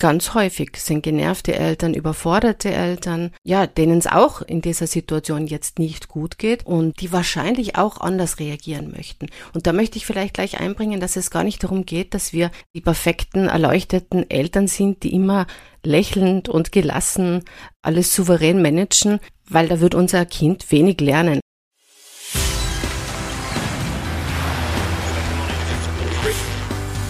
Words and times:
Ganz 0.00 0.34
häufig 0.34 0.76
sind 0.76 1.02
genervte 1.02 1.56
Eltern, 1.56 1.92
überforderte 1.92 2.70
Eltern, 2.70 3.32
ja, 3.42 3.66
denen 3.66 3.98
es 3.98 4.06
auch 4.06 4.42
in 4.42 4.60
dieser 4.60 4.86
Situation 4.86 5.48
jetzt 5.48 5.80
nicht 5.80 6.06
gut 6.06 6.38
geht 6.38 6.64
und 6.64 7.00
die 7.00 7.10
wahrscheinlich 7.10 7.74
auch 7.74 8.00
anders 8.00 8.38
reagieren 8.38 8.92
möchten. 8.92 9.26
Und 9.54 9.66
da 9.66 9.72
möchte 9.72 9.98
ich 9.98 10.06
vielleicht 10.06 10.34
gleich 10.34 10.60
einbringen, 10.60 11.00
dass 11.00 11.16
es 11.16 11.32
gar 11.32 11.42
nicht 11.42 11.64
darum 11.64 11.84
geht, 11.84 12.14
dass 12.14 12.32
wir 12.32 12.52
die 12.76 12.80
perfekten, 12.80 13.48
erleuchteten 13.48 14.30
Eltern 14.30 14.68
sind, 14.68 15.02
die 15.02 15.12
immer 15.12 15.48
lächelnd 15.84 16.48
und 16.48 16.70
gelassen 16.70 17.42
alles 17.82 18.14
souverän 18.14 18.62
managen, 18.62 19.18
weil 19.48 19.66
da 19.66 19.80
wird 19.80 19.96
unser 19.96 20.24
Kind 20.26 20.70
wenig 20.70 21.00
lernen. 21.00 21.40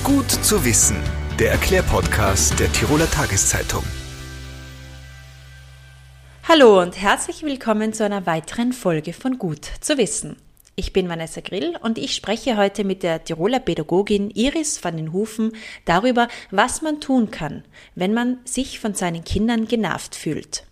Gut 0.05 0.31
zu 0.31 0.65
wissen 0.65 0.97
der 1.39 1.53
Erklärpodcast 1.53 2.59
der 2.59 2.73
Tiroler 2.73 3.09
Tageszeitung. 3.09 3.85
Hallo 6.49 6.83
und 6.83 7.01
herzlich 7.01 7.45
willkommen 7.45 7.93
zu 7.93 8.05
einer 8.05 8.27
weiteren 8.27 8.73
Folge 8.73 9.13
von 9.13 9.39
Gut 9.39 9.65
zu 9.81 9.99
wissen. 9.99 10.35
Ich 10.75 10.93
bin 10.93 11.09
Vanessa 11.09 11.41
Grill 11.41 11.77
und 11.81 11.97
ich 11.97 12.17
spreche 12.17 12.57
heute 12.57 12.83
mit 12.83 13.05
der 13.05 13.23
Tiroler 13.23 13.61
Pädagogin 13.61 14.31
Iris 14.31 14.83
van 14.83 14.97
den 14.97 15.13
Hufen 15.13 15.53
darüber, 15.85 16.27
was 16.51 16.83
man 16.83 17.01
tun 17.01 17.31
kann, 17.31 17.63
wenn 17.95 18.15
man 18.15 18.39
sich 18.45 18.81
von 18.81 18.95
seinen 18.95 19.23
Kindern 19.23 19.69
genervt 19.69 20.17
fühlt. 20.17 20.65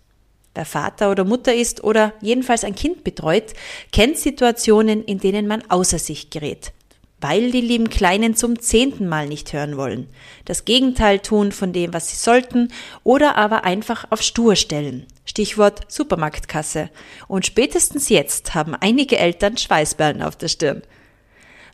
Wer 0.53 0.65
Vater 0.65 1.11
oder 1.11 1.23
Mutter 1.23 1.55
ist 1.55 1.81
oder 1.85 2.11
jedenfalls 2.19 2.65
ein 2.65 2.75
Kind 2.75 3.05
betreut, 3.05 3.53
kennt 3.93 4.17
Situationen, 4.17 5.05
in 5.05 5.19
denen 5.19 5.47
man 5.47 5.63
außer 5.69 5.97
sich 5.99 6.29
gerät 6.29 6.73
weil 7.19 7.51
die 7.51 7.61
lieben 7.61 7.89
Kleinen 7.89 8.35
zum 8.35 8.59
zehnten 8.59 9.07
Mal 9.07 9.27
nicht 9.27 9.53
hören 9.53 9.77
wollen, 9.77 10.07
das 10.45 10.65
Gegenteil 10.65 11.19
tun 11.19 11.51
von 11.51 11.73
dem, 11.73 11.93
was 11.93 12.09
sie 12.09 12.15
sollten, 12.15 12.71
oder 13.03 13.35
aber 13.35 13.63
einfach 13.63 14.05
auf 14.11 14.21
Stur 14.21 14.55
stellen. 14.55 15.05
Stichwort 15.25 15.91
Supermarktkasse. 15.91 16.89
Und 17.27 17.45
spätestens 17.45 18.09
jetzt 18.09 18.55
haben 18.55 18.75
einige 18.75 19.17
Eltern 19.17 19.57
Schweißperlen 19.57 20.21
auf 20.21 20.35
der 20.35 20.47
Stirn. 20.47 20.83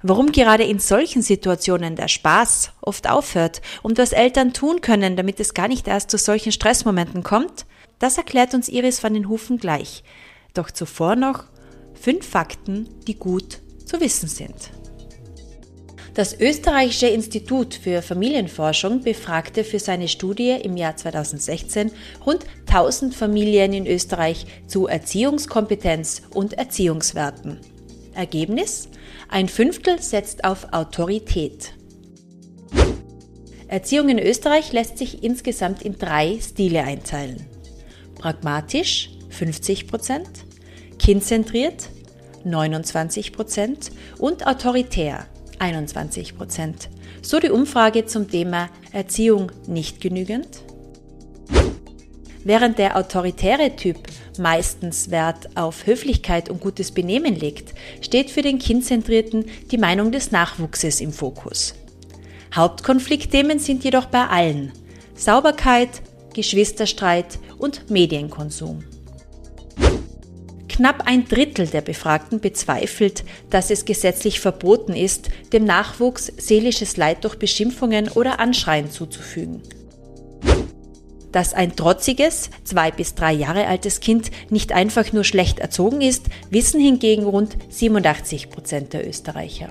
Warum 0.01 0.33
gerade 0.33 0.63
in 0.63 0.79
solchen 0.79 1.21
Situationen 1.21 1.95
der 1.95 2.09
Spaß 2.09 2.73
oft 2.81 3.09
aufhört 3.09 3.61
und 3.83 3.97
was 3.97 4.11
Eltern 4.11 4.51
tun 4.51 4.81
können, 4.81 5.15
damit 5.15 5.39
es 5.39 5.53
gar 5.53 5.69
nicht 5.69 5.87
erst 5.87 6.11
zu 6.11 6.17
solchen 6.17 6.51
Stressmomenten 6.51 7.23
kommt, 7.23 7.65
das 7.99 8.17
erklärt 8.17 8.53
uns 8.53 8.67
Iris 8.67 9.01
van 9.01 9.13
den 9.13 9.29
Hufen 9.29 9.57
gleich. 9.57 10.03
Doch 10.53 10.71
zuvor 10.71 11.15
noch 11.15 11.45
fünf 11.93 12.27
Fakten, 12.27 12.89
die 13.07 13.15
gut 13.15 13.59
zu 13.85 14.01
wissen 14.01 14.27
sind. 14.27 14.71
Das 16.13 16.39
Österreichische 16.39 17.07
Institut 17.07 17.73
für 17.73 18.03
Familienforschung 18.03 19.01
befragte 19.01 19.63
für 19.63 19.79
seine 19.79 20.07
Studie 20.07 20.51
im 20.51 20.77
Jahr 20.77 20.95
2016 20.95 21.91
rund 22.23 22.45
1000 22.67 23.15
Familien 23.15 23.73
in 23.73 23.87
Österreich 23.87 24.45
zu 24.67 24.85
Erziehungskompetenz 24.85 26.21
und 26.29 26.53
Erziehungswerten. 26.53 27.59
Ergebnis? 28.13 28.89
Ein 29.27 29.49
Fünftel 29.49 29.99
setzt 29.99 30.43
auf 30.43 30.71
Autorität. 30.71 31.73
Erziehung 33.67 34.09
in 34.09 34.19
Österreich 34.19 34.71
lässt 34.71 34.99
sich 34.99 35.23
insgesamt 35.23 35.81
in 35.81 35.97
drei 35.97 36.37
Stile 36.39 36.83
einteilen. 36.83 37.47
Pragmatisch 38.13 39.09
50 39.29 39.87
kindzentriert 40.99 41.89
29 42.43 43.31
und 44.19 44.45
autoritär 44.45 45.25
21 45.59 46.37
Prozent. 46.37 46.89
So 47.21 47.39
die 47.39 47.49
Umfrage 47.49 48.05
zum 48.05 48.29
Thema 48.29 48.69
Erziehung 48.91 49.51
nicht 49.67 50.01
genügend? 50.01 50.47
Während 52.43 52.77
der 52.77 52.97
autoritäre 52.97 53.75
Typ 53.75 53.97
meistens 54.37 55.09
Wert 55.11 55.55
auf 55.55 55.85
Höflichkeit 55.85 56.49
und 56.49 56.59
gutes 56.59 56.91
Benehmen 56.91 57.35
legt, 57.35 57.73
steht 58.01 58.29
für 58.29 58.41
den 58.41 58.59
Kindzentrierten 58.59 59.45
die 59.71 59.77
Meinung 59.77 60.11
des 60.11 60.31
Nachwuchses 60.31 60.99
im 60.99 61.13
Fokus. 61.13 61.75
Hauptkonfliktthemen 62.53 63.59
sind 63.59 63.83
jedoch 63.83 64.05
bei 64.05 64.27
allen 64.27 64.73
Sauberkeit, 65.15 65.89
Geschwisterstreit 66.33 67.39
und 67.57 67.89
Medienkonsum. 67.89 68.83
Knapp 70.73 71.03
ein 71.05 71.27
Drittel 71.27 71.67
der 71.67 71.81
Befragten 71.81 72.39
bezweifelt, 72.39 73.23
dass 73.51 73.69
es 73.69 73.85
gesetzlich 73.85 74.39
verboten 74.39 74.93
ist, 74.93 75.29
dem 75.53 75.65
Nachwuchs 75.65 76.33
seelisches 76.37 76.97
Leid 76.97 77.23
durch 77.23 77.37
Beschimpfungen 77.37 78.09
oder 78.09 78.39
Anschreien 78.39 78.89
zuzufügen. 78.89 79.61
Dass 81.31 81.53
ein 81.53 81.75
trotziges, 81.75 82.49
zwei 82.63 82.89
bis 82.89 83.13
drei 83.13 83.33
Jahre 83.33 83.67
altes 83.67 83.99
Kind 83.99 84.31
nicht 84.49 84.71
einfach 84.71 85.13
nur 85.13 85.23
schlecht 85.23 85.59
erzogen 85.59 86.01
ist, 86.01 86.25
wissen 86.49 86.81
hingegen 86.81 87.25
rund 87.25 87.55
87 87.69 88.49
Prozent 88.49 88.93
der 88.93 89.07
Österreicher. 89.07 89.69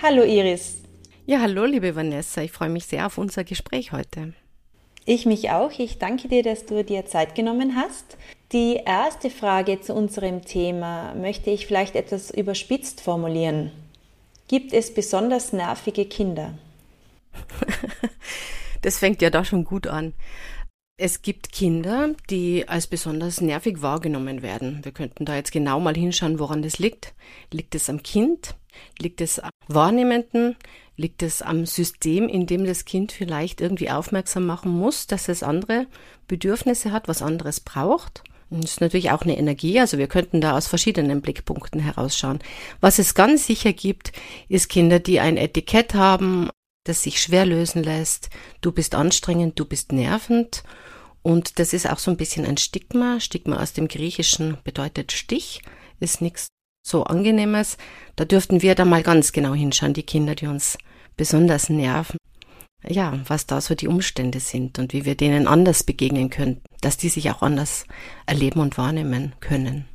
Hallo 0.00 0.22
Iris. 0.22 0.78
Ja, 1.26 1.40
hallo 1.40 1.66
liebe 1.66 1.94
Vanessa, 1.94 2.40
ich 2.40 2.50
freue 2.50 2.70
mich 2.70 2.86
sehr 2.86 3.04
auf 3.04 3.18
unser 3.18 3.44
Gespräch 3.44 3.92
heute. 3.92 4.32
Ich 5.04 5.26
mich 5.26 5.50
auch. 5.50 5.72
Ich 5.78 5.98
danke 5.98 6.28
dir, 6.28 6.42
dass 6.42 6.66
du 6.66 6.84
dir 6.84 7.06
Zeit 7.06 7.34
genommen 7.34 7.74
hast. 7.76 8.16
Die 8.52 8.76
erste 8.84 9.30
Frage 9.30 9.80
zu 9.80 9.94
unserem 9.94 10.44
Thema 10.44 11.14
möchte 11.14 11.50
ich 11.50 11.66
vielleicht 11.66 11.96
etwas 11.96 12.30
überspitzt 12.30 13.00
formulieren. 13.00 13.72
Gibt 14.46 14.72
es 14.72 14.92
besonders 14.92 15.52
nervige 15.52 16.04
Kinder? 16.04 16.54
das 18.82 18.98
fängt 18.98 19.22
ja 19.22 19.30
da 19.30 19.44
schon 19.44 19.64
gut 19.64 19.86
an. 19.86 20.12
Es 20.98 21.22
gibt 21.22 21.50
Kinder, 21.50 22.14
die 22.30 22.68
als 22.68 22.86
besonders 22.86 23.40
nervig 23.40 23.82
wahrgenommen 23.82 24.42
werden. 24.42 24.84
Wir 24.84 24.92
könnten 24.92 25.24
da 25.24 25.34
jetzt 25.34 25.50
genau 25.50 25.80
mal 25.80 25.96
hinschauen, 25.96 26.38
woran 26.38 26.62
das 26.62 26.78
liegt. 26.78 27.14
Liegt 27.50 27.74
es 27.74 27.88
am 27.88 28.02
Kind? 28.02 28.54
Liegt 28.98 29.20
es 29.20 29.38
am 29.38 29.50
Wahrnehmenden? 29.68 30.56
Liegt 30.96 31.22
es 31.22 31.42
am 31.42 31.66
System, 31.66 32.28
in 32.28 32.46
dem 32.46 32.64
das 32.64 32.84
Kind 32.84 33.12
vielleicht 33.12 33.60
irgendwie 33.60 33.90
aufmerksam 33.90 34.46
machen 34.46 34.72
muss, 34.72 35.06
dass 35.06 35.28
es 35.28 35.42
andere 35.42 35.86
Bedürfnisse 36.28 36.92
hat, 36.92 37.08
was 37.08 37.22
anderes 37.22 37.60
braucht? 37.60 38.22
Das 38.50 38.72
ist 38.72 38.80
natürlich 38.82 39.10
auch 39.10 39.22
eine 39.22 39.38
Energie, 39.38 39.80
also 39.80 39.96
wir 39.96 40.08
könnten 40.08 40.42
da 40.42 40.56
aus 40.56 40.66
verschiedenen 40.66 41.22
Blickpunkten 41.22 41.80
herausschauen. 41.80 42.40
Was 42.80 42.98
es 42.98 43.14
ganz 43.14 43.46
sicher 43.46 43.72
gibt, 43.72 44.12
ist 44.48 44.68
Kinder, 44.68 44.98
die 44.98 45.20
ein 45.20 45.38
Etikett 45.38 45.94
haben, 45.94 46.50
das 46.84 47.02
sich 47.02 47.20
schwer 47.20 47.46
lösen 47.46 47.82
lässt. 47.82 48.28
Du 48.60 48.72
bist 48.72 48.94
anstrengend, 48.94 49.58
du 49.58 49.64
bist 49.64 49.92
nervend. 49.92 50.64
Und 51.22 51.58
das 51.58 51.72
ist 51.72 51.88
auch 51.88 51.98
so 51.98 52.10
ein 52.10 52.16
bisschen 52.16 52.44
ein 52.44 52.56
Stigma. 52.56 53.20
Stigma 53.20 53.62
aus 53.62 53.72
dem 53.72 53.88
Griechischen 53.88 54.58
bedeutet 54.64 55.12
Stich, 55.12 55.62
ist 56.00 56.20
nichts 56.20 56.48
so 56.82 57.04
Angenehmes. 57.04 57.78
Da 58.16 58.24
dürften 58.24 58.62
wir 58.62 58.74
da 58.74 58.84
mal 58.84 59.02
ganz 59.02 59.32
genau 59.32 59.54
hinschauen, 59.54 59.94
die 59.94 60.02
Kinder, 60.02 60.34
die 60.34 60.46
uns 60.46 60.76
besonders 61.16 61.68
nerven. 61.68 62.18
Ja, 62.86 63.20
was 63.26 63.46
da 63.46 63.60
so 63.60 63.74
die 63.74 63.86
Umstände 63.86 64.40
sind 64.40 64.78
und 64.78 64.92
wie 64.92 65.04
wir 65.04 65.14
denen 65.14 65.46
anders 65.46 65.84
begegnen 65.84 66.30
können, 66.30 66.60
dass 66.80 66.96
die 66.96 67.08
sich 67.08 67.30
auch 67.30 67.42
anders 67.42 67.86
erleben 68.26 68.60
und 68.60 68.76
wahrnehmen 68.76 69.34
können. 69.40 69.86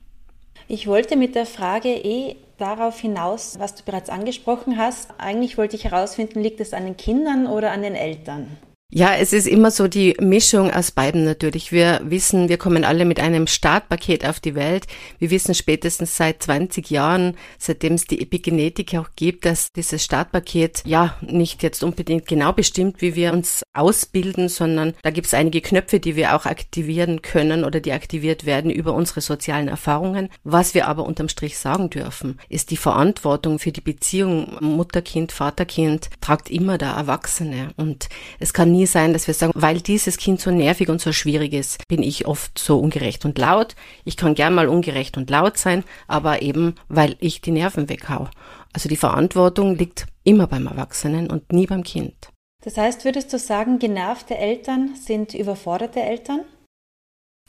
Ich 0.70 0.88
wollte 0.88 1.18
mit 1.18 1.36
der 1.36 1.46
Frage 1.46 1.90
eh 1.90 2.38
darauf 2.58 3.00
hinaus, 3.00 3.58
was 3.60 3.76
du 3.76 3.84
bereits 3.84 4.10
angesprochen 4.10 4.78
hast. 4.78 5.12
Eigentlich 5.18 5.58
wollte 5.58 5.76
ich 5.76 5.86
herausfinden, 5.86 6.42
liegt 6.42 6.60
es 6.60 6.74
an 6.74 6.86
den 6.86 6.98
Kindern 6.98 7.48
oder 7.48 7.72
an 7.72 7.82
den 7.82 7.96
Eltern? 7.96 8.58
Ja, 8.90 9.16
es 9.16 9.34
ist 9.34 9.48
immer 9.48 9.70
so 9.70 9.90
die 9.90 10.16
Mischung 10.22 10.72
aus 10.72 10.92
beiden 10.92 11.26
natürlich. 11.26 11.74
Wir 11.74 12.00
wissen, 12.06 12.48
wir 12.48 12.58
kommen 12.58 12.86
alle 12.86 13.04
mit 13.04 13.20
einem 13.20 13.46
Startpaket 13.46 14.26
auf 14.26 14.40
die 14.40 14.56
Welt. 14.56 14.88
Wir 15.20 15.30
wissen 15.30 15.54
spätestens 15.54 16.16
seit 16.16 16.42
20 16.42 16.90
Jahren, 16.90 17.36
seitdem 17.60 17.96
es 17.96 18.06
die 18.06 18.22
Epigenetik 18.22 18.96
auch 18.96 19.10
gibt, 19.18 19.44
dass 19.44 19.74
dieses 19.74 20.06
Startpaket 20.06 20.84
ja 20.86 21.18
nicht 21.20 21.64
jetzt 21.64 21.84
unbedingt 21.84 22.28
genau 22.28 22.54
bestimmt, 22.54 23.02
wie 23.02 23.16
wir 23.16 23.34
uns 23.34 23.62
ausbilden, 23.74 24.48
sondern 24.48 24.94
da 25.04 25.10
gibt 25.10 25.28
es 25.28 25.34
einige 25.34 25.60
Knöpfe, 25.60 26.00
die 26.00 26.16
wir 26.16 26.34
auch 26.34 26.46
aktivieren 26.46 27.22
können 27.22 27.66
oder 27.66 27.82
die 27.82 27.92
aktiviert 27.92 28.46
werden 28.46 28.72
über 28.72 28.94
unsere 28.94 29.20
sozialen 29.20 29.68
Erfahrungen. 29.68 30.30
Was 30.46 30.74
wir 30.74 30.88
aber 30.88 31.04
unterm 31.04 31.28
Strich 31.28 31.58
sagen 31.58 31.90
dürfen, 31.90 32.40
ist 32.48 32.72
die 32.72 32.78
Verantwortung 32.78 33.60
für 33.60 33.74
die 33.74 33.82
Beziehung 33.82 34.56
Mutter-Kind, 34.62 35.34
Vater-Kind 35.34 36.10
tragt 36.22 36.50
immer 36.50 36.78
der 36.78 36.92
Erwachsene 36.92 37.72
und 37.76 38.08
es 38.40 38.54
kann 38.54 38.77
nie 38.78 38.86
sein, 38.86 39.14
dass 39.14 39.28
wir 39.28 39.34
sagen, 39.34 39.54
weil 39.56 39.82
dieses 39.82 40.18
Kind 40.18 40.40
so 40.40 40.52
nervig 40.52 40.90
und 40.90 41.02
so 41.02 41.12
schwierig 41.12 41.54
ist, 41.54 41.82
bin 41.88 42.04
ich 42.04 42.28
oft 42.28 42.58
so 42.58 42.80
ungerecht 42.80 43.26
und 43.26 43.38
laut. 43.38 43.76
Ich 44.06 44.18
kann 44.18 44.36
gern 44.36 44.54
mal 44.54 44.68
ungerecht 44.68 45.18
und 45.18 45.30
laut 45.30 45.58
sein, 45.58 45.84
aber 46.08 46.42
eben, 46.42 46.76
weil 46.88 47.16
ich 47.20 47.42
die 47.42 47.52
Nerven 47.52 47.90
weghau. 47.90 48.30
Also 48.74 48.90
die 48.90 48.96
Verantwortung 48.96 49.76
liegt 49.76 50.06
immer 50.24 50.48
beim 50.48 50.68
Erwachsenen 50.68 51.30
und 51.30 51.52
nie 51.52 51.66
beim 51.66 51.84
Kind. 51.84 52.30
Das 52.64 52.78
heißt, 52.78 53.06
würdest 53.06 53.32
du 53.34 53.40
sagen, 53.40 53.80
genervte 53.80 54.38
Eltern 54.38 54.96
sind 54.96 55.34
überforderte 55.34 56.02
Eltern? 56.02 56.42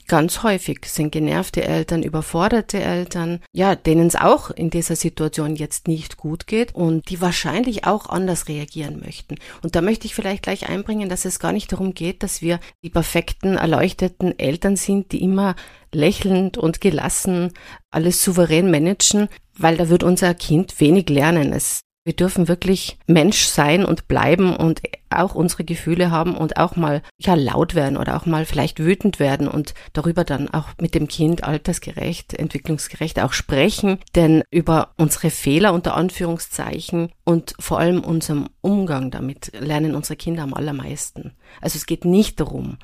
Ganz 0.09 0.41
häufig 0.41 0.79
sind 0.85 1.11
genervte 1.11 1.63
Eltern, 1.63 2.01
überforderte 2.01 2.81
Eltern, 2.81 3.41
ja, 3.51 3.75
denen 3.75 4.07
es 4.07 4.15
auch 4.15 4.49
in 4.49 4.71
dieser 4.71 4.95
Situation 4.95 5.55
jetzt 5.55 5.87
nicht 5.87 6.17
gut 6.17 6.47
geht 6.47 6.73
und 6.73 7.11
die 7.11 7.21
wahrscheinlich 7.21 7.85
auch 7.85 8.09
anders 8.09 8.47
reagieren 8.47 9.01
möchten. 9.05 9.35
Und 9.61 9.75
da 9.75 9.81
möchte 9.81 10.07
ich 10.07 10.15
vielleicht 10.15 10.41
gleich 10.41 10.67
einbringen, 10.67 11.09
dass 11.09 11.25
es 11.25 11.39
gar 11.39 11.51
nicht 11.51 11.71
darum 11.71 11.93
geht, 11.93 12.23
dass 12.23 12.41
wir 12.41 12.59
die 12.83 12.89
perfekten, 12.89 13.55
erleuchteten 13.55 14.37
Eltern 14.39 14.77
sind, 14.77 15.11
die 15.11 15.21
immer 15.21 15.55
lächelnd 15.93 16.57
und 16.57 16.81
gelassen 16.81 17.53
alles 17.91 18.23
souverän 18.23 18.71
managen, 18.71 19.29
weil 19.55 19.77
da 19.77 19.89
wird 19.89 20.01
unser 20.01 20.33
Kind 20.33 20.79
wenig 20.79 21.07
lernen. 21.09 21.53
Es 21.53 21.81
wir 22.09 22.15
dürfen 22.15 22.47
wirklich 22.47 22.97
Mensch 23.05 23.45
sein 23.45 23.85
und 23.85 24.07
bleiben 24.07 24.55
und 24.55 24.81
auch 25.11 25.35
unsere 25.35 25.63
Gefühle 25.63 26.09
haben 26.09 26.35
und 26.35 26.57
auch 26.57 26.75
mal 26.75 27.03
ja 27.19 27.35
laut 27.35 27.75
werden 27.75 27.97
oder 27.97 28.17
auch 28.17 28.25
mal 28.25 28.45
vielleicht 28.45 28.79
wütend 28.79 29.19
werden 29.19 29.47
und 29.47 29.75
darüber 29.93 30.23
dann 30.23 30.49
auch 30.49 30.69
mit 30.81 30.95
dem 30.95 31.07
Kind 31.07 31.43
altersgerecht, 31.43 32.33
entwicklungsgerecht 32.33 33.19
auch 33.19 33.33
sprechen, 33.33 33.99
denn 34.15 34.41
über 34.49 34.95
unsere 34.97 35.29
Fehler 35.29 35.71
unter 35.71 35.93
Anführungszeichen 35.93 37.11
und 37.25 37.53
vor 37.59 37.77
allem 37.77 38.03
unserem 38.03 38.49
Umgang 38.61 39.11
damit 39.11 39.51
lernen 39.59 39.93
unsere 39.93 40.15
Kinder 40.15 40.41
am 40.41 40.55
allermeisten. 40.55 41.33
Also 41.61 41.77
es 41.77 41.85
geht 41.85 42.05
nicht 42.05 42.39
darum, 42.39 42.79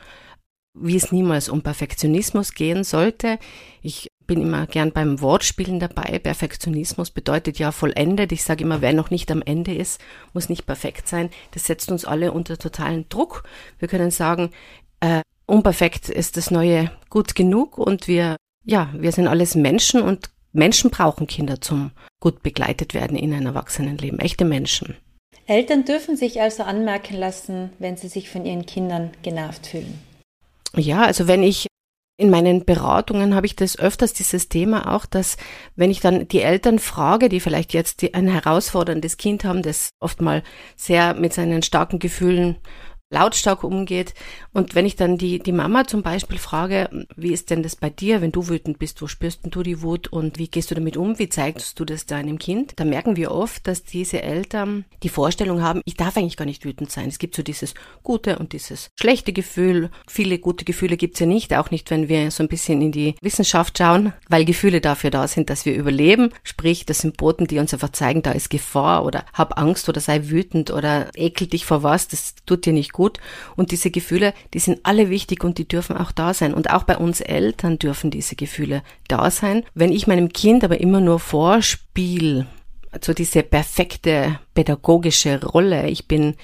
wie 0.76 0.96
es 0.96 1.12
niemals 1.12 1.50
um 1.50 1.62
Perfektionismus 1.62 2.54
gehen 2.54 2.84
sollte. 2.84 3.40
Ich 3.82 4.10
bin 4.28 4.42
immer 4.42 4.68
gern 4.68 4.92
beim 4.92 5.22
Wortspielen 5.22 5.80
dabei. 5.80 6.20
Perfektionismus 6.20 7.12
bedeutet 7.12 7.60
ja 7.60 7.72
vollendet. 7.72 8.32
Ich 8.32 8.44
sage 8.44 8.64
immer, 8.64 8.82
wer 8.82 8.94
noch 8.94 9.10
nicht 9.10 9.32
am 9.32 9.42
Ende 9.42 9.74
ist, 9.74 10.02
muss 10.34 10.50
nicht 10.50 10.66
perfekt 10.66 11.08
sein. 11.08 11.30
Das 11.52 11.66
setzt 11.66 11.92
uns 11.92 12.06
alle 12.06 12.32
unter 12.32 12.58
totalen 12.58 13.08
Druck. 13.10 13.44
Wir 13.80 13.88
können 13.88 14.12
sagen, 14.12 14.52
äh, 15.00 15.22
unperfekt 15.46 16.10
ist 16.10 16.38
das 16.38 16.52
Neue 16.52 16.92
gut 17.10 17.36
genug 17.36 17.78
und 17.78 18.08
wir, 18.08 18.36
ja, 18.66 18.90
wir 18.98 19.12
sind 19.12 19.28
alles 19.28 19.56
Menschen 19.56 20.02
und 20.02 20.30
Menschen 20.52 20.90
brauchen 20.90 21.28
Kinder 21.28 21.62
zum 21.62 21.92
gut 22.20 22.42
begleitet 22.42 22.94
werden 22.94 23.18
in 23.18 23.34
ein 23.34 23.46
Erwachsenenleben. 23.46 24.20
Echte 24.20 24.46
Menschen. 24.46 24.96
Eltern 25.48 25.86
dürfen 25.86 26.18
sich 26.18 26.42
also 26.42 26.64
anmerken 26.64 27.18
lassen, 27.18 27.70
wenn 27.78 27.98
sie 27.98 28.08
sich 28.08 28.30
von 28.30 28.46
ihren 28.46 28.66
Kindern 28.66 29.12
genervt 29.22 29.68
fühlen. 29.68 30.00
Ja, 30.78 31.04
also 31.04 31.28
wenn 31.28 31.44
ich 31.44 31.68
in 32.18 32.30
meinen 32.30 32.64
Beratungen 32.64 33.36
habe 33.36 33.46
ich 33.46 33.56
das 33.56 33.78
öfters 33.78 34.14
dieses 34.14 34.48
Thema 34.48 34.94
auch, 34.94 35.06
dass 35.06 35.36
wenn 35.76 35.92
ich 35.92 36.00
dann 36.00 36.28
die 36.28 36.42
Eltern 36.42 36.80
frage, 36.80 37.28
die 37.28 37.42
vielleicht 37.42 37.74
jetzt 37.74 38.04
ein 38.14 38.28
herausforderndes 38.28 39.18
Kind 39.18 39.44
haben, 39.44 39.62
das 39.62 39.90
oft 40.00 40.22
mal 40.22 40.42
sehr 40.78 41.14
mit 41.14 41.34
seinen 41.34 41.62
starken 41.62 42.00
Gefühlen 42.00 42.58
lautstark 43.16 43.64
umgeht. 43.64 44.14
Und 44.54 44.76
wenn 44.76 44.86
ich 44.86 44.96
dann 44.96 45.18
die, 45.18 45.40
die 45.40 45.52
Mama 45.54 45.86
zum 45.86 46.04
Beispiel 46.04 46.38
frage, 46.38 46.90
wie 47.16 47.32
ist 47.32 47.50
denn 47.50 47.64
das 47.64 47.76
bei 47.76 47.90
dir, 47.90 48.22
wenn 48.22 48.32
du 48.32 48.50
wütend 48.50 48.78
bist, 48.78 49.02
wo 49.02 49.08
spürst 49.08 49.42
du 49.44 49.64
die 49.64 49.82
Wut 49.82 50.08
und 50.10 50.38
wie 50.38 50.50
gehst 50.50 50.70
du 50.70 50.76
damit 50.76 50.98
um, 50.98 51.18
wie 51.18 51.30
zeigst 51.30 51.80
du 51.80 51.86
das 51.86 52.06
deinem 52.06 52.38
Kind, 52.40 52.74
dann 52.76 52.90
merken 52.90 53.16
wir 53.16 53.32
oft, 53.32 53.68
dass 53.68 53.84
diese 53.84 54.22
Eltern 54.22 54.86
die 55.02 55.10
Vorstellung 55.10 55.62
haben, 55.62 55.82
ich 55.86 55.96
darf 55.96 56.18
eigentlich 56.18 56.38
gar 56.38 56.46
nicht 56.46 56.66
wütend 56.66 56.92
sein. 56.92 57.08
Es 57.08 57.20
gibt 57.20 57.36
so 57.36 57.44
dieses 57.44 57.74
gute 58.04 58.38
und 58.38 58.54
dieses 58.54 58.90
schlechte 59.00 59.32
Gefühl. 59.32 59.90
Viele 60.08 60.38
gute 60.40 60.66
Gefühle 60.66 60.98
gibt's 60.98 61.20
ja 61.20 61.26
nicht, 61.26 61.54
auch 61.54 61.72
nicht, 61.72 61.90
wenn 61.90 62.10
wir 62.10 62.32
so 62.32 62.44
ein 62.44 62.50
bisschen 62.50 62.82
in 62.82 62.92
die 62.92 63.16
Wissenschaft 63.22 63.78
schauen, 63.78 64.14
weil 64.28 64.44
Gefühle 64.44 64.82
dafür 64.82 65.10
da 65.10 65.28
sind, 65.28 65.50
dass 65.50 65.66
wir 65.66 65.76
überleben. 65.76 66.32
Sprich, 66.44 66.86
das 66.86 67.00
sind 67.00 67.18
Boten, 67.18 67.48
die 67.48 67.60
uns 67.60 67.74
einfach 67.74 67.92
zeigen, 67.92 68.24
da 68.24 68.32
ist 68.32 68.50
Gefahr 68.50 69.06
oder 69.06 69.26
hab 69.34 69.58
Angst 69.58 69.88
oder 69.88 70.02
sei 70.02 70.30
wütend 70.30 70.72
oder 70.72 71.10
ekel 71.16 71.48
dich 71.48 71.66
vor 71.66 71.82
was, 71.82 72.10
das 72.10 72.36
tut 72.46 72.66
dir 72.66 72.74
nicht 72.74 72.92
gut 72.92 73.05
gut. 73.06 73.20
Und 73.56 73.72
diese 73.72 73.92
Gefühle, 73.92 74.34
die 74.54 74.60
sind 74.60 74.80
alle 74.84 75.10
wichtig 75.10 75.44
und 75.44 75.58
die 75.58 75.68
dürfen 75.68 75.98
auch 75.98 76.12
da 76.12 76.34
sein. 76.34 76.54
Und 76.54 76.72
auch 76.72 76.84
bei 76.84 76.98
uns 76.98 77.22
Eltern 77.22 77.78
dürfen 77.78 78.10
diese 78.10 78.36
Gefühle 78.36 78.82
da 79.08 79.30
sein. 79.30 79.64
Wenn 79.74 79.92
ich 79.92 80.08
meinem 80.08 80.30
Kind 80.30 80.64
aber 80.64 80.80
immer 80.80 81.02
nur 81.02 81.20
vorspiel, 81.20 82.48
so 83.02 83.14
diese 83.14 83.44
perfekte 83.44 84.40
pädagogische 84.54 85.44
Rolle, 85.44 85.88
ich 85.90 86.08
bin 86.08 86.36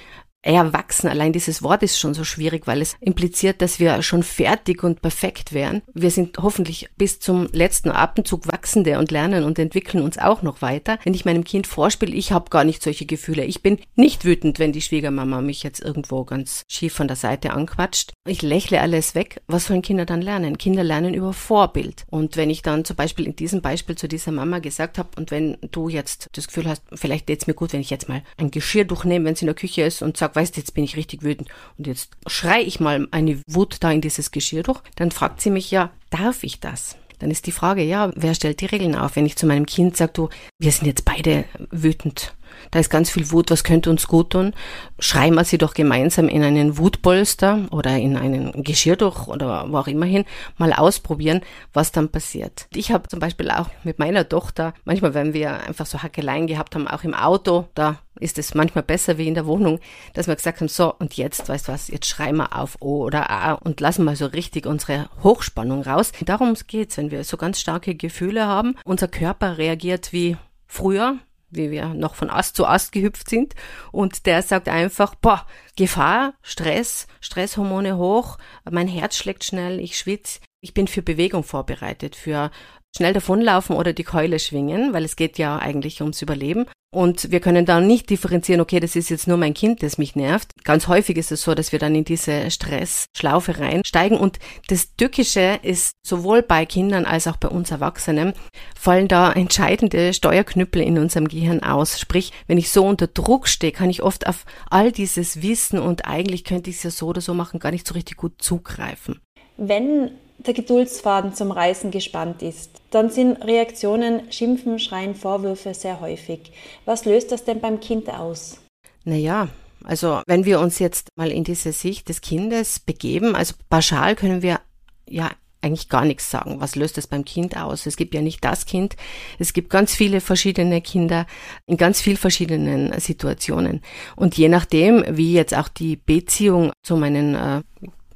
erwachsen. 0.42 1.08
Allein 1.08 1.34
dieses 1.34 1.62
Wort 1.64 1.84
ist 1.84 2.00
schon 2.00 2.14
so 2.14 2.24
schwierig, 2.24 2.68
weil 2.68 2.82
es 2.82 2.96
impliziert, 3.00 3.62
dass 3.62 3.80
wir 3.80 4.02
schon 4.02 4.24
fertig 4.24 4.84
und 4.84 5.02
perfekt 5.02 5.54
wären. 5.54 5.82
Wir 5.94 6.12
sind 6.12 6.38
hoffentlich 6.40 6.90
bis 6.98 7.20
zum 7.20 7.48
letzten 7.52 7.92
Atemzug 7.92 8.48
wachsende 8.52 8.98
und 9.00 9.12
lernen 9.12 9.44
und 9.44 9.60
entwickeln 9.60 10.04
uns 10.04 10.18
auch 10.18 10.42
noch 10.42 10.62
weiter. 10.62 10.98
Wenn 11.04 11.14
ich 11.14 11.26
meinem 11.26 11.44
Kind 11.44 11.68
vorspiele, 11.68 12.16
ich 12.16 12.32
habe 12.32 12.50
gar 12.50 12.64
nicht 12.64 12.82
solche 12.82 13.06
Gefühle. 13.06 13.46
Ich 13.46 13.62
bin 13.62 13.80
nicht 13.96 14.26
wütend, 14.26 14.60
wenn 14.60 14.72
die 14.72 14.82
Schwiegermama 14.82 15.42
mich 15.42 15.64
jetzt 15.64 15.82
irgendwo 15.82 16.24
ganz 16.24 16.64
schief 16.68 16.94
von 16.94 17.08
der 17.08 17.18
Seite 17.18 17.52
anquatscht. 17.54 18.14
Ich 18.28 18.42
lächle 18.42 18.82
alles 18.82 19.16
weg. 19.16 19.42
Was 19.48 19.66
sollen 19.66 19.82
Kinder 19.82 20.06
dann 20.06 20.22
lernen? 20.22 20.58
Kinder 20.58 20.84
lernen 20.84 21.14
über 21.14 21.34
Vorbild. 21.34 22.06
Und 22.10 22.38
wenn 22.38 22.50
ich 22.50 22.62
dann 22.62 22.86
zum 22.86 22.96
Beispiel 22.96 23.26
in 23.26 23.36
diesem 23.36 23.62
Beispiel 23.62 23.96
zu 23.96 24.08
dieser 24.08 24.32
Mama 24.32 24.60
gesagt 24.60 24.98
habe, 24.98 25.10
und 25.18 25.32
wenn 25.32 25.58
du 25.72 25.90
jetzt 25.90 26.28
das 26.34 26.48
Gefühl 26.48 26.68
hast, 26.68 26.84
vielleicht 26.94 27.28
geht's 27.28 27.48
mir 27.48 27.54
gut, 27.54 27.74
wenn 27.74 27.82
ich 27.82 27.90
jetzt 27.90 28.10
mal 28.10 28.24
ein 28.38 28.52
Geschirr 28.52 28.86
durchnehme, 28.86 29.26
wenn 29.26 29.34
es 29.34 29.42
in 29.42 29.48
der 29.48 29.56
Küche 29.56 29.84
ist 29.84 30.02
und 30.02 30.18
sag 30.18 30.31
sage, 30.32 30.36
weißt 30.36 30.58
jetzt 30.58 30.74
bin 30.74 30.84
ich 30.84 30.96
richtig 30.96 31.24
wütend 31.24 31.50
und 31.78 31.88
jetzt 31.88 32.12
schrei 32.28 32.62
ich 32.62 32.80
mal 32.80 33.08
eine 33.12 33.40
Wut 33.48 33.78
da 33.82 33.92
in 33.92 34.02
dieses 34.02 34.32
Geschirr 34.32 34.64
durch, 34.64 34.82
dann 34.96 35.12
fragt 35.12 35.42
sie 35.42 35.50
mich 35.50 35.72
ja, 35.72 35.92
darf 36.10 36.44
ich 36.44 36.60
das? 36.60 36.98
Dann 37.20 37.32
ist 37.32 37.46
die 37.46 37.52
Frage, 37.52 37.84
ja, 37.84 38.12
wer 38.16 38.34
stellt 38.34 38.62
die 38.62 38.66
Regeln 38.66 38.96
auf? 38.96 39.16
Wenn 39.16 39.28
ich 39.28 39.36
zu 39.36 39.46
meinem 39.46 39.68
Kind 39.68 39.96
sage, 39.96 40.14
du, 40.14 40.30
wir 40.60 40.72
sind 40.72 40.88
jetzt 40.88 41.06
beide 41.06 41.46
wütend, 41.70 42.34
da 42.70 42.80
ist 42.80 42.90
ganz 42.90 43.10
viel 43.10 43.32
Wut, 43.32 43.50
was 43.50 43.64
könnte 43.64 43.90
uns 43.90 44.08
gut 44.08 44.32
tun? 44.32 44.54
Schreien 45.00 45.34
wir 45.34 45.44
sie 45.44 45.58
doch 45.58 45.74
gemeinsam 45.74 46.30
in 46.30 46.44
einen 46.44 46.78
Wutpolster 46.78 47.68
oder 47.72 47.98
in 47.98 48.18
einen 48.18 48.64
Geschirrtuch 48.64 49.28
oder 49.28 49.66
wo 49.70 49.78
auch 49.78 49.88
immer 49.88 50.06
hin, 50.06 50.26
mal 50.58 50.74
ausprobieren, 50.74 51.42
was 51.74 51.92
dann 51.92 52.10
passiert. 52.10 52.68
Ich 52.74 52.92
habe 52.92 53.08
zum 53.08 53.20
Beispiel 53.20 53.50
auch 53.50 53.70
mit 53.84 54.00
meiner 54.00 54.28
Tochter, 54.28 54.74
manchmal 54.86 55.14
wenn 55.14 55.34
wir 55.34 55.62
einfach 55.68 55.86
so 55.86 56.04
Hackeleien 56.04 56.48
gehabt 56.48 56.76
haben, 56.76 56.88
auch 56.88 57.04
im 57.04 57.14
Auto, 57.14 57.68
da 57.74 57.98
ist 58.20 58.38
es 58.38 58.54
manchmal 58.54 58.84
besser 58.84 59.18
wie 59.18 59.28
in 59.28 59.34
der 59.34 59.46
Wohnung, 59.46 59.80
dass 60.14 60.28
wir 60.28 60.36
gesagt 60.36 60.62
haben, 60.62 60.68
so 60.68 60.94
und 60.94 61.16
jetzt, 61.16 61.50
weißt 61.50 61.68
du 61.68 61.72
was, 61.72 61.88
jetzt 61.88 62.08
schreien 62.08 62.38
wir 62.38 62.58
auf 62.58 62.78
O 62.80 63.04
oder 63.04 63.30
A 63.30 63.54
und 63.54 63.80
lassen 63.80 64.06
mal 64.06 64.16
so 64.16 64.28
richtig 64.28 64.66
unsere 64.66 65.10
Hochspannung 65.24 65.82
raus. 65.82 66.12
Darum 66.22 66.56
geht's, 66.68 66.98
wenn 66.98 67.12
wir 67.12 67.24
so 67.24 67.38
ganz 67.38 67.60
starke 67.60 67.96
Gefühle 67.96 68.46
haben. 68.46 68.76
Unser 68.86 69.08
Körper 69.08 69.58
reagiert 69.58 70.14
wie 70.14 70.38
früher, 70.68 71.18
wie 71.52 71.72
wir 71.72 71.94
noch 71.94 72.16
von 72.16 72.30
Ast 72.30 72.56
zu 72.56 72.66
Ast 72.66 72.92
gehüpft 72.92 73.30
sind. 73.30 73.54
Und 73.92 74.26
der 74.26 74.42
sagt 74.42 74.68
einfach, 74.68 75.16
boah, 75.16 75.46
Gefahr, 75.76 76.34
Stress, 76.42 77.08
Stresshormone 77.20 77.98
hoch, 77.98 78.38
mein 78.70 78.88
Herz 78.88 79.18
schlägt 79.18 79.44
schnell, 79.44 79.80
ich 79.80 79.98
schwitze. 79.98 80.40
Ich 80.64 80.74
bin 80.74 80.88
für 80.88 81.02
Bewegung 81.02 81.44
vorbereitet, 81.44 82.16
für 82.16 82.52
schnell 82.96 83.14
davonlaufen 83.14 83.76
oder 83.76 83.94
die 83.94 84.04
Keule 84.04 84.40
schwingen, 84.40 84.94
weil 84.94 85.06
es 85.06 85.16
geht 85.16 85.38
ja 85.38 85.58
eigentlich 85.58 86.02
ums 86.02 86.22
Überleben. 86.22 86.66
Und 86.94 87.32
wir 87.32 87.40
können 87.40 87.66
dann 87.66 87.88
nicht 87.88 88.10
differenzieren, 88.10 88.60
okay, 88.60 88.82
das 88.82 88.98
ist 88.98 89.10
jetzt 89.10 89.26
nur 89.26 89.38
mein 89.38 89.54
Kind, 89.54 89.82
das 89.82 89.98
mich 89.98 90.18
nervt. 90.18 90.52
Ganz 90.66 90.90
häufig 90.90 91.16
ist 91.16 91.32
es 91.32 91.42
so, 91.42 91.56
dass 91.56 91.72
wir 91.72 91.80
dann 91.80 91.96
in 91.96 92.04
diese 92.04 92.52
Stressschlaufe 92.52 93.60
reinsteigen. 93.60 94.18
Und 94.18 94.40
das 94.68 94.94
Tückische 94.98 95.58
ist 95.62 95.94
sowohl 96.06 96.42
bei 96.42 96.66
Kindern 96.66 97.06
als 97.06 97.28
auch 97.28 97.38
bei 97.38 97.48
uns 97.48 97.72
Erwachsenen, 97.72 98.34
fallen 98.78 99.08
da 99.08 99.32
entscheidende 99.32 100.14
Steuerknüppel 100.14 100.82
in 100.82 100.98
unserem 100.98 101.30
Gehirn 101.30 101.64
aus. 101.64 101.98
Sprich, 101.98 102.34
wenn 102.48 102.58
ich 102.58 102.72
so 102.72 102.86
unter 102.86 103.08
Druck 103.08 103.48
stehe, 103.48 103.72
kann 103.72 103.90
ich 103.90 104.04
oft 104.04 104.28
auf 104.28 104.46
all 104.70 104.92
dieses 104.92 105.42
Wissen 105.42 105.80
und 105.80 106.06
eigentlich 106.08 106.44
könnte 106.44 106.70
ich 106.70 106.76
es 106.78 106.84
ja 106.84 106.92
so 106.92 107.08
oder 107.08 107.22
so 107.22 107.34
machen, 107.34 107.62
gar 107.62 107.72
nicht 107.72 107.88
so 107.88 107.94
richtig 107.94 108.18
gut 108.18 108.34
zugreifen. 108.40 109.22
Wenn 109.56 110.12
der 110.46 110.54
Geduldsfaden 110.54 111.34
zum 111.34 111.52
Reißen 111.52 111.92
gespannt 111.92 112.42
ist, 112.42 112.72
dann 112.90 113.10
sind 113.10 113.38
Reaktionen, 113.44 114.32
Schimpfen, 114.32 114.80
Schreien, 114.80 115.16
Vorwürfe 115.16 115.74
sehr 115.74 116.00
häufig. 116.02 116.52
Was 116.86 117.06
löst 117.06 117.32
das 117.32 117.44
denn 117.44 117.62
beim 117.62 117.80
Kind 117.80 118.10
aus? 118.10 118.60
Naja, 119.04 119.50
also 119.84 120.22
wenn 120.28 120.46
wir 120.46 120.60
uns 120.60 120.80
jetzt 120.80 121.10
mal 121.16 121.32
in 121.32 121.44
diese 121.44 121.72
Sicht 121.72 122.10
des 122.10 122.22
Kindes 122.22 122.80
begeben, 122.80 123.36
also 123.36 123.56
pauschal 123.70 124.16
können 124.16 124.42
wir 124.42 124.60
ja 125.08 125.32
eigentlich 125.62 125.90
gar 125.90 126.06
nichts 126.06 126.30
sagen. 126.30 126.60
Was 126.60 126.76
löst 126.76 126.98
das 126.98 127.08
beim 127.08 127.24
Kind 127.24 127.56
aus? 127.56 127.86
Es 127.86 127.96
gibt 127.96 128.14
ja 128.14 128.22
nicht 128.22 128.44
das 128.44 128.66
Kind. 128.66 128.96
Es 129.38 129.54
gibt 129.54 129.70
ganz 129.70 129.94
viele 129.94 130.20
verschiedene 130.20 130.82
Kinder 130.82 131.28
in 131.68 131.78
ganz 131.78 132.02
vielen 132.02 132.18
verschiedenen 132.18 133.00
Situationen. 133.00 133.82
Und 134.16 134.38
je 134.38 134.50
nachdem, 134.50 135.04
wie 135.08 135.34
jetzt 135.34 135.56
auch 135.56 135.68
die 135.68 135.98
Beziehung 135.98 136.72
zu 136.82 136.98
meinen 136.98 137.36
äh, 137.36 137.62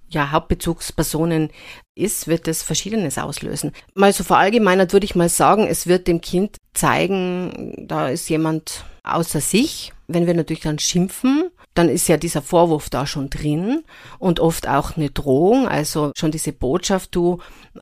ja, 0.09 0.31
Hauptbezugspersonen 0.31 1.49
ist, 1.95 2.27
wird 2.27 2.47
es 2.47 2.61
Verschiedenes 2.61 3.17
auslösen. 3.17 3.71
Mal 3.93 4.13
so 4.13 4.23
verallgemeinert 4.23 4.93
würde 4.93 5.05
ich 5.05 5.15
mal 5.15 5.29
sagen, 5.29 5.67
es 5.67 5.87
wird 5.87 6.07
dem 6.07 6.21
Kind 6.21 6.57
zeigen, 6.73 7.73
da 7.87 8.09
ist 8.09 8.29
jemand 8.29 8.85
außer 9.03 9.39
sich. 9.39 9.93
Wenn 10.07 10.27
wir 10.27 10.33
natürlich 10.35 10.63
dann 10.63 10.77
schimpfen, 10.77 11.49
dann 11.73 11.89
ist 11.89 12.07
ja 12.07 12.17
dieser 12.17 12.41
Vorwurf 12.41 12.89
da 12.89 13.07
schon 13.07 13.29
drin 13.29 13.83
und 14.19 14.39
oft 14.39 14.67
auch 14.67 14.97
eine 14.97 15.09
Drohung, 15.09 15.67
also 15.67 16.11
schon 16.15 16.31
diese 16.31 16.53
Botschaft, 16.53 17.15
du 17.15 17.39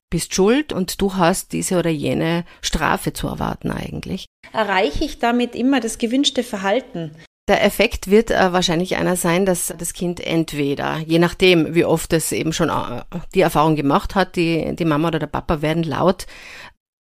bist 0.09 0.33
schuld 0.33 0.71
und 0.71 1.01
du 1.01 1.15
hast 1.15 1.51
diese 1.51 1.77
oder 1.77 1.89
jene 1.89 2.45
Strafe 2.61 3.13
zu 3.13 3.27
erwarten 3.27 3.71
eigentlich. 3.71 4.25
Erreiche 4.53 5.03
ich 5.03 5.19
damit 5.19 5.55
immer 5.55 5.79
das 5.79 5.97
gewünschte 5.97 6.43
Verhalten? 6.43 7.11
Der 7.49 7.61
Effekt 7.65 8.09
wird 8.09 8.31
äh, 8.31 8.53
wahrscheinlich 8.53 8.95
einer 8.95 9.17
sein, 9.17 9.45
dass 9.45 9.73
das 9.77 9.91
Kind 9.91 10.21
entweder, 10.21 10.99
je 10.99 11.19
nachdem, 11.19 11.75
wie 11.75 11.83
oft 11.83 12.13
es 12.13 12.31
eben 12.31 12.53
schon 12.53 12.69
äh, 12.69 13.03
die 13.35 13.41
Erfahrung 13.41 13.75
gemacht 13.75 14.15
hat, 14.15 14.37
die, 14.37 14.73
die 14.77 14.85
Mama 14.85 15.09
oder 15.09 15.19
der 15.19 15.27
Papa 15.27 15.61
werden 15.61 15.83
laut, 15.83 16.25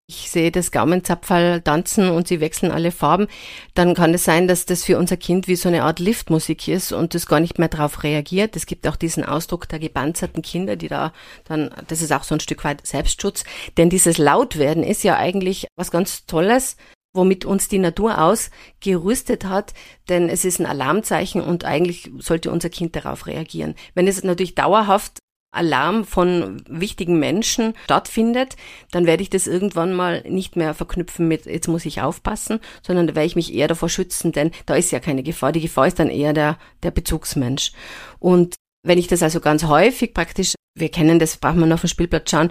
ich 0.08 0.32
sehe 0.32 0.52
das 0.52 0.72
Gaumenzapferl 0.72 1.62
tanzen 1.62 2.10
und 2.10 2.28
sie 2.28 2.42
wechseln 2.42 2.72
alle 2.72 2.92
Farben, 2.92 3.28
dann 3.76 3.94
kann 3.94 4.16
es 4.16 4.26
sein, 4.26 4.48
dass 4.48 4.66
das 4.66 4.84
für 4.84 4.98
unser 4.98 5.16
Kind 5.16 5.48
wie 5.48 5.56
so 5.56 5.70
eine 5.70 5.84
Art 5.84 6.00
Liftmusik 6.00 6.68
ist 6.68 6.92
und 6.92 7.14
das 7.14 7.28
gar 7.28 7.40
nicht 7.40 7.60
mehr 7.60 7.70
darauf 7.70 8.04
reagiert. 8.04 8.56
Es 8.56 8.66
gibt 8.66 8.88
auch 8.88 8.96
diesen 8.96 9.24
Ausdruck 9.24 9.70
der 9.70 9.80
gepanzerten 9.80 10.42
Kinder, 10.42 10.76
die 10.76 10.88
da 10.88 11.14
dann, 11.46 11.70
das 11.88 12.02
ist 12.02 12.12
auch 12.12 12.24
so 12.24 12.36
ein 12.36 12.42
Stück 12.42 12.64
weit 12.64 12.86
Selbstschutz, 12.86 13.44
denn 13.78 13.92
dieses 13.92 14.18
Lautwerden 14.18 14.84
ist 14.84 15.04
ja 15.04 15.18
eigentlich 15.18 15.68
was 15.78 15.92
ganz 15.92 16.26
Tolles, 16.26 16.78
womit 17.14 17.46
uns 17.46 17.68
die 17.68 17.80
Natur 17.80 18.20
ausgerüstet 18.22 19.46
hat, 19.46 19.74
denn 20.10 20.30
es 20.30 20.46
ist 20.46 20.60
ein 20.60 20.66
Alarmzeichen 20.66 21.42
und 21.42 21.66
eigentlich 21.66 22.10
sollte 22.20 22.52
unser 22.52 22.70
Kind 22.70 22.96
darauf 22.96 23.28
reagieren. 23.28 23.76
Wenn 23.94 24.08
es 24.08 24.24
natürlich 24.24 24.56
dauerhaft 24.56 25.20
Alarm 25.54 26.06
von 26.06 26.64
wichtigen 26.70 27.20
Menschen 27.20 27.74
stattfindet, 27.84 28.56
dann 28.92 29.06
werde 29.06 29.22
ich 29.22 29.30
das 29.30 29.48
irgendwann 29.48 29.94
mal 29.94 30.24
nicht 30.28 30.56
mehr 30.56 30.74
verknüpfen 30.74 31.28
mit, 31.28 31.46
jetzt 31.46 31.68
muss 31.68 31.86
ich 31.86 32.02
aufpassen, 32.02 32.60
sondern 32.82 33.08
da 33.08 33.16
werde 33.16 33.28
ich 33.28 33.36
mich 33.36 33.54
eher 33.54 33.68
davor 33.68 33.90
schützen, 33.90 34.32
denn 34.32 34.52
da 34.66 34.76
ist 34.76 34.92
ja 34.92 35.02
keine 35.02 35.24
Gefahr. 35.24 35.52
Die 35.52 35.62
Gefahr 35.62 35.88
ist 35.88 36.00
dann 36.00 36.10
eher 36.10 36.32
der, 36.32 36.58
der 36.84 36.92
Bezugsmensch. 36.92 37.74
Und 38.20 38.56
wenn 38.84 38.98
ich 38.98 39.08
das 39.08 39.22
also 39.22 39.42
ganz 39.42 39.66
häufig 39.66 40.14
praktisch 40.14 40.56
wir 40.74 40.90
kennen 40.90 41.20
das, 41.20 41.38
braucht 41.38 41.58
man 41.58 41.72
auf 41.74 41.82
dem 41.82 41.90
Spielplatz 41.90 42.32
schauen, 42.32 42.50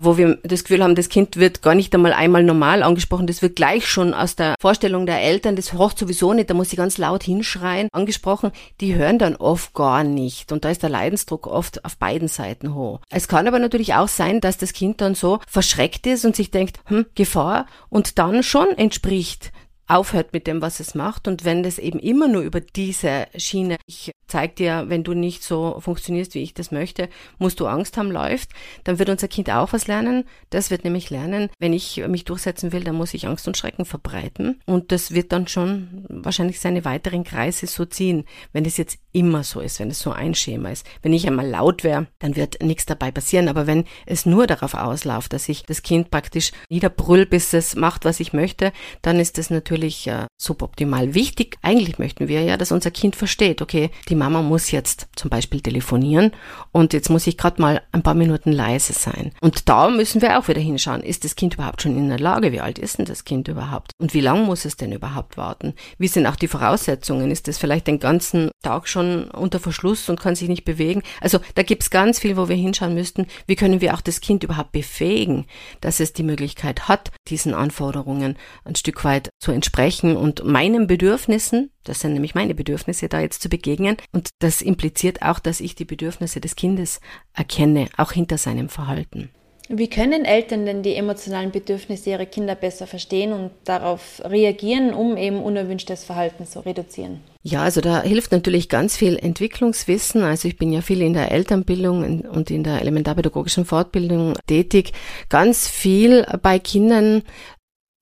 wo 0.00 0.16
wir 0.16 0.38
das 0.42 0.64
Gefühl 0.64 0.82
haben, 0.82 0.94
das 0.94 1.08
Kind 1.08 1.36
wird 1.36 1.60
gar 1.60 1.74
nicht 1.74 1.94
einmal 1.94 2.12
einmal 2.12 2.42
normal 2.42 2.82
angesprochen, 2.82 3.26
das 3.26 3.42
wird 3.42 3.56
gleich 3.56 3.86
schon 3.86 4.14
aus 4.14 4.36
der 4.36 4.54
Vorstellung 4.60 5.06
der 5.06 5.20
Eltern, 5.20 5.56
das 5.56 5.72
horcht 5.72 5.98
sowieso 5.98 6.32
nicht, 6.32 6.48
da 6.48 6.54
muss 6.54 6.70
sie 6.70 6.76
ganz 6.76 6.98
laut 6.98 7.22
hinschreien, 7.22 7.88
angesprochen, 7.92 8.52
die 8.80 8.94
hören 8.94 9.18
dann 9.18 9.36
oft 9.36 9.74
gar 9.74 10.04
nicht. 10.04 10.52
Und 10.52 10.64
da 10.64 10.70
ist 10.70 10.82
der 10.82 10.90
Leidensdruck 10.90 11.46
oft 11.46 11.84
auf 11.84 11.96
beiden 11.96 12.28
Seiten 12.28 12.74
hoch. 12.74 13.00
Es 13.10 13.28
kann 13.28 13.46
aber 13.46 13.58
natürlich 13.58 13.94
auch 13.94 14.08
sein, 14.08 14.40
dass 14.40 14.56
das 14.56 14.72
Kind 14.72 15.00
dann 15.00 15.14
so 15.14 15.40
verschreckt 15.46 16.06
ist 16.06 16.24
und 16.24 16.36
sich 16.36 16.50
denkt, 16.50 16.80
hm, 16.86 17.06
Gefahr. 17.14 17.66
Und 17.90 18.18
dann 18.18 18.42
schon 18.42 18.68
entspricht 18.76 19.52
aufhört 19.88 20.32
mit 20.32 20.46
dem, 20.46 20.62
was 20.62 20.80
es 20.80 20.94
macht. 20.94 21.26
Und 21.26 21.44
wenn 21.44 21.62
das 21.62 21.78
eben 21.78 21.98
immer 21.98 22.28
nur 22.28 22.42
über 22.42 22.60
diese 22.60 23.26
Schiene, 23.36 23.76
ich 23.86 24.12
zeig 24.28 24.56
dir, 24.56 24.84
wenn 24.88 25.02
du 25.02 25.14
nicht 25.14 25.42
so 25.42 25.80
funktionierst, 25.80 26.34
wie 26.34 26.42
ich 26.42 26.54
das 26.54 26.70
möchte, 26.70 27.08
musst 27.38 27.58
du 27.60 27.66
Angst 27.66 27.96
haben, 27.96 28.10
läuft, 28.10 28.50
dann 28.84 28.98
wird 28.98 29.08
unser 29.08 29.28
Kind 29.28 29.50
auch 29.50 29.72
was 29.72 29.86
lernen. 29.86 30.24
Das 30.50 30.70
wird 30.70 30.84
nämlich 30.84 31.10
lernen, 31.10 31.48
wenn 31.58 31.72
ich 31.72 31.96
mich 32.06 32.24
durchsetzen 32.24 32.72
will, 32.72 32.84
dann 32.84 32.96
muss 32.96 33.14
ich 33.14 33.26
Angst 33.26 33.48
und 33.48 33.56
Schrecken 33.56 33.86
verbreiten. 33.86 34.60
Und 34.66 34.92
das 34.92 35.12
wird 35.12 35.32
dann 35.32 35.48
schon 35.48 36.04
wahrscheinlich 36.08 36.60
seine 36.60 36.84
weiteren 36.84 37.24
Kreise 37.24 37.66
so 37.66 37.86
ziehen, 37.86 38.24
wenn 38.52 38.66
es 38.66 38.76
jetzt 38.76 38.98
immer 39.18 39.42
so 39.42 39.60
ist, 39.60 39.80
wenn 39.80 39.90
es 39.90 39.98
so 39.98 40.12
ein 40.12 40.34
Schema 40.34 40.70
ist. 40.70 40.86
Wenn 41.02 41.12
ich 41.12 41.26
einmal 41.26 41.48
laut 41.48 41.82
wäre, 41.82 42.06
dann 42.20 42.36
wird 42.36 42.62
nichts 42.62 42.86
dabei 42.86 43.10
passieren. 43.10 43.48
Aber 43.48 43.66
wenn 43.66 43.84
es 44.06 44.26
nur 44.26 44.46
darauf 44.46 44.74
ausläuft, 44.74 45.32
dass 45.32 45.48
ich 45.48 45.64
das 45.64 45.82
Kind 45.82 46.12
praktisch 46.12 46.52
niederbrüll, 46.70 47.26
bis 47.26 47.52
es 47.52 47.74
macht, 47.74 48.04
was 48.04 48.20
ich 48.20 48.32
möchte, 48.32 48.72
dann 49.02 49.18
ist 49.18 49.36
das 49.36 49.50
natürlich 49.50 50.06
äh, 50.06 50.26
suboptimal. 50.40 51.14
Wichtig, 51.14 51.58
eigentlich 51.62 51.98
möchten 51.98 52.28
wir 52.28 52.42
ja, 52.42 52.56
dass 52.56 52.70
unser 52.70 52.92
Kind 52.92 53.16
versteht, 53.16 53.60
okay, 53.60 53.90
die 54.08 54.14
Mama 54.14 54.40
muss 54.40 54.70
jetzt 54.70 55.08
zum 55.16 55.30
Beispiel 55.30 55.60
telefonieren 55.60 56.30
und 56.70 56.92
jetzt 56.92 57.10
muss 57.10 57.26
ich 57.26 57.36
gerade 57.36 57.60
mal 57.60 57.82
ein 57.90 58.02
paar 58.02 58.14
Minuten 58.14 58.52
leise 58.52 58.92
sein. 58.92 59.32
Und 59.40 59.68
da 59.68 59.88
müssen 59.88 60.22
wir 60.22 60.38
auch 60.38 60.46
wieder 60.46 60.60
hinschauen, 60.60 61.02
ist 61.02 61.24
das 61.24 61.34
Kind 61.34 61.54
überhaupt 61.54 61.82
schon 61.82 61.96
in 61.96 62.08
der 62.08 62.20
Lage? 62.20 62.52
Wie 62.52 62.60
alt 62.60 62.78
ist 62.78 62.98
denn 62.98 63.06
das 63.06 63.24
Kind 63.24 63.48
überhaupt? 63.48 63.90
Und 63.98 64.14
wie 64.14 64.20
lange 64.20 64.44
muss 64.44 64.64
es 64.64 64.76
denn 64.76 64.92
überhaupt 64.92 65.36
warten? 65.36 65.74
Wie 65.98 66.08
sind 66.08 66.26
auch 66.26 66.36
die 66.36 66.48
Voraussetzungen? 66.48 67.32
Ist 67.32 67.48
es 67.48 67.58
vielleicht 67.58 67.88
den 67.88 67.98
ganzen 67.98 68.50
Tag 68.62 68.86
schon 68.86 69.07
schon 69.08 69.30
unter 69.30 69.60
Verschluss 69.60 70.08
und 70.08 70.20
kann 70.20 70.34
sich 70.34 70.48
nicht 70.48 70.64
bewegen. 70.64 71.02
Also 71.20 71.38
da 71.54 71.62
gibt's 71.62 71.90
ganz 71.90 72.18
viel, 72.18 72.36
wo 72.36 72.48
wir 72.48 72.56
hinschauen 72.56 72.94
müssten. 72.94 73.26
Wie 73.46 73.56
können 73.56 73.80
wir 73.80 73.94
auch 73.94 74.00
das 74.00 74.20
Kind 74.20 74.44
überhaupt 74.44 74.72
befähigen, 74.72 75.46
dass 75.80 76.00
es 76.00 76.12
die 76.12 76.22
Möglichkeit 76.22 76.88
hat, 76.88 77.10
diesen 77.28 77.54
Anforderungen 77.54 78.36
ein 78.64 78.76
Stück 78.76 79.04
weit 79.04 79.30
zu 79.38 79.52
entsprechen 79.52 80.16
und 80.16 80.44
meinen 80.44 80.86
Bedürfnissen, 80.86 81.70
das 81.84 82.00
sind 82.00 82.12
nämlich 82.12 82.34
meine 82.34 82.54
Bedürfnisse, 82.54 83.08
da 83.08 83.20
jetzt 83.20 83.42
zu 83.42 83.48
begegnen. 83.48 83.96
Und 84.12 84.30
das 84.40 84.60
impliziert 84.60 85.22
auch, 85.22 85.38
dass 85.38 85.60
ich 85.60 85.74
die 85.74 85.86
Bedürfnisse 85.86 86.40
des 86.40 86.54
Kindes 86.54 87.00
erkenne, 87.32 87.88
auch 87.96 88.12
hinter 88.12 88.36
seinem 88.36 88.68
Verhalten. 88.68 89.30
Wie 89.70 89.88
können 89.88 90.24
Eltern 90.24 90.64
denn 90.64 90.82
die 90.82 90.94
emotionalen 90.94 91.50
Bedürfnisse 91.50 92.10
ihrer 92.10 92.24
Kinder 92.24 92.54
besser 92.54 92.86
verstehen 92.86 93.32
und 93.32 93.50
darauf 93.64 94.22
reagieren, 94.24 94.94
um 94.94 95.18
eben 95.18 95.42
unerwünschtes 95.42 96.04
Verhalten 96.04 96.46
zu 96.46 96.64
reduzieren? 96.64 97.20
Ja, 97.42 97.62
also 97.62 97.82
da 97.82 98.02
hilft 98.02 98.32
natürlich 98.32 98.70
ganz 98.70 98.96
viel 98.96 99.16
Entwicklungswissen. 99.16 100.22
Also 100.22 100.48
ich 100.48 100.56
bin 100.56 100.72
ja 100.72 100.80
viel 100.80 101.02
in 101.02 101.12
der 101.12 101.32
Elternbildung 101.32 102.22
und 102.22 102.50
in 102.50 102.64
der 102.64 102.80
elementarpädagogischen 102.80 103.66
Fortbildung 103.66 104.34
tätig. 104.46 104.92
Ganz 105.28 105.68
viel 105.68 106.26
bei 106.42 106.58
Kindern, 106.58 107.22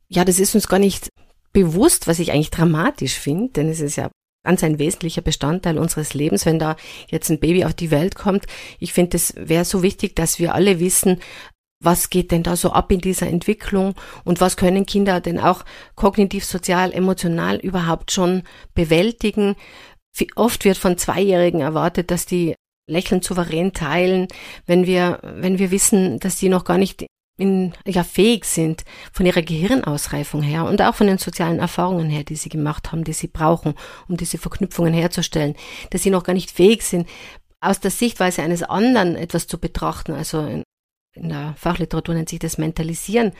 ja, 0.08 0.25
das 0.25 0.38
ist 0.38 0.54
uns 0.54 0.68
gar 0.68 0.78
nicht 0.78 1.08
bewusst, 1.52 2.06
was 2.06 2.20
ich 2.20 2.30
eigentlich 2.30 2.50
dramatisch 2.50 3.18
finde, 3.18 3.52
denn 3.52 3.68
es 3.68 3.80
ist 3.80 3.96
ja 3.96 4.11
ganz 4.44 4.62
ein 4.62 4.78
wesentlicher 4.78 5.23
Bestandteil 5.23 5.78
unseres 5.78 6.14
Lebens, 6.14 6.46
wenn 6.46 6.61
da 6.61 6.76
jetzt 7.08 7.30
ein 7.30 7.40
Baby 7.40 7.64
auf 7.64 7.75
die 7.75 7.90
Welt 7.90 8.14
kommt. 8.14 8.46
Ich 8.78 8.92
finde, 8.92 9.16
es 9.16 9.35
wäre 9.37 9.64
so 9.64 9.82
wichtig, 9.82 10.14
dass 10.14 10.38
wir 10.38 10.54
alle 10.54 10.78
wissen, 10.78 11.20
was 11.80 12.11
geht 12.11 12.30
denn 12.30 12.42
da 12.42 12.56
so 12.56 12.73
ab 12.73 12.90
in 12.90 13.00
dieser 13.00 13.26
Entwicklung 13.26 13.95
und 14.25 14.40
was 14.40 14.56
können 14.56 14.87
Kinder 14.87 15.21
denn 15.21 15.38
auch 15.38 15.64
kognitiv, 15.95 16.45
sozial, 16.45 16.92
emotional 16.92 17.56
überhaupt 17.56 18.12
schon 18.12 18.42
bewältigen. 18.75 19.56
Oft 20.35 20.64
wird 20.64 20.78
von 20.78 20.97
Zweijährigen 20.97 21.61
erwartet, 21.61 22.11
dass 22.11 22.25
die 22.25 22.54
lächelnd 22.88 23.25
souverän 23.25 23.73
teilen, 23.73 24.28
wenn 24.64 24.87
wir, 24.87 25.21
wenn 25.23 25.59
wir 25.59 25.71
wissen, 25.71 26.18
dass 26.21 26.37
die 26.37 26.49
noch 26.49 26.64
gar 26.64 26.78
nicht 26.78 27.06
in, 27.38 27.75
ja, 27.87 28.02
fähig 28.02 28.47
sind 28.47 28.85
von 29.12 29.26
ihrer 29.26 29.42
Gehirnausreifung 29.42 30.42
her 30.42 30.64
und 30.64 30.80
auch 30.80 30.95
von 30.95 31.06
den 31.06 31.18
sozialen 31.18 31.59
Erfahrungen 31.59 32.09
her, 32.09 32.25
die 32.25 32.37
sie 32.37 32.49
gemacht 32.49 32.92
haben, 32.92 33.04
die 33.04 33.12
sie 33.12 33.28
brauchen, 33.28 33.75
um 34.09 34.16
diese 34.16 34.38
Verknüpfungen 34.38 34.95
herzustellen, 34.95 35.54
dass 35.90 36.02
sie 36.02 36.11
noch 36.11 36.25
gar 36.25 36.33
nicht 36.33 36.50
fähig 36.50 36.83
sind, 36.83 37.06
aus 37.61 37.80
der 37.80 37.90
Sichtweise 37.90 38.42
eines 38.42 38.62
anderen 38.62 39.16
etwas 39.16 39.47
zu 39.47 39.59
betrachten, 39.59 40.12
also 40.12 40.62
in 41.16 41.28
der 41.28 41.54
Fachliteratur 41.56 42.14
nennt 42.14 42.28
sich 42.28 42.38
das 42.38 42.58
Mentalisieren, 42.58 43.32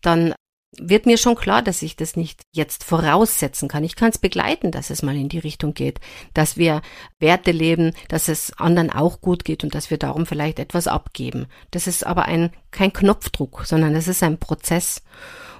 dann 0.00 0.34
wird 0.78 1.04
mir 1.04 1.18
schon 1.18 1.34
klar, 1.34 1.60
dass 1.60 1.82
ich 1.82 1.96
das 1.96 2.16
nicht 2.16 2.42
jetzt 2.50 2.82
voraussetzen 2.82 3.68
kann. 3.68 3.84
Ich 3.84 3.94
kann 3.94 4.10
es 4.10 4.18
begleiten, 4.18 4.70
dass 4.70 4.88
es 4.88 5.02
mal 5.02 5.16
in 5.16 5.28
die 5.28 5.38
Richtung 5.38 5.74
geht, 5.74 6.00
dass 6.32 6.56
wir 6.56 6.80
Werte 7.18 7.50
leben, 7.50 7.92
dass 8.08 8.28
es 8.28 8.58
anderen 8.58 8.90
auch 8.90 9.20
gut 9.20 9.44
geht 9.44 9.64
und 9.64 9.74
dass 9.74 9.90
wir 9.90 9.98
darum 9.98 10.24
vielleicht 10.24 10.58
etwas 10.58 10.86
abgeben. 10.86 11.46
Das 11.70 11.86
ist 11.86 12.06
aber 12.06 12.24
ein, 12.24 12.50
kein 12.70 12.92
Knopfdruck, 12.92 13.64
sondern 13.66 13.92
das 13.92 14.08
ist 14.08 14.22
ein 14.22 14.38
Prozess. 14.38 15.02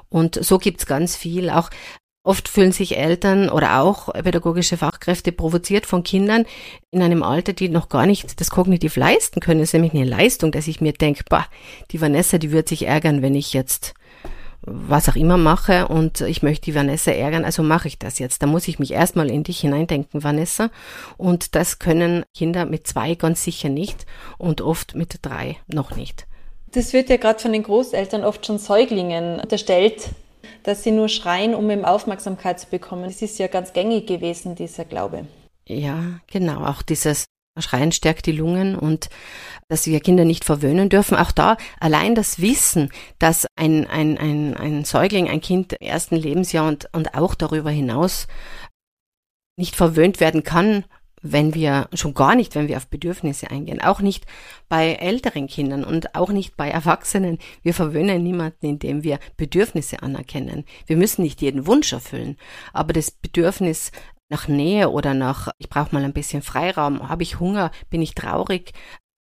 Und 0.09 0.43
so 0.43 0.59
gibt's 0.59 0.87
ganz 0.87 1.15
viel. 1.15 1.51
Auch 1.51 1.69
Oft 2.25 2.49
fühlen 2.49 2.71
sich 2.71 2.97
Eltern 2.97 3.49
oder 3.49 3.81
auch 3.81 4.13
pädagogische 4.13 4.77
Fachkräfte 4.77 5.33
provoziert 5.33 5.87
von 5.87 6.05
Kindern 6.05 6.45
in 6.93 7.03
einem 7.03 7.25
Alter, 7.25 7.53
die 7.53 7.69
noch 7.69 7.89
gar 7.89 8.07
nicht 8.07 8.41
das 8.41 8.51
kognitiv 8.51 8.95
leisten 8.95 9.41
können. 9.41 9.59
Das 9.59 9.71
ist 9.71 9.73
nämlich 9.73 9.93
eine 9.93 10.05
Leistung, 10.05 10.53
dass 10.53 10.69
ich 10.69 10.81
mir 10.81 10.93
denke, 10.93 11.25
bah, 11.29 11.47
die 11.91 12.01
Vanessa, 12.01 12.39
die 12.39 12.53
wird 12.53 12.69
sich 12.69 12.87
ärgern, 12.87 13.23
wenn 13.23 13.35
ich 13.35 13.53
jetzt 13.53 13.95
was 14.65 15.09
auch 15.09 15.17
immer 15.17 15.37
mache 15.37 15.89
und 15.89 16.21
ich 16.21 16.43
möchte 16.43 16.67
die 16.67 16.75
Vanessa 16.77 17.11
ärgern, 17.11 17.45
also 17.45 17.65
mache 17.65 17.89
ich 17.89 17.99
das 17.99 18.21
jetzt. 18.21 18.43
Da 18.43 18.47
muss 18.47 18.69
ich 18.69 18.79
mich 18.79 18.93
erstmal 18.93 19.29
in 19.29 19.43
dich 19.43 19.61
hineindenken, 19.61 20.23
Vanessa. 20.23 20.71
Und 21.17 21.57
das 21.57 21.81
können 21.81 22.25
Kinder 22.35 22.65
mit 22.65 22.87
zwei 22.87 23.17
ganz 23.17 23.43
sicher 23.43 23.69
nicht 23.69 24.07
und 24.39 24.61
oft 24.61 24.95
mit 24.95 25.19
drei 25.23 25.57
noch 25.67 25.97
nicht. 25.97 26.27
Das 26.71 26.93
wird 26.93 27.11
ja 27.11 27.17
gerade 27.17 27.41
von 27.41 27.53
den 27.53 27.65
Großeltern 27.65 28.25
oft 28.25 28.47
schon 28.47 28.59
Säuglingen 28.59 29.41
unterstellt, 29.41 30.11
dass 30.63 30.83
sie 30.83 30.91
nur 30.91 31.09
schreien, 31.09 31.55
um 31.55 31.71
eben 31.71 31.85
Aufmerksamkeit 31.85 32.61
zu 32.61 32.69
bekommen. 32.69 33.05
Das 33.05 33.23
ist 33.23 33.39
ja 33.39 33.47
ganz 33.47 33.73
gängig 33.73 34.07
gewesen, 34.07 34.55
dieser 34.55 34.85
Glaube. 34.85 35.27
Ja, 35.67 36.21
genau. 36.31 36.65
Auch 36.65 36.83
dieses 36.83 37.27
Schreien 37.59 37.93
stärkt 37.93 38.27
die 38.27 38.33
Lungen 38.33 38.77
und 38.77 39.11
dass 39.69 39.87
wir 39.87 40.01
Kinder 40.01 40.25
nicht 40.25 40.45
verwöhnen 40.45 40.89
dürfen. 40.89 41.17
Auch 41.17 41.33
da 41.33 41.57
allein 41.81 42.15
das 42.15 42.41
Wissen, 42.41 42.91
dass 43.19 43.47
ein, 43.57 43.87
ein, 43.87 44.17
ein, 44.19 44.57
ein 44.57 44.85
Säugling, 44.85 45.29
ein 45.29 45.41
Kind 45.41 45.75
im 45.75 45.87
ersten 45.87 46.17
Lebensjahr 46.17 46.67
und, 46.67 46.89
und 46.93 47.15
auch 47.15 47.35
darüber 47.35 47.71
hinaus 47.71 48.27
nicht 49.59 49.77
verwöhnt 49.77 50.19
werden 50.19 50.45
kann, 50.45 50.85
wenn 51.23 51.55
wir 51.55 51.89
schon 51.95 52.15
gar 52.15 52.35
nicht, 52.35 52.55
wenn 52.55 52.69
wir 52.69 52.77
auf 52.77 52.89
Bedürfnisse 52.89 53.51
eingehen, 53.51 53.81
auch 53.81 54.01
nicht 54.01 54.27
bei 54.69 54.95
älteren 54.95 55.47
Kindern 55.47 55.85
und 55.85 56.15
auch 56.15 56.31
nicht 56.31 56.57
bei 56.57 56.69
Erwachsenen. 56.69 57.39
Wir 57.63 57.75
verwöhnen 57.75 58.23
niemanden, 58.23 58.67
indem 58.67 59.03
wir 59.03 59.19
Bedürfnisse 59.37 60.03
anerkennen. 60.03 60.65
Wir 60.87 60.97
müssen 60.97 61.23
nicht 61.23 61.41
jeden 61.41 61.67
Wunsch 61.67 61.93
erfüllen, 61.93 62.37
aber 62.73 62.93
das 62.93 63.11
Bedürfnis 63.11 63.93
nach 64.29 64.49
Nähe 64.49 64.91
oder 64.91 65.15
nach, 65.15 65.49
ich 65.59 65.69
brauche 65.69 65.95
mal 65.95 66.05
ein 66.05 66.15
bisschen 66.15 66.43
Freiraum, 66.43 67.09
habe 67.09 67.23
ich 67.23 67.39
Hunger, 67.39 67.71
bin 67.91 68.03
ich 68.03 68.15
traurig, 68.15 68.73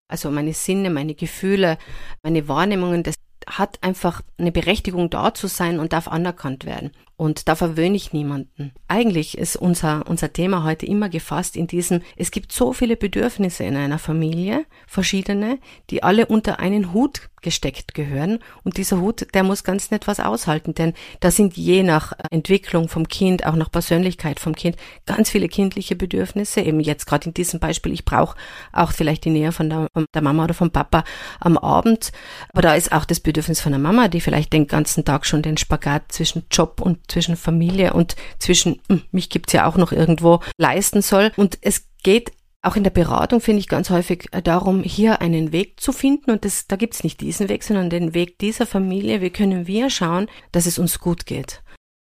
also 0.07 0.31
meine 0.31 0.53
Sinne, 0.53 0.89
meine 0.89 1.15
Gefühle, 1.15 1.77
meine 2.23 2.47
Wahrnehmungen, 2.47 3.03
das 3.03 3.15
hat 3.47 3.81
einfach 3.81 4.21
eine 4.37 4.51
Berechtigung 4.51 5.09
da 5.09 5.33
zu 5.33 5.47
sein 5.47 5.79
und 5.79 5.93
darf 5.93 6.07
anerkannt 6.07 6.65
werden. 6.65 6.91
Und 7.21 7.47
da 7.47 7.53
verwöhne 7.53 7.97
ich 7.97 8.13
niemanden. 8.13 8.71
Eigentlich 8.87 9.37
ist 9.37 9.55
unser, 9.55 10.09
unser 10.09 10.33
Thema 10.33 10.63
heute 10.63 10.87
immer 10.87 11.07
gefasst 11.07 11.55
in 11.55 11.67
diesem, 11.67 12.01
es 12.15 12.31
gibt 12.31 12.51
so 12.51 12.73
viele 12.73 12.97
Bedürfnisse 12.97 13.63
in 13.63 13.75
einer 13.75 13.99
Familie, 13.99 14.65
verschiedene, 14.87 15.59
die 15.91 16.01
alle 16.01 16.25
unter 16.25 16.57
einen 16.57 16.93
Hut 16.93 17.29
gesteckt 17.41 17.93
gehören. 17.93 18.39
Und 18.63 18.77
dieser 18.77 18.99
Hut, 18.99 19.27
der 19.33 19.43
muss 19.43 19.63
ganz 19.63 19.91
nett 19.91 20.07
was 20.07 20.19
aushalten, 20.19 20.73
denn 20.73 20.93
da 21.19 21.31
sind 21.31 21.57
je 21.57 21.83
nach 21.83 22.13
Entwicklung 22.29 22.87
vom 22.87 23.07
Kind, 23.07 23.45
auch 23.45 23.55
nach 23.55 23.71
Persönlichkeit 23.71 24.39
vom 24.39 24.55
Kind, 24.55 24.77
ganz 25.05 25.29
viele 25.29 25.47
kindliche 25.47 25.95
Bedürfnisse. 25.95 26.61
Eben 26.61 26.79
jetzt 26.79 27.05
gerade 27.05 27.27
in 27.27 27.33
diesem 27.33 27.59
Beispiel, 27.59 27.93
ich 27.93 28.05
brauche 28.05 28.37
auch 28.71 28.91
vielleicht 28.91 29.25
die 29.25 29.29
Nähe 29.29 29.51
von 29.51 29.69
der, 29.69 29.87
von 29.93 30.05
der 30.13 30.21
Mama 30.21 30.45
oder 30.45 30.53
vom 30.53 30.71
Papa 30.71 31.03
am 31.39 31.57
Abend. 31.57 32.11
Aber 32.49 32.61
da 32.61 32.75
ist 32.75 32.91
auch 32.91 33.05
das 33.05 33.19
Bedürfnis 33.19 33.61
von 33.61 33.71
der 33.71 33.81
Mama, 33.81 34.07
die 34.07 34.21
vielleicht 34.21 34.53
den 34.53 34.67
ganzen 34.67 35.05
Tag 35.05 35.25
schon 35.25 35.41
den 35.41 35.57
Spagat 35.57 36.11
zwischen 36.11 36.45
Job 36.51 36.81
und 36.81 37.10
zwischen 37.11 37.35
Familie 37.35 37.93
und 37.93 38.15
zwischen, 38.39 38.81
hm, 38.89 39.03
mich 39.11 39.29
gibt's 39.29 39.53
ja 39.53 39.67
auch 39.67 39.77
noch 39.77 39.91
irgendwo, 39.91 40.39
leisten 40.57 41.01
soll. 41.01 41.31
Und 41.35 41.57
es 41.61 41.87
geht 42.03 42.31
auch 42.63 42.75
in 42.75 42.83
der 42.83 42.91
Beratung 42.91 43.41
finde 43.41 43.59
ich 43.59 43.67
ganz 43.67 43.89
häufig 43.89 44.29
darum, 44.43 44.83
hier 44.83 45.21
einen 45.21 45.51
Weg 45.51 45.79
zu 45.79 45.91
finden. 45.91 46.29
Und 46.29 46.45
das, 46.45 46.67
da 46.67 46.75
gibt's 46.75 47.03
nicht 47.03 47.19
diesen 47.19 47.49
Weg, 47.49 47.63
sondern 47.63 47.89
den 47.89 48.13
Weg 48.13 48.37
dieser 48.37 48.67
Familie. 48.67 49.21
Wie 49.21 49.31
können 49.31 49.65
wir 49.65 49.89
schauen, 49.89 50.27
dass 50.51 50.67
es 50.67 50.77
uns 50.77 50.99
gut 50.99 51.25
geht? 51.25 51.63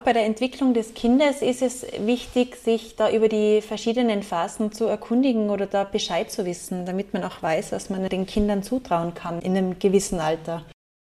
Bei 0.06 0.14
der 0.14 0.26
Entwicklung 0.26 0.74
des 0.74 0.94
Kindes 0.94 1.42
ist 1.42 1.62
es 1.62 1.86
wichtig, 2.00 2.56
sich 2.56 2.96
da 2.96 3.12
über 3.12 3.28
die 3.28 3.62
verschiedenen 3.62 4.24
Phasen 4.24 4.72
zu 4.72 4.86
erkundigen 4.86 5.50
oder 5.50 5.66
da 5.66 5.84
Bescheid 5.84 6.32
zu 6.32 6.46
wissen, 6.46 6.86
damit 6.86 7.14
man 7.14 7.26
auch 7.26 7.42
weiß, 7.42 7.74
was 7.74 7.90
man 7.90 8.08
den 8.08 8.26
Kindern 8.26 8.64
zutrauen 8.64 9.14
kann 9.14 9.42
in 9.42 9.58
einem 9.58 9.80
gewissen 9.80 10.22
Alter. 10.22 10.64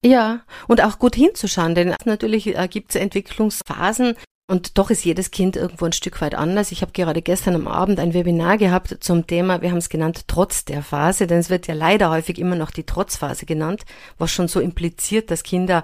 Ja, 0.08 0.42
und 0.68 0.82
auch 0.82 1.00
gut 1.00 1.16
hinzuschauen, 1.16 1.76
denn 1.76 1.94
natürlich 2.06 2.58
äh, 2.58 2.68
gibt 2.70 2.92
es 2.92 2.96
Entwicklungsphasen, 2.96 4.16
und 4.50 4.78
doch 4.78 4.90
ist 4.90 5.04
jedes 5.04 5.32
Kind 5.32 5.58
irgendwo 5.58 5.84
ein 5.84 5.92
Stück 5.92 6.22
weit 6.22 6.34
anders. 6.34 6.72
Ich 6.72 6.82
habe 6.82 6.94
gerade 6.94 7.22
gestern 7.22 7.56
am 7.56 7.68
Abend 7.68 8.00
ein 8.00 8.14
Webinar 8.14 8.58
gehabt 8.58 8.96
zum 9.02 9.28
Thema, 9.28 9.62
wir 9.62 9.72
haben 9.72 9.78
es 9.78 9.90
genannt, 9.90 10.24
Trotz 10.28 10.64
der 10.64 10.84
Phase, 10.84 11.28
denn 11.28 11.40
es 11.40 11.50
wird 11.50 11.68
ja 11.68 11.74
leider 11.74 12.10
häufig 12.10 12.40
immer 12.40 12.56
noch 12.56 12.72
die 12.72 12.86
Trotzphase 12.86 13.46
genannt, 13.46 13.84
was 14.18 14.32
schon 14.32 14.48
so 14.48 14.62
impliziert, 14.62 15.32
dass 15.32 15.44
Kinder 15.44 15.84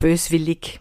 böswillig 0.00 0.80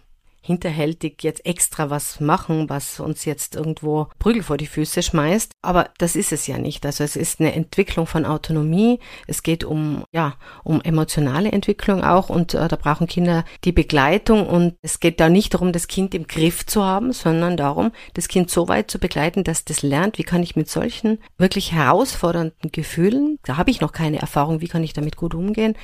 hinterhältig 0.49 1.21
jetzt 1.21 1.45
extra 1.45 1.91
was 1.91 2.19
machen, 2.19 2.69
was 2.69 2.99
uns 2.99 3.23
jetzt 3.23 3.55
irgendwo 3.55 4.07
Prügel 4.17 4.41
vor 4.41 4.57
die 4.57 4.65
Füße 4.65 5.03
schmeißt. 5.03 5.51
Aber 5.61 5.91
das 5.99 6.15
ist 6.15 6.31
es 6.31 6.47
ja 6.47 6.57
nicht. 6.57 6.87
Also 6.87 7.03
es 7.03 7.15
ist 7.15 7.39
eine 7.39 7.53
Entwicklung 7.53 8.07
von 8.07 8.25
Autonomie. 8.25 8.99
Es 9.27 9.43
geht 9.43 9.63
um, 9.63 10.03
ja, 10.11 10.37
um 10.63 10.81
emotionale 10.81 11.51
Entwicklung 11.51 12.03
auch 12.03 12.29
und 12.31 12.55
äh, 12.55 12.67
da 12.67 12.75
brauchen 12.77 13.05
Kinder 13.05 13.45
die 13.63 13.71
Begleitung 13.71 14.47
und 14.47 14.73
es 14.81 14.99
geht 14.99 15.19
da 15.19 15.29
nicht 15.29 15.53
darum, 15.53 15.71
das 15.71 15.87
Kind 15.87 16.15
im 16.15 16.25
Griff 16.25 16.65
zu 16.65 16.83
haben, 16.83 17.13
sondern 17.13 17.55
darum, 17.55 17.91
das 18.15 18.27
Kind 18.27 18.49
so 18.49 18.67
weit 18.67 18.89
zu 18.89 18.97
begleiten, 18.97 19.43
dass 19.43 19.65
das 19.65 19.83
lernt, 19.83 20.17
wie 20.17 20.23
kann 20.23 20.41
ich 20.41 20.55
mit 20.55 20.67
solchen 20.67 21.19
wirklich 21.37 21.73
herausfordernden 21.73 22.71
Gefühlen, 22.71 23.37
da 23.43 23.57
habe 23.57 23.69
ich 23.69 23.81
noch 23.81 23.91
keine 23.91 24.17
Erfahrung, 24.17 24.61
wie 24.61 24.67
kann 24.67 24.83
ich 24.83 24.93
damit 24.93 25.15
gut 25.15 25.35
umgehen, 25.35 25.75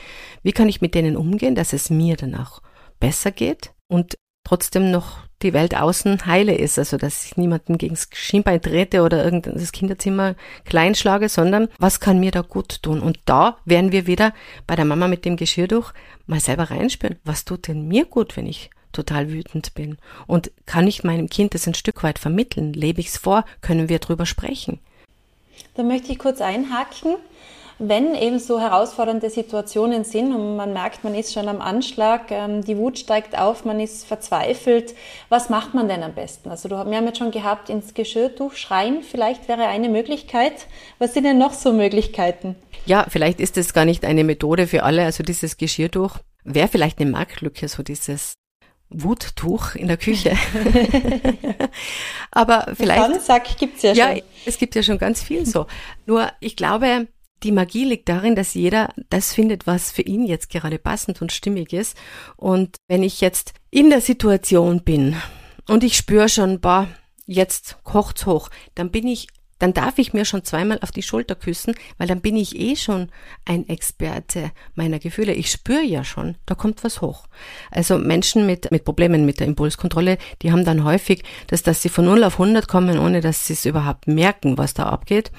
wie 0.42 0.54
kann 0.54 0.70
ich 0.70 0.82
mit 0.82 0.96
denen 0.96 1.18
umgehen, 1.18 1.54
dass 1.54 1.72
es 1.72 1.92
mir 1.92 2.16
danach 2.16 2.64
besser 3.00 3.30
geht 3.30 3.76
und 3.88 4.16
trotzdem 4.46 4.92
noch 4.92 5.26
die 5.42 5.54
Welt 5.54 5.76
außen 5.76 6.26
heile 6.26 6.56
ist. 6.56 6.80
Also, 6.80 6.98
dass 6.98 7.26
ich 7.26 7.36
niemanden 7.36 7.78
gegen 7.78 7.96
das 7.96 8.08
Schienbein 8.14 8.62
trete 8.62 9.02
oder 9.02 9.24
irgendein 9.24 9.56
das 9.56 9.74
Kinderzimmer 9.74 10.36
klein 10.64 10.96
schlage, 10.96 11.28
sondern 11.28 11.68
was 11.78 12.00
kann 12.00 12.20
mir 12.20 12.32
da 12.32 12.42
gut 12.42 12.82
tun? 12.82 13.02
Und 13.02 13.20
da 13.26 13.58
werden 13.66 13.92
wir 13.92 14.08
wieder 14.08 14.34
bei 14.66 14.76
der 14.76 14.86
Mama 14.86 15.08
mit 15.08 15.26
dem 15.26 15.36
Geschirr 15.36 15.68
durch 15.68 15.92
mal 16.26 16.40
selber 16.40 16.72
reinspüren. 16.72 17.18
Was 17.26 17.44
tut 17.44 17.68
denn 17.68 17.88
mir 17.88 18.06
gut, 18.06 18.38
wenn 18.38 18.48
ich 18.48 18.70
total 18.94 19.30
wütend 19.30 19.74
bin? 19.74 19.98
Und 20.26 20.52
kann 20.66 20.88
ich 20.88 21.04
meinem 21.04 21.30
Kind 21.30 21.54
das 21.54 21.68
ein 21.68 21.74
Stück 21.74 22.04
weit 22.04 22.18
vermitteln? 22.18 22.74
Lebe 22.74 23.02
ich 23.02 23.08
es 23.08 23.18
vor? 23.18 23.44
Können 23.62 23.90
wir 23.90 24.00
drüber 24.00 24.26
sprechen? 24.26 24.80
Da 25.76 25.84
möchte 25.84 26.12
ich 26.12 26.20
kurz 26.20 26.40
einhaken 26.42 27.18
wenn 27.78 28.16
eben 28.16 28.40
so 28.40 28.60
herausfordernde 28.60 29.30
Situationen 29.30 30.04
sind 30.04 30.34
und 30.34 30.56
man 30.56 30.72
merkt, 30.72 31.04
man 31.04 31.14
ist 31.14 31.34
schon 31.34 31.50
am 31.50 31.62
Anschlag, 31.62 32.32
ähm, 32.32 32.64
die 32.64 32.78
Wut 32.78 32.98
steigt 32.98 33.38
auf, 33.38 33.66
man 33.66 33.80
ist 33.80 34.06
verzweifelt, 34.06 34.96
was 35.30 35.50
macht 35.50 35.74
man 35.74 35.88
denn 35.88 36.02
am 36.02 36.14
besten? 36.14 36.50
Also 36.50 36.70
du, 36.70 36.76
wir 36.76 36.98
haben 36.98 37.06
jetzt 37.06 37.18
schon 37.18 37.32
gehabt, 37.32 37.70
ins 37.70 37.94
Geschirrtuch 37.94 38.54
schreien, 38.54 39.04
vielleicht 39.04 39.48
wäre 39.48 39.68
eine 39.68 39.90
Möglichkeit. 39.90 40.68
Was 41.00 41.14
sind 41.14 41.26
denn 41.26 41.38
noch 41.38 41.54
so 41.54 41.74
Möglichkeiten? 41.74 42.56
Ja, 42.86 43.06
vielleicht 43.10 43.40
ist 43.40 43.58
es 43.58 43.74
gar 43.74 43.86
nicht 43.86 44.06
eine 44.06 44.24
Methode 44.24 44.68
für 44.68 44.84
alle. 44.84 45.04
Also 45.04 45.24
dieses 45.24 45.58
Geschirrtuch 45.58 46.18
wäre 46.44 46.68
vielleicht 46.68 47.00
eine 47.00 47.12
Marktlücke, 47.12 47.68
so 47.68 47.84
dieses 47.84 48.36
Wuttuch 48.90 49.76
in 49.76 49.88
der 49.88 49.98
Küche. 49.98 50.38
Aber 52.32 52.74
vielleicht. 52.76 53.02
Pfannsack 53.02 53.58
gibt's 53.58 53.82
ja 53.82 53.96
schon. 53.96 54.18
Ja, 54.18 54.22
es 54.46 54.58
gibt 54.58 54.76
ja 54.76 54.84
schon 54.84 54.98
ganz 54.98 55.22
viel 55.22 55.46
so. 55.46 55.66
Nur 56.06 56.32
ich 56.40 56.56
glaube, 56.56 57.08
die 57.44 57.52
Magie 57.52 57.86
liegt 57.86 58.10
darin, 58.10 58.36
dass 58.36 58.54
jeder 58.54 58.94
das 59.10 59.34
findet, 59.34 59.68
was 59.68 59.92
für 59.92 60.02
ihn 60.02 60.26
jetzt 60.26 60.50
gerade 60.50 60.80
passend 60.80 61.22
und 61.22 61.32
stimmig 61.32 61.74
ist. 61.74 61.98
Und 62.38 62.78
wenn 62.88 63.04
ich 63.04 63.22
jetzt 63.22 63.54
in 63.70 63.90
der 63.90 64.02
Situation 64.02 64.84
bin 64.84 65.16
und 65.68 65.84
ich 65.84 65.98
spüre 65.98 66.30
schon, 66.30 66.60
boah, 66.60 66.88
jetzt 67.26 67.78
kocht's 67.84 68.26
hoch, 68.26 68.50
dann 68.74 68.92
bin 68.92 69.08
ich 69.08 69.28
dann 69.60 69.74
darf 69.74 69.98
ich 69.98 70.14
mir 70.14 70.26
schon 70.26 70.44
zweimal 70.44 70.80
auf 70.82 70.92
die 70.92 71.02
Schulter 71.02 71.36
küssen, 71.36 71.76
weil 71.98 72.08
dann 72.08 72.22
bin 72.22 72.36
ich 72.36 72.60
eh 72.60 72.76
schon 72.76 73.10
ein 73.46 73.68
Experte 73.70 74.52
meiner 74.74 75.00
Gefühle. 75.00 75.34
Ich 75.34 75.50
spüre 75.50 75.84
ja 75.84 76.04
schon, 76.04 76.36
da 76.46 76.56
kommt 76.56 76.84
was 76.84 77.02
hoch. 77.02 77.28
Also 77.72 77.98
Menschen 77.98 78.46
mit, 78.46 78.70
mit 78.72 78.84
Problemen 78.84 79.26
mit 79.26 79.40
der 79.40 79.48
Impulskontrolle, 79.48 80.18
die 80.42 80.52
haben 80.52 80.66
dann 80.66 80.84
häufig, 80.84 81.24
dass, 81.48 81.64
dass 81.64 81.82
sie 81.82 81.90
von 81.90 82.06
0 82.06 82.26
auf 82.26 82.34
100 82.34 82.68
kommen, 82.68 83.00
ohne 83.00 83.22
dass 83.22 83.48
sie 83.48 83.54
es 83.54 83.66
überhaupt 83.66 84.08
merken, 84.08 84.58
was 84.58 84.74
da 84.74 84.88
abgeht. 84.88 85.32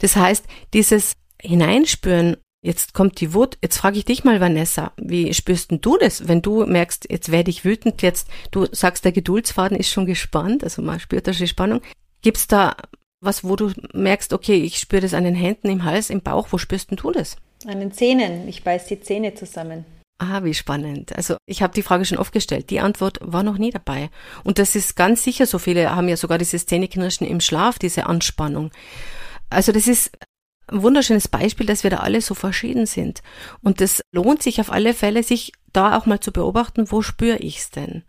Das 0.00 0.14
heißt, 0.14 0.44
dieses 0.72 1.16
hineinspüren, 1.46 2.36
jetzt 2.62 2.94
kommt 2.94 3.20
die 3.20 3.32
Wut, 3.32 3.58
jetzt 3.62 3.78
frage 3.78 3.98
ich 3.98 4.04
dich 4.04 4.24
mal, 4.24 4.40
Vanessa, 4.40 4.92
wie 4.96 5.32
spürst 5.32 5.70
denn 5.70 5.80
du 5.80 5.96
das, 5.96 6.28
wenn 6.28 6.42
du 6.42 6.66
merkst, 6.66 7.06
jetzt 7.10 7.30
werde 7.30 7.50
ich 7.50 7.64
wütend, 7.64 8.02
jetzt, 8.02 8.28
du 8.50 8.66
sagst, 8.72 9.04
der 9.04 9.12
Geduldsfaden 9.12 9.78
ist 9.78 9.90
schon 9.90 10.06
gespannt, 10.06 10.64
also 10.64 10.82
man 10.82 11.00
spürt 11.00 11.26
da 11.26 11.32
schon 11.32 11.44
die 11.44 11.50
Spannung. 11.50 11.80
Gibt's 12.22 12.46
da 12.46 12.76
was, 13.20 13.44
wo 13.44 13.56
du 13.56 13.72
merkst, 13.94 14.32
okay, 14.32 14.56
ich 14.56 14.78
spüre 14.78 15.02
das 15.02 15.14
an 15.14 15.24
den 15.24 15.34
Händen, 15.34 15.70
im 15.70 15.84
Hals, 15.84 16.10
im 16.10 16.20
Bauch, 16.20 16.48
wo 16.50 16.58
spürst 16.58 16.90
denn 16.90 16.96
du 16.96 17.12
das? 17.12 17.36
An 17.66 17.80
den 17.80 17.92
Zähnen, 17.92 18.48
ich 18.48 18.62
beiß 18.62 18.86
die 18.86 19.00
Zähne 19.00 19.34
zusammen. 19.34 19.84
Ah, 20.18 20.44
wie 20.44 20.54
spannend. 20.54 21.14
Also 21.14 21.36
ich 21.46 21.62
habe 21.62 21.74
die 21.74 21.82
Frage 21.82 22.06
schon 22.06 22.16
oft 22.16 22.32
gestellt. 22.32 22.70
Die 22.70 22.80
Antwort 22.80 23.18
war 23.20 23.42
noch 23.42 23.58
nie 23.58 23.70
dabei. 23.70 24.08
Und 24.44 24.58
das 24.58 24.74
ist 24.74 24.96
ganz 24.96 25.22
sicher, 25.22 25.46
so 25.46 25.58
viele 25.58 25.94
haben 25.94 26.08
ja 26.08 26.16
sogar 26.16 26.38
dieses 26.38 26.64
Zähneknirschen 26.64 27.26
im 27.26 27.40
Schlaf, 27.40 27.78
diese 27.78 28.06
Anspannung. 28.06 28.70
Also 29.50 29.72
das 29.72 29.86
ist 29.86 30.12
ein 30.68 30.82
wunderschönes 30.82 31.28
Beispiel, 31.28 31.66
dass 31.66 31.84
wir 31.84 31.90
da 31.90 31.98
alle 31.98 32.20
so 32.20 32.34
verschieden 32.34 32.86
sind. 32.86 33.22
Und 33.62 33.80
es 33.80 34.02
lohnt 34.12 34.42
sich 34.42 34.60
auf 34.60 34.72
alle 34.72 34.94
Fälle, 34.94 35.22
sich 35.22 35.52
da 35.72 35.96
auch 35.96 36.06
mal 36.06 36.20
zu 36.20 36.32
beobachten, 36.32 36.90
wo 36.90 37.02
spüre 37.02 37.38
ich's 37.38 37.70
denn? 37.70 38.02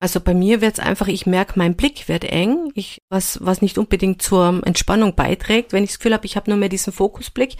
Also 0.00 0.20
bei 0.20 0.34
mir 0.34 0.60
wird's 0.60 0.80
einfach, 0.80 1.08
ich 1.08 1.24
merke, 1.24 1.54
mein 1.56 1.76
Blick 1.76 2.08
wird 2.08 2.24
eng, 2.24 2.70
ich, 2.74 2.98
was, 3.08 3.38
was 3.42 3.62
nicht 3.62 3.78
unbedingt 3.78 4.20
zur 4.20 4.60
Entspannung 4.64 5.14
beiträgt, 5.14 5.72
wenn 5.72 5.82
ich 5.82 5.90
das 5.90 5.98
Gefühl 5.98 6.12
habe, 6.12 6.26
ich 6.26 6.36
habe 6.36 6.50
nur 6.50 6.58
mehr 6.58 6.68
diesen 6.68 6.92
Fokusblick. 6.92 7.56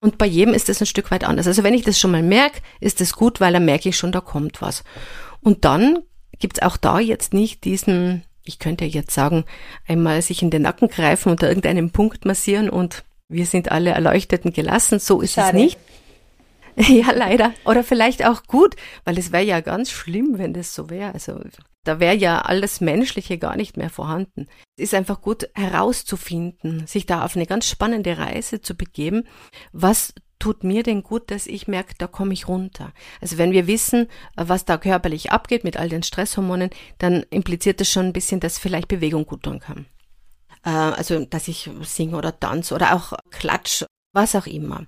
Und 0.00 0.18
bei 0.18 0.26
jedem 0.26 0.54
ist 0.54 0.68
es 0.68 0.80
ein 0.80 0.86
Stück 0.86 1.10
weit 1.10 1.24
anders. 1.24 1.46
Also 1.46 1.62
wenn 1.62 1.74
ich 1.74 1.82
das 1.84 2.00
schon 2.00 2.10
mal 2.10 2.22
merke, 2.22 2.60
ist 2.80 3.00
es 3.00 3.12
gut, 3.12 3.38
weil 3.38 3.52
dann 3.52 3.64
merke 3.64 3.90
ich 3.90 3.96
schon, 3.96 4.12
da 4.12 4.20
kommt 4.20 4.62
was. 4.62 4.82
Und 5.40 5.64
dann 5.64 5.98
gibt's 6.38 6.62
auch 6.62 6.76
da 6.76 6.98
jetzt 6.98 7.34
nicht 7.34 7.64
diesen, 7.64 8.24
ich 8.44 8.58
könnte 8.58 8.84
jetzt 8.84 9.12
sagen, 9.14 9.44
einmal 9.86 10.22
sich 10.22 10.42
in 10.42 10.50
den 10.50 10.62
Nacken 10.62 10.88
greifen, 10.88 11.30
unter 11.30 11.48
irgendeinem 11.48 11.90
Punkt 11.90 12.24
massieren 12.24 12.70
und 12.70 13.04
wir 13.32 13.46
sind 13.46 13.72
alle 13.72 13.90
erleuchtet 13.90 14.44
und 14.44 14.54
gelassen. 14.54 14.98
So 14.98 15.20
ist 15.20 15.34
Schade. 15.34 15.58
es 15.58 15.64
nicht. 15.64 15.78
Ja, 16.74 17.12
leider. 17.12 17.52
Oder 17.66 17.84
vielleicht 17.84 18.24
auch 18.24 18.44
gut, 18.44 18.76
weil 19.04 19.18
es 19.18 19.30
wäre 19.30 19.44
ja 19.44 19.60
ganz 19.60 19.90
schlimm, 19.90 20.38
wenn 20.38 20.54
das 20.54 20.74
so 20.74 20.88
wäre. 20.88 21.12
Also 21.12 21.38
da 21.84 22.00
wäre 22.00 22.14
ja 22.14 22.40
alles 22.40 22.80
Menschliche 22.80 23.38
gar 23.38 23.56
nicht 23.56 23.76
mehr 23.76 23.90
vorhanden. 23.90 24.46
Es 24.76 24.84
ist 24.84 24.94
einfach 24.94 25.20
gut 25.20 25.48
herauszufinden, 25.54 26.86
sich 26.86 27.06
da 27.06 27.24
auf 27.24 27.36
eine 27.36 27.46
ganz 27.46 27.68
spannende 27.68 28.16
Reise 28.16 28.62
zu 28.62 28.74
begeben. 28.74 29.24
Was 29.72 30.14
tut 30.38 30.64
mir 30.64 30.82
denn 30.82 31.02
gut, 31.02 31.30
dass 31.30 31.46
ich 31.46 31.68
merke, 31.68 31.94
da 31.98 32.06
komme 32.06 32.32
ich 32.32 32.48
runter? 32.48 32.92
Also 33.20 33.38
wenn 33.38 33.52
wir 33.52 33.66
wissen, 33.66 34.08
was 34.34 34.64
da 34.64 34.76
körperlich 34.76 35.30
abgeht 35.30 35.64
mit 35.64 35.76
all 35.76 35.88
den 35.88 36.02
Stresshormonen, 36.02 36.70
dann 36.98 37.24
impliziert 37.30 37.80
das 37.80 37.90
schon 37.90 38.06
ein 38.06 38.12
bisschen, 38.12 38.40
dass 38.40 38.58
vielleicht 38.58 38.88
Bewegung 38.88 39.26
gut 39.26 39.42
tun 39.42 39.60
kann. 39.60 39.86
Äh, 40.64 40.70
also 40.70 41.24
dass 41.24 41.48
ich 41.48 41.70
singe 41.82 42.16
oder 42.16 42.38
tanze 42.38 42.74
oder 42.74 42.94
auch 42.94 43.12
klatsch, 43.30 43.84
was 44.12 44.34
auch 44.34 44.46
immer. 44.46 44.84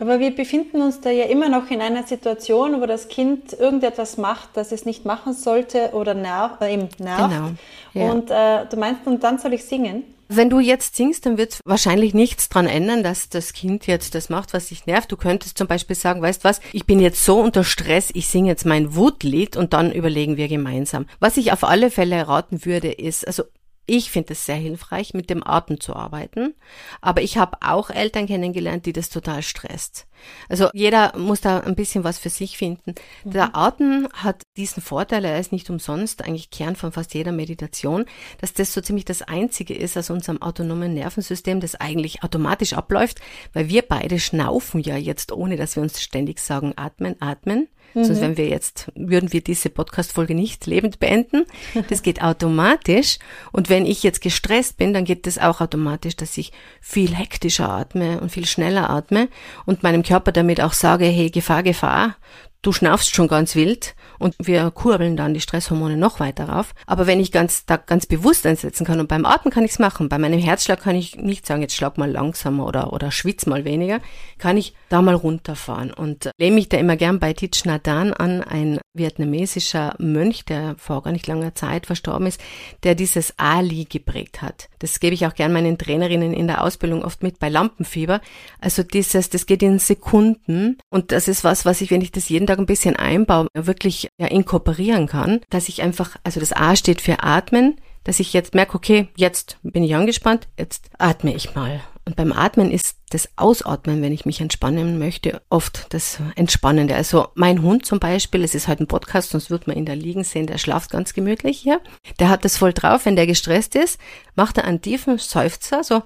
Aber 0.00 0.20
wir 0.20 0.34
befinden 0.34 0.80
uns 0.80 1.00
da 1.00 1.10
ja 1.10 1.24
immer 1.24 1.48
noch 1.48 1.70
in 1.70 1.80
einer 1.80 2.04
Situation, 2.04 2.80
wo 2.80 2.86
das 2.86 3.08
Kind 3.08 3.52
irgendetwas 3.52 4.16
macht, 4.16 4.50
das 4.54 4.70
es 4.70 4.84
nicht 4.84 5.04
machen 5.04 5.32
sollte 5.32 5.90
oder 5.92 6.14
nerv, 6.14 6.60
äh, 6.60 6.74
eben 6.74 6.88
nervt. 6.98 7.30
Genau. 7.30 7.50
Ja. 7.94 8.12
Und 8.12 8.30
äh, 8.30 8.66
du 8.70 8.76
meinst, 8.76 9.06
und 9.06 9.24
dann 9.24 9.38
soll 9.38 9.54
ich 9.54 9.64
singen? 9.64 10.04
Wenn 10.30 10.50
du 10.50 10.60
jetzt 10.60 10.94
singst, 10.94 11.24
dann 11.24 11.38
wird 11.38 11.58
wahrscheinlich 11.64 12.12
nichts 12.12 12.50
dran 12.50 12.66
ändern, 12.66 13.02
dass 13.02 13.30
das 13.30 13.54
Kind 13.54 13.86
jetzt 13.86 14.14
das 14.14 14.28
macht, 14.28 14.52
was 14.52 14.68
dich 14.68 14.84
nervt. 14.84 15.10
Du 15.10 15.16
könntest 15.16 15.56
zum 15.56 15.66
Beispiel 15.66 15.96
sagen, 15.96 16.20
weißt 16.20 16.44
was, 16.44 16.60
ich 16.72 16.84
bin 16.84 17.00
jetzt 17.00 17.24
so 17.24 17.40
unter 17.40 17.64
Stress, 17.64 18.10
ich 18.12 18.28
singe 18.28 18.50
jetzt 18.50 18.66
mein 18.66 18.94
Wutlied 18.94 19.56
und 19.56 19.72
dann 19.72 19.90
überlegen 19.90 20.36
wir 20.36 20.48
gemeinsam. 20.48 21.06
Was 21.18 21.38
ich 21.38 21.50
auf 21.50 21.64
alle 21.64 21.90
Fälle 21.90 22.28
raten 22.28 22.66
würde, 22.66 22.92
ist, 22.92 23.26
also 23.26 23.44
ich 23.88 24.10
finde 24.10 24.34
es 24.34 24.44
sehr 24.44 24.56
hilfreich, 24.56 25.14
mit 25.14 25.30
dem 25.30 25.44
Atem 25.44 25.80
zu 25.80 25.96
arbeiten. 25.96 26.54
Aber 27.00 27.22
ich 27.22 27.38
habe 27.38 27.56
auch 27.62 27.88
Eltern 27.88 28.26
kennengelernt, 28.26 28.84
die 28.84 28.92
das 28.92 29.08
total 29.08 29.42
stresst. 29.42 30.06
Also 30.48 30.68
jeder 30.74 31.16
muss 31.16 31.40
da 31.40 31.60
ein 31.60 31.74
bisschen 31.74 32.04
was 32.04 32.18
für 32.18 32.28
sich 32.28 32.58
finden. 32.58 32.94
Mhm. 33.24 33.30
Der 33.30 33.56
Atem 33.56 34.08
hat 34.12 34.42
diesen 34.56 34.82
Vorteil, 34.82 35.24
er 35.24 35.40
ist 35.40 35.52
nicht 35.52 35.70
umsonst 35.70 36.22
eigentlich 36.22 36.50
Kern 36.50 36.76
von 36.76 36.92
fast 36.92 37.14
jeder 37.14 37.32
Meditation, 37.32 38.04
dass 38.40 38.52
das 38.52 38.74
so 38.74 38.80
ziemlich 38.80 39.06
das 39.06 39.22
Einzige 39.22 39.74
ist 39.74 39.96
aus 39.96 40.10
unserem 40.10 40.42
autonomen 40.42 40.92
Nervensystem, 40.92 41.60
das 41.60 41.74
eigentlich 41.74 42.22
automatisch 42.22 42.74
abläuft, 42.74 43.20
weil 43.54 43.70
wir 43.70 43.82
beide 43.82 44.20
schnaufen 44.20 44.82
ja 44.82 44.96
jetzt, 44.96 45.32
ohne 45.32 45.56
dass 45.56 45.76
wir 45.76 45.82
uns 45.82 46.02
ständig 46.02 46.40
sagen, 46.40 46.74
atmen, 46.76 47.16
atmen. 47.20 47.68
Mhm. 47.94 48.04
Sonst 48.04 48.20
wenn 48.20 48.36
wir 48.36 48.48
jetzt, 48.48 48.90
würden 48.94 49.32
wir 49.32 49.40
diese 49.40 49.70
Podcast-Folge 49.70 50.34
nicht 50.34 50.66
lebend 50.66 50.98
beenden. 50.98 51.44
Das 51.88 52.02
geht 52.02 52.22
automatisch. 52.22 53.18
Und 53.52 53.68
wenn 53.68 53.86
ich 53.86 54.02
jetzt 54.02 54.20
gestresst 54.20 54.76
bin, 54.76 54.92
dann 54.92 55.04
geht 55.04 55.26
das 55.26 55.38
auch 55.38 55.60
automatisch, 55.60 56.16
dass 56.16 56.36
ich 56.38 56.52
viel 56.80 57.14
hektischer 57.14 57.68
atme 57.68 58.20
und 58.20 58.30
viel 58.30 58.46
schneller 58.46 58.90
atme 58.90 59.28
und 59.66 59.82
meinem 59.82 60.02
Körper 60.02 60.32
damit 60.32 60.60
auch 60.60 60.72
sage, 60.72 61.06
hey, 61.06 61.30
Gefahr, 61.30 61.62
Gefahr, 61.62 62.16
du 62.62 62.72
schnaufst 62.72 63.14
schon 63.14 63.28
ganz 63.28 63.54
wild 63.54 63.94
und 64.18 64.34
wir 64.38 64.70
kurbeln 64.70 65.16
dann 65.16 65.34
die 65.34 65.40
Stresshormone 65.40 65.96
noch 65.96 66.20
weiter 66.20 66.48
rauf. 66.48 66.74
Aber 66.86 67.06
wenn 67.06 67.20
ich 67.20 67.30
ganz, 67.30 67.66
da 67.66 67.76
ganz 67.76 68.06
bewusst 68.06 68.46
einsetzen 68.46 68.84
kann 68.84 69.00
und 69.00 69.08
beim 69.08 69.24
Atmen 69.24 69.52
kann 69.52 69.64
ich 69.64 69.72
es 69.72 69.78
machen, 69.78 70.08
bei 70.08 70.18
meinem 70.18 70.40
Herzschlag 70.40 70.80
kann 70.82 70.96
ich 70.96 71.16
nicht 71.16 71.46
sagen, 71.46 71.62
jetzt 71.62 71.76
schlag 71.76 71.98
mal 71.98 72.10
langsamer 72.10 72.66
oder, 72.66 72.92
oder 72.92 73.10
schwitz 73.10 73.46
mal 73.46 73.64
weniger, 73.64 74.00
kann 74.38 74.56
ich 74.56 74.74
da 74.88 75.02
mal 75.02 75.14
runterfahren 75.14 75.92
und 75.92 76.30
lehne 76.38 76.56
mich 76.56 76.68
da 76.68 76.78
immer 76.78 76.96
gern 76.96 77.20
bei 77.20 77.32
Thich 77.32 77.64
Nhat 77.64 77.86
Hanh 77.86 78.12
an, 78.12 78.42
ein 78.42 78.80
vietnamesischer 78.92 79.94
Mönch, 79.98 80.44
der 80.44 80.74
vor 80.78 81.02
gar 81.02 81.12
nicht 81.12 81.26
langer 81.26 81.54
Zeit 81.54 81.86
verstorben 81.86 82.26
ist, 82.26 82.40
der 82.82 82.96
dieses 82.96 83.34
Ali 83.38 83.84
geprägt 83.84 84.42
hat. 84.42 84.68
Das 84.80 84.98
gebe 84.98 85.14
ich 85.14 85.26
auch 85.26 85.34
gern 85.34 85.52
meinen 85.52 85.78
Trainerinnen 85.78 86.34
in 86.34 86.48
der 86.48 86.64
Ausbildung 86.64 87.04
oft 87.04 87.22
mit 87.22 87.38
bei 87.38 87.48
Lampenfieber. 87.48 88.20
Also 88.60 88.82
dieses, 88.82 89.30
das 89.30 89.46
geht 89.46 89.62
in 89.62 89.78
Sekunden 89.78 90.78
und 90.90 91.12
das 91.12 91.28
ist 91.28 91.44
was, 91.44 91.64
was 91.64 91.80
ich, 91.80 91.90
wenn 91.90 92.02
ich 92.02 92.10
das 92.10 92.28
jeden 92.28 92.46
Tag 92.48 92.58
ein 92.58 92.66
bisschen 92.66 92.96
einbaue, 92.96 93.46
wirklich 93.54 94.08
ja, 94.18 94.26
inkorporieren 94.26 95.06
kann, 95.06 95.40
dass 95.50 95.68
ich 95.68 95.82
einfach, 95.82 96.16
also 96.24 96.40
das 96.40 96.52
A 96.52 96.76
steht 96.76 97.00
für 97.00 97.22
Atmen, 97.22 97.80
dass 98.04 98.20
ich 98.20 98.32
jetzt 98.32 98.54
merke, 98.54 98.74
okay, 98.74 99.08
jetzt 99.16 99.58
bin 99.62 99.82
ich 99.82 99.94
angespannt, 99.94 100.48
jetzt 100.58 100.90
atme 100.98 101.34
ich 101.34 101.54
mal. 101.54 101.80
Und 102.06 102.16
beim 102.16 102.32
Atmen 102.32 102.70
ist 102.70 102.96
das 103.10 103.28
Ausatmen, 103.36 104.00
wenn 104.00 104.14
ich 104.14 104.24
mich 104.24 104.40
entspannen 104.40 104.98
möchte, 104.98 105.42
oft 105.50 105.92
das 105.92 106.18
Entspannende. 106.36 106.94
Also 106.94 107.28
mein 107.34 107.60
Hund 107.60 107.84
zum 107.84 108.00
Beispiel, 108.00 108.42
es 108.44 108.54
ist 108.54 108.66
halt 108.66 108.80
ein 108.80 108.86
Podcast, 108.86 109.28
sonst 109.28 109.50
wird 109.50 109.66
man 109.66 109.76
ihn 109.76 109.84
da 109.84 109.92
liegen 109.92 110.24
sehen, 110.24 110.46
der 110.46 110.56
schlaft 110.56 110.90
ganz 110.90 111.12
gemütlich 111.12 111.58
hier. 111.58 111.82
Der 112.18 112.30
hat 112.30 112.46
das 112.46 112.56
voll 112.56 112.72
drauf, 112.72 113.04
wenn 113.04 113.14
der 113.14 113.26
gestresst 113.26 113.74
ist, 113.74 114.00
macht 114.36 114.56
er 114.56 114.64
einen 114.64 114.80
tiefen 114.80 115.18
Seufzer, 115.18 115.84
so 115.84 116.02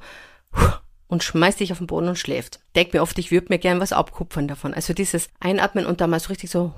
und 1.13 1.23
schmeißt 1.23 1.59
sich 1.59 1.73
auf 1.73 1.79
den 1.79 1.89
Boden 1.89 2.09
und 2.09 2.19
schläft. 2.19 2.61
Denk 2.75 2.95
mir 2.95 3.03
oft, 3.03 3.19
ich 3.19 3.31
würde 3.31 3.49
mir 3.51 3.59
gern 3.59 3.81
was 3.81 3.93
abkupfern 3.93 4.49
davon. 4.49 4.73
Also 4.73 4.95
dieses 4.95 5.29
Einatmen 5.41 5.85
und 5.85 6.01
dann 6.01 6.09
mal 6.09 6.19
so 6.19 6.29
richtig 6.29 6.49
so 6.49 6.73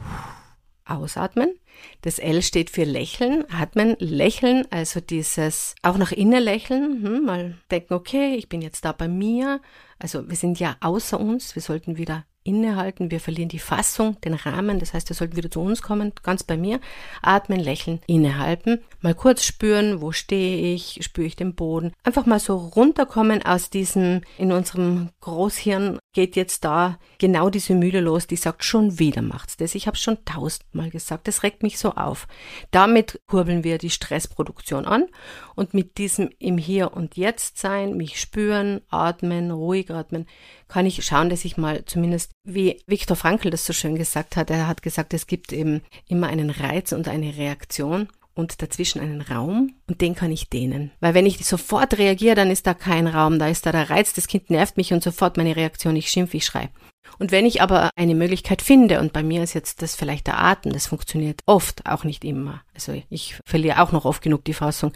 ausatmen. 0.85 1.55
Das 2.03 2.19
L 2.19 2.43
steht 2.43 2.69
für 2.69 2.83
Lächeln, 2.83 3.45
atmen, 3.49 3.95
lächeln, 4.01 4.67
also 4.73 4.99
dieses 4.99 5.77
auch 5.83 5.99
nach 5.99 6.11
innen 6.11 6.43
lächeln, 6.43 7.01
hm, 7.05 7.25
mal 7.25 7.59
denken, 7.71 7.95
okay, 7.95 8.35
ich 8.35 8.49
bin 8.49 8.61
jetzt 8.61 8.85
da 8.85 8.91
bei 8.91 9.07
mir. 9.07 9.61
Also 10.01 10.29
wir 10.29 10.37
sind 10.37 10.59
ja 10.59 10.79
außer 10.81 11.21
uns, 11.21 11.55
wir 11.55 11.63
sollten 11.63 11.97
wieder 11.97 12.25
innehalten, 12.45 13.11
wir 13.11 13.21
verlieren 13.21 13.49
die 13.49 13.59
Fassung, 13.59 14.21
den 14.21 14.35
Rahmen, 14.35 14.79
das 14.79 14.95
heißt, 14.95 15.09
wir 15.09 15.17
sollten 15.17 15.37
wieder 15.37 15.51
zu 15.51 15.61
uns 15.61 15.83
kommen, 15.83 16.13
ganz 16.23 16.45
bei 16.45 16.57
mir, 16.57 16.79
atmen, 17.23 17.59
lächeln, 17.59 18.01
innehalten, 18.07 18.81
mal 19.01 19.15
kurz 19.15 19.45
spüren, 19.45 20.01
wo 20.03 20.13
stehe 20.13 20.75
ich, 20.75 21.01
spüre 21.03 21.27
ich 21.27 21.37
den 21.37 21.55
Boden, 21.55 21.93
einfach 22.05 22.27
mal 22.27 22.39
so 22.39 22.57
runterkommen 22.57 23.45
aus 23.45 23.71
diesem, 23.71 24.21
in 24.39 24.53
unserem 24.53 25.09
Großhirn 25.21 25.99
geht 26.15 26.37
jetzt 26.37 26.65
da 26.65 26.99
genau 27.19 27.51
diese 27.51 27.75
Mühle 27.75 28.01
los, 28.01 28.27
die 28.27 28.37
sagt, 28.37 28.65
schon 28.65 28.99
wieder 28.99 29.21
macht's 29.21 29.57
das, 29.57 29.75
ich 29.75 29.87
habe 29.87 29.97
schon 29.97 30.25
tausendmal 30.25 30.91
gesagt, 30.91 31.29
das 31.29 31.43
regt 31.43 31.63
mich 31.63 31.79
so 31.79 31.91
auf. 31.91 32.27
Damit 32.71 33.21
kurbeln 33.27 33.65
wir 33.65 33.79
die 33.79 33.91
Stressproduktion 33.91 34.87
an 34.87 35.07
und 35.55 35.75
mit 35.75 35.99
diesem 35.99 36.31
im 36.39 36.57
Hier 36.57 36.95
und 36.95 37.17
Jetzt 37.17 37.59
sein, 37.59 37.97
mich 37.97 38.21
spüren, 38.21 38.81
atmen, 38.89 39.51
ruhig 39.51 39.91
atmen, 39.91 40.27
kann 40.69 40.87
ich 40.87 41.05
schauen, 41.05 41.29
dass 41.29 41.45
ich 41.45 41.57
mal 41.57 41.85
zumindest, 41.85 42.33
wie 42.45 42.83
Viktor 42.87 43.17
Frankl 43.17 43.51
das 43.51 43.67
so 43.67 43.73
schön 43.73 43.97
gesagt 43.97 44.37
hat, 44.37 44.51
er 44.51 44.67
hat 44.67 44.83
gesagt, 44.83 45.13
es 45.13 45.27
gibt 45.27 45.53
eben 45.53 45.83
immer 46.09 46.29
einen 46.29 46.51
Reiz 46.51 46.93
und 46.93 47.09
eine 47.09 47.37
Reaktion 47.37 48.09
und 48.35 48.63
dazwischen 48.63 49.01
einen 49.01 49.21
Raum 49.21 49.75
und 49.87 50.01
den 50.01 50.15
kann 50.15 50.33
ich 50.33 50.49
dehnen. 50.49 50.91
Weil 51.01 51.15
wenn 51.15 51.27
ich 51.27 51.45
sofort 51.45 51.99
reagiere, 51.99 52.35
dann 52.35 52.51
ist 52.51 52.67
da 52.67 52.75
kein 52.75 53.07
Raum, 53.07 53.39
da 53.39 53.49
ist 53.49 53.67
da 53.67 53.73
der 53.73 53.91
Reiz, 53.91 54.13
das 54.13 54.27
Kind 54.27 54.51
nervt 54.51 54.77
mich 54.77 54.93
und 54.93 55.03
sofort 55.03 55.37
meine 55.37 55.57
Reaktion, 55.57 55.97
ich 55.97 56.11
schimpfe, 56.11 56.37
ich 56.37 56.45
schreie. 56.45 56.71
Und 57.19 57.33
wenn 57.33 57.47
ich 57.47 57.63
aber 57.63 57.91
eine 57.97 58.15
Möglichkeit 58.15 58.63
finde, 58.63 59.01
und 59.01 59.13
bei 59.13 59.23
mir 59.23 59.43
ist 59.43 59.55
jetzt 59.55 59.83
das 59.83 59.95
vielleicht 59.95 60.27
der 60.27 60.43
Atem, 60.43 60.73
das 60.73 60.87
funktioniert 60.87 61.43
oft, 61.47 61.87
auch 61.87 62.05
nicht 62.05 62.25
immer. 62.25 62.63
Also 62.75 63.01
ich 63.09 63.39
verliere 63.45 63.81
auch 63.83 63.93
noch 63.93 64.05
oft 64.05 64.23
genug 64.23 64.45
die 64.45 64.55
Fassung. 64.55 64.93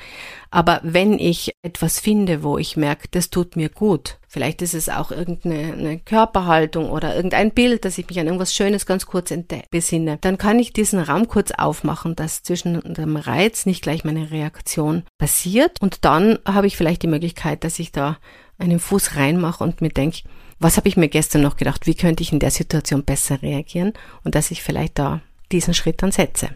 Aber 0.50 0.80
wenn 0.82 1.18
ich 1.18 1.52
etwas 1.62 2.00
finde, 2.00 2.42
wo 2.42 2.58
ich 2.58 2.76
merke, 2.76 3.08
das 3.10 3.30
tut 3.30 3.54
mir 3.54 3.68
gut, 3.68 4.18
vielleicht 4.26 4.62
ist 4.62 4.74
es 4.74 4.88
auch 4.88 5.10
irgendeine 5.10 6.00
Körperhaltung 6.00 6.90
oder 6.90 7.14
irgendein 7.14 7.52
Bild, 7.52 7.84
dass 7.84 7.98
ich 7.98 8.08
mich 8.08 8.18
an 8.18 8.26
irgendwas 8.26 8.54
Schönes 8.54 8.84
ganz 8.84 9.06
kurz 9.06 9.32
besinne, 9.70 10.18
dann 10.20 10.38
kann 10.38 10.58
ich 10.58 10.72
diesen 10.72 11.00
Raum 11.00 11.28
kurz 11.28 11.52
aufmachen, 11.52 12.16
dass 12.16 12.42
zwischen 12.42 12.94
dem 12.94 13.16
Reiz 13.16 13.64
nicht 13.66 13.82
gleich 13.82 14.04
meine 14.04 14.30
Reaktion 14.30 15.04
passiert. 15.18 15.80
Und 15.80 16.04
dann 16.04 16.38
habe 16.44 16.66
ich 16.66 16.76
vielleicht 16.76 17.02
die 17.02 17.08
Möglichkeit, 17.08 17.62
dass 17.62 17.78
ich 17.78 17.92
da 17.92 18.18
einen 18.58 18.80
Fuß 18.80 19.16
reinmache 19.16 19.62
und 19.62 19.80
mir 19.80 19.90
denke, 19.90 20.22
was 20.58 20.76
habe 20.76 20.88
ich 20.88 20.96
mir 20.96 21.08
gestern 21.08 21.42
noch 21.42 21.56
gedacht, 21.56 21.86
wie 21.86 21.94
könnte 21.94 22.22
ich 22.22 22.32
in 22.32 22.40
der 22.40 22.50
Situation 22.50 23.04
besser 23.04 23.42
reagieren 23.42 23.92
und 24.24 24.34
dass 24.34 24.50
ich 24.50 24.62
vielleicht 24.62 24.98
da 24.98 25.20
diesen 25.52 25.74
Schritt 25.74 26.02
dann 26.02 26.12
setze. 26.12 26.50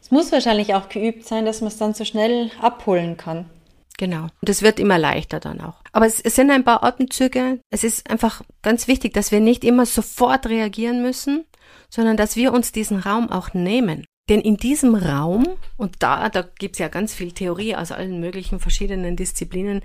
Es 0.00 0.10
muss 0.10 0.32
wahrscheinlich 0.32 0.74
auch 0.74 0.88
geübt 0.88 1.26
sein, 1.26 1.44
dass 1.44 1.60
man 1.60 1.68
es 1.68 1.78
dann 1.78 1.94
so 1.94 2.04
schnell 2.04 2.50
abholen 2.60 3.16
kann. 3.16 3.46
Genau. 3.98 4.22
Und 4.40 4.48
es 4.48 4.62
wird 4.62 4.80
immer 4.80 4.98
leichter 4.98 5.38
dann 5.38 5.60
auch. 5.60 5.76
Aber 5.92 6.06
es, 6.06 6.20
es 6.20 6.34
sind 6.34 6.50
ein 6.50 6.64
paar 6.64 6.82
Atemzüge. 6.82 7.60
Es 7.70 7.84
ist 7.84 8.10
einfach 8.10 8.42
ganz 8.62 8.88
wichtig, 8.88 9.14
dass 9.14 9.30
wir 9.30 9.40
nicht 9.40 9.64
immer 9.64 9.86
sofort 9.86 10.46
reagieren 10.46 11.02
müssen, 11.02 11.44
sondern 11.88 12.16
dass 12.16 12.36
wir 12.36 12.52
uns 12.52 12.72
diesen 12.72 12.98
Raum 12.98 13.30
auch 13.30 13.54
nehmen. 13.54 14.04
Denn 14.28 14.40
in 14.40 14.56
diesem 14.56 14.94
Raum, 14.94 15.46
und 15.76 15.96
da, 16.02 16.28
da 16.30 16.42
gibt's 16.42 16.78
ja 16.78 16.88
ganz 16.88 17.14
viel 17.14 17.32
Theorie 17.32 17.76
aus 17.76 17.92
allen 17.92 18.20
möglichen 18.20 18.60
verschiedenen 18.60 19.16
Disziplinen, 19.16 19.82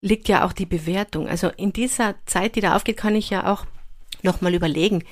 liegt 0.00 0.28
ja 0.28 0.44
auch 0.44 0.52
die 0.52 0.66
Bewertung. 0.66 1.28
Also 1.28 1.48
in 1.56 1.72
dieser 1.72 2.14
Zeit, 2.26 2.56
die 2.56 2.60
da 2.60 2.76
aufgeht, 2.76 2.96
kann 2.96 3.14
ich 3.14 3.30
ja 3.30 3.52
auch 3.52 3.66
nochmal 4.22 4.54
überlegen, 4.54 5.02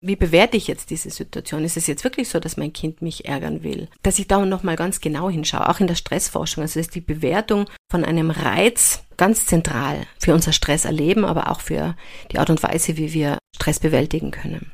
wie 0.00 0.16
bewerte 0.16 0.56
ich 0.56 0.68
jetzt 0.68 0.90
diese 0.90 1.10
Situation? 1.10 1.64
Ist 1.64 1.76
es 1.76 1.88
jetzt 1.88 2.04
wirklich 2.04 2.28
so, 2.28 2.38
dass 2.38 2.56
mein 2.56 2.72
Kind 2.72 3.02
mich 3.02 3.24
ärgern 3.24 3.64
will? 3.64 3.88
Dass 4.02 4.20
ich 4.20 4.28
da 4.28 4.44
nochmal 4.44 4.76
ganz 4.76 5.00
genau 5.00 5.28
hinschaue, 5.28 5.68
auch 5.68 5.80
in 5.80 5.88
der 5.88 5.96
Stressforschung. 5.96 6.62
Also 6.62 6.78
ist 6.78 6.94
die 6.94 7.00
Bewertung 7.00 7.66
von 7.90 8.04
einem 8.04 8.30
Reiz 8.30 9.02
ganz 9.16 9.46
zentral 9.46 10.06
für 10.20 10.34
unser 10.34 10.52
Stresserleben, 10.52 11.24
aber 11.24 11.50
auch 11.50 11.60
für 11.60 11.96
die 12.30 12.38
Art 12.38 12.50
und 12.50 12.62
Weise, 12.62 12.96
wie 12.96 13.12
wir 13.12 13.38
Stress 13.56 13.80
bewältigen 13.80 14.30
können. 14.30 14.70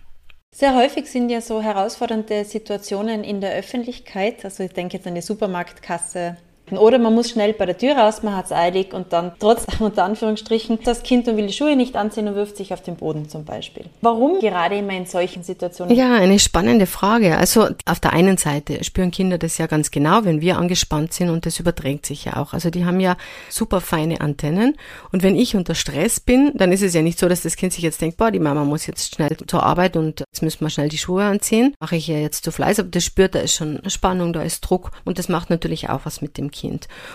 Sehr 0.54 0.76
häufig 0.76 1.06
sind 1.06 1.30
ja 1.30 1.40
so 1.40 1.62
herausfordernde 1.62 2.44
Situationen 2.44 3.24
in 3.24 3.40
der 3.40 3.54
Öffentlichkeit. 3.54 4.44
Also 4.44 4.62
ich 4.62 4.72
denke 4.72 4.98
jetzt 4.98 5.06
an 5.06 5.14
die 5.14 5.22
Supermarktkasse 5.22 6.36
oder 6.78 6.98
man 6.98 7.14
muss 7.14 7.30
schnell 7.30 7.52
bei 7.52 7.66
der 7.66 7.78
Tür 7.78 7.96
raus, 7.96 8.22
man 8.22 8.36
hat 8.36 8.46
es 8.46 8.52
eilig 8.52 8.92
und 8.92 9.12
dann 9.12 9.32
trotz 9.38 9.66
unter 9.80 10.04
Anführungsstrichen 10.04 10.78
das 10.84 11.02
Kind 11.02 11.28
und 11.28 11.36
will 11.36 11.46
die 11.46 11.52
Schuhe 11.52 11.76
nicht 11.76 11.96
anziehen 11.96 12.28
und 12.28 12.34
wirft 12.34 12.56
sich 12.56 12.72
auf 12.72 12.82
den 12.82 12.96
Boden 12.96 13.28
zum 13.28 13.44
Beispiel. 13.44 13.84
Warum 14.00 14.40
gerade 14.40 14.76
immer 14.76 14.92
in 14.92 15.06
solchen 15.06 15.42
Situationen? 15.42 15.94
Ja, 15.94 16.14
eine 16.14 16.38
spannende 16.38 16.86
Frage. 16.86 17.36
Also 17.36 17.68
auf 17.86 18.00
der 18.00 18.12
einen 18.12 18.36
Seite 18.36 18.82
spüren 18.84 19.10
Kinder 19.10 19.38
das 19.38 19.58
ja 19.58 19.66
ganz 19.66 19.90
genau, 19.90 20.24
wenn 20.24 20.40
wir 20.40 20.58
angespannt 20.58 21.12
sind 21.12 21.30
und 21.30 21.46
das 21.46 21.60
überträgt 21.60 22.06
sich 22.06 22.24
ja 22.24 22.36
auch. 22.36 22.52
Also 22.52 22.70
die 22.70 22.84
haben 22.84 23.00
ja 23.00 23.16
super 23.48 23.80
feine 23.80 24.20
Antennen 24.20 24.76
und 25.12 25.22
wenn 25.22 25.36
ich 25.36 25.56
unter 25.56 25.74
Stress 25.74 26.20
bin, 26.20 26.52
dann 26.54 26.72
ist 26.72 26.82
es 26.82 26.94
ja 26.94 27.02
nicht 27.02 27.18
so, 27.18 27.28
dass 27.28 27.42
das 27.42 27.56
Kind 27.56 27.72
sich 27.72 27.82
jetzt 27.82 28.00
denkt, 28.00 28.16
boah, 28.16 28.30
die 28.30 28.40
Mama 28.40 28.64
muss 28.64 28.86
jetzt 28.86 29.14
schnell 29.14 29.36
zur 29.46 29.62
Arbeit 29.62 29.96
und 29.96 30.20
jetzt 30.20 30.42
müssen 30.42 30.60
wir 30.60 30.70
schnell 30.70 30.88
die 30.88 30.98
Schuhe 30.98 31.24
anziehen. 31.24 31.74
Mache 31.80 31.96
ich 31.96 32.06
ja 32.08 32.16
jetzt 32.16 32.44
zu 32.44 32.52
Fleiß, 32.52 32.80
aber 32.80 32.88
das 32.88 33.04
spürt, 33.04 33.34
da 33.34 33.40
ist 33.40 33.54
schon 33.54 33.80
Spannung, 33.88 34.32
da 34.32 34.42
ist 34.42 34.60
Druck 34.60 34.90
und 35.04 35.18
das 35.18 35.28
macht 35.28 35.50
natürlich 35.50 35.88
auch 35.88 36.00
was 36.04 36.20
mit 36.20 36.38
dem 36.38 36.50
Kind. 36.50 36.63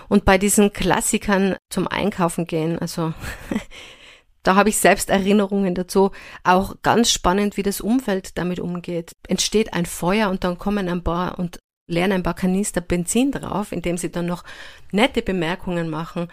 Und 0.08 0.26
bei 0.26 0.38
diesen 0.38 0.74
Klassikern 0.74 1.56
zum 1.70 1.88
Einkaufen 1.88 2.46
gehen, 2.46 2.80
also 2.80 3.14
da 4.44 4.56
habe 4.56 4.70
ich 4.70 4.78
selbst 4.78 5.10
Erinnerungen 5.10 5.76
dazu. 5.76 6.12
Auch 6.44 6.76
ganz 6.82 7.12
spannend, 7.12 7.58
wie 7.58 7.64
das 7.64 7.82
Umfeld 7.82 8.38
damit 8.38 8.60
umgeht. 8.60 9.14
Entsteht 9.28 9.74
ein 9.74 9.86
Feuer 9.86 10.30
und 10.30 10.44
dann 10.44 10.58
kommen 10.58 10.90
ein 10.90 11.04
paar 11.04 11.40
und 11.40 11.60
leeren 11.88 12.12
ein 12.12 12.24
paar 12.24 12.36
Kanister 12.36 12.82
Benzin 12.82 13.32
drauf, 13.32 13.72
indem 13.72 13.98
sie 13.98 14.12
dann 14.12 14.28
noch 14.28 14.44
nette 14.92 15.22
Bemerkungen 15.22 15.90
machen. 15.90 16.28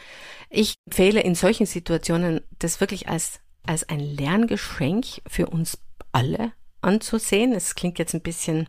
Ich 0.51 0.75
empfehle 0.87 1.21
in 1.21 1.35
solchen 1.35 1.67
Situationen 1.67 2.41
das 2.59 2.81
wirklich 2.81 3.09
als, 3.09 3.41
als 3.67 3.89
ein 3.89 4.01
Lerngeschenk 4.01 5.07
für 5.27 5.47
uns 5.47 5.79
alle 6.13 6.53
anzusehen. 6.87 7.53
Es 7.53 7.75
klingt 7.75 7.99
jetzt 7.99 8.15
ein 8.15 8.23
bisschen 8.23 8.69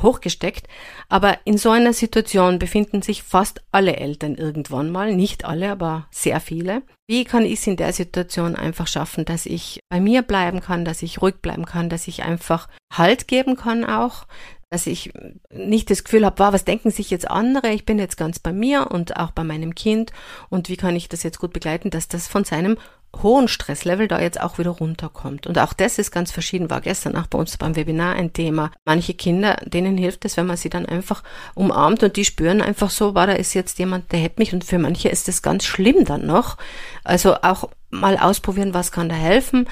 hochgesteckt, 0.00 0.66
aber 1.08 1.38
in 1.44 1.58
so 1.58 1.70
einer 1.70 1.92
Situation 1.92 2.58
befinden 2.58 3.02
sich 3.02 3.22
fast 3.22 3.62
alle 3.70 3.96
Eltern 3.96 4.34
irgendwann 4.34 4.90
mal, 4.90 5.14
nicht 5.14 5.44
alle, 5.44 5.70
aber 5.70 6.06
sehr 6.10 6.40
viele. 6.40 6.82
Wie 7.06 7.24
kann 7.24 7.44
ich 7.44 7.54
es 7.54 7.66
in 7.66 7.76
der 7.76 7.92
Situation 7.92 8.56
einfach 8.56 8.86
schaffen, 8.86 9.24
dass 9.24 9.46
ich 9.46 9.80
bei 9.88 10.00
mir 10.00 10.22
bleiben 10.22 10.60
kann, 10.60 10.84
dass 10.84 11.02
ich 11.02 11.22
ruhig 11.22 11.36
bleiben 11.36 11.64
kann, 11.64 11.88
dass 11.88 12.08
ich 12.08 12.22
einfach 12.22 12.68
Halt 12.92 13.28
geben 13.28 13.56
kann 13.56 13.84
auch, 13.84 14.26
dass 14.70 14.86
ich 14.86 15.12
nicht 15.50 15.90
das 15.90 16.04
Gefühl 16.04 16.24
habe, 16.26 16.38
wow, 16.38 16.52
was 16.52 16.64
denken 16.64 16.90
sich 16.90 17.10
jetzt 17.10 17.30
andere? 17.30 17.70
Ich 17.70 17.86
bin 17.86 17.98
jetzt 17.98 18.16
ganz 18.16 18.38
bei 18.38 18.52
mir 18.52 18.90
und 18.90 19.16
auch 19.16 19.30
bei 19.30 19.44
meinem 19.44 19.74
Kind 19.74 20.12
und 20.50 20.68
wie 20.68 20.76
kann 20.76 20.96
ich 20.96 21.08
das 21.08 21.22
jetzt 21.22 21.38
gut 21.38 21.52
begleiten, 21.52 21.90
dass 21.90 22.08
das 22.08 22.28
von 22.28 22.44
seinem 22.44 22.76
hohen 23.22 23.48
Stresslevel 23.48 24.06
da 24.06 24.20
jetzt 24.20 24.40
auch 24.40 24.58
wieder 24.58 24.70
runterkommt. 24.70 25.46
Und 25.46 25.58
auch 25.58 25.72
das 25.72 25.98
ist 25.98 26.10
ganz 26.10 26.30
verschieden, 26.30 26.70
war 26.70 26.80
gestern 26.80 27.16
auch 27.16 27.26
bei 27.26 27.38
uns 27.38 27.56
beim 27.56 27.74
Webinar 27.74 28.14
ein 28.14 28.32
Thema. 28.32 28.70
Manche 28.84 29.14
Kinder, 29.14 29.56
denen 29.64 29.96
hilft 29.96 30.24
es, 30.24 30.36
wenn 30.36 30.46
man 30.46 30.56
sie 30.56 30.70
dann 30.70 30.86
einfach 30.86 31.22
umarmt 31.54 32.02
und 32.02 32.16
die 32.16 32.24
spüren 32.24 32.60
einfach 32.60 32.90
so, 32.90 33.14
war 33.14 33.26
da 33.26 33.32
ist 33.32 33.54
jetzt 33.54 33.78
jemand, 33.78 34.12
der 34.12 34.20
hält 34.20 34.38
mich 34.38 34.52
und 34.52 34.64
für 34.64 34.78
manche 34.78 35.08
ist 35.08 35.28
das 35.28 35.42
ganz 35.42 35.64
schlimm 35.64 36.04
dann 36.04 36.26
noch. 36.26 36.56
Also 37.02 37.36
auch 37.42 37.68
mal 37.90 38.18
ausprobieren, 38.18 38.74
was 38.74 38.92
kann 38.92 39.08
da 39.08 39.16
helfen. 39.16 39.68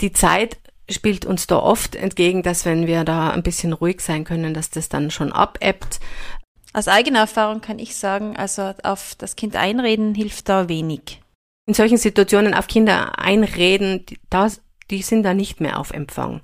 Die 0.00 0.12
Zeit 0.12 0.58
spielt 0.90 1.24
uns 1.24 1.46
da 1.46 1.58
oft 1.58 1.94
entgegen, 1.94 2.42
dass 2.42 2.64
wenn 2.64 2.86
wir 2.86 3.04
da 3.04 3.30
ein 3.30 3.42
bisschen 3.42 3.72
ruhig 3.72 4.00
sein 4.00 4.24
können, 4.24 4.52
dass 4.52 4.70
das 4.70 4.88
dann 4.88 5.10
schon 5.10 5.32
abebbt. 5.32 6.00
Aus 6.74 6.88
eigener 6.88 7.20
Erfahrung 7.20 7.60
kann 7.60 7.78
ich 7.78 7.94
sagen, 7.96 8.36
also 8.36 8.74
auf 8.82 9.14
das 9.16 9.36
Kind 9.36 9.56
einreden 9.56 10.14
hilft 10.14 10.48
da 10.48 10.68
wenig 10.68 11.20
in 11.66 11.74
solchen 11.74 11.98
Situationen 11.98 12.54
auf 12.54 12.66
Kinder 12.66 13.18
einreden, 13.18 14.04
die, 14.06 14.18
das, 14.30 14.62
die 14.90 15.02
sind 15.02 15.22
da 15.22 15.34
nicht 15.34 15.60
mehr 15.60 15.78
auf 15.78 15.90
Empfang. 15.90 16.42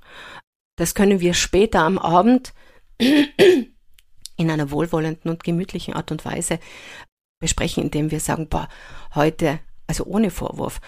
Das 0.77 0.95
können 0.95 1.21
wir 1.21 1.35
später 1.35 1.81
am 1.81 1.99
Abend 1.99 2.55
in 2.99 4.51
einer 4.51 4.71
wohlwollenden 4.71 5.31
und 5.31 5.45
gemütlichen 5.45 5.95
Art 5.95 6.11
und 6.11 6.25
Weise 6.25 6.59
besprechen, 7.39 7.83
indem 7.85 8.11
wir 8.11 8.21
sagen, 8.21 8.49
boah, 8.49 8.69
heute, 9.15 9.61
also 9.87 10.05
ohne 10.05 10.31
Vorwurf, 10.31 10.81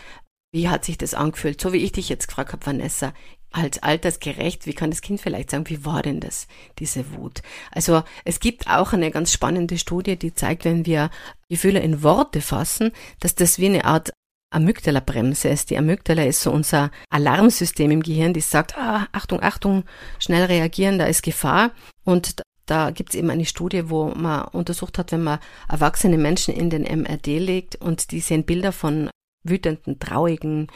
wie 0.52 0.68
hat 0.68 0.84
sich 0.84 0.98
das 0.98 1.14
angefühlt? 1.14 1.60
So 1.60 1.72
wie 1.72 1.84
ich 1.84 1.92
dich 1.92 2.08
jetzt 2.08 2.28
gefragt 2.28 2.52
habe, 2.52 2.64
Vanessa, 2.64 3.14
als 3.50 3.82
altersgerecht, 3.82 4.66
wie 4.66 4.74
kann 4.74 4.90
das 4.90 5.02
Kind 5.02 5.20
vielleicht 5.20 5.50
sagen, 5.50 5.68
wie 5.68 5.84
war 5.84 6.02
denn 6.02 6.20
das, 6.20 6.46
diese 6.78 7.12
Wut? 7.12 7.42
Also 7.70 8.02
es 8.24 8.40
gibt 8.40 8.68
auch 8.68 8.92
eine 8.92 9.10
ganz 9.10 9.32
spannende 9.32 9.78
Studie, 9.78 10.18
die 10.18 10.34
zeigt, 10.34 10.64
wenn 10.64 10.86
wir 10.86 11.10
Gefühle 11.48 11.80
in 11.80 12.02
Worte 12.02 12.40
fassen, 12.40 12.92
dass 13.20 13.34
das 13.34 13.58
wie 13.58 13.66
eine 13.66 13.84
Art 13.84 14.10
Amygdala-Bremse 14.52 15.48
ist. 15.48 15.70
Die 15.70 15.78
Amygdala 15.78 16.24
ist 16.24 16.42
so 16.42 16.50
unser 16.50 16.90
Alarmsystem 17.10 17.90
im 17.90 18.02
Gehirn, 18.02 18.34
die 18.34 18.40
sagt, 18.40 18.76
ah, 18.76 19.06
Achtung, 19.12 19.42
Achtung, 19.42 19.84
schnell 20.18 20.44
reagieren, 20.44 20.98
da 20.98 21.06
ist 21.06 21.22
Gefahr. 21.22 21.72
Und 22.04 22.42
da 22.66 22.90
gibt 22.90 23.10
es 23.10 23.16
eben 23.16 23.30
eine 23.30 23.44
Studie, 23.44 23.90
wo 23.90 24.08
man 24.08 24.44
untersucht 24.48 24.98
hat, 24.98 25.12
wenn 25.12 25.22
man 25.22 25.40
erwachsene 25.68 26.18
Menschen 26.18 26.54
in 26.54 26.70
den 26.70 26.82
MRD 26.82 27.38
legt 27.38 27.76
und 27.76 28.10
die 28.12 28.20
sehen 28.20 28.44
Bilder 28.44 28.72
von 28.72 29.10
wütenden, 29.44 29.98
traurigen 29.98 30.68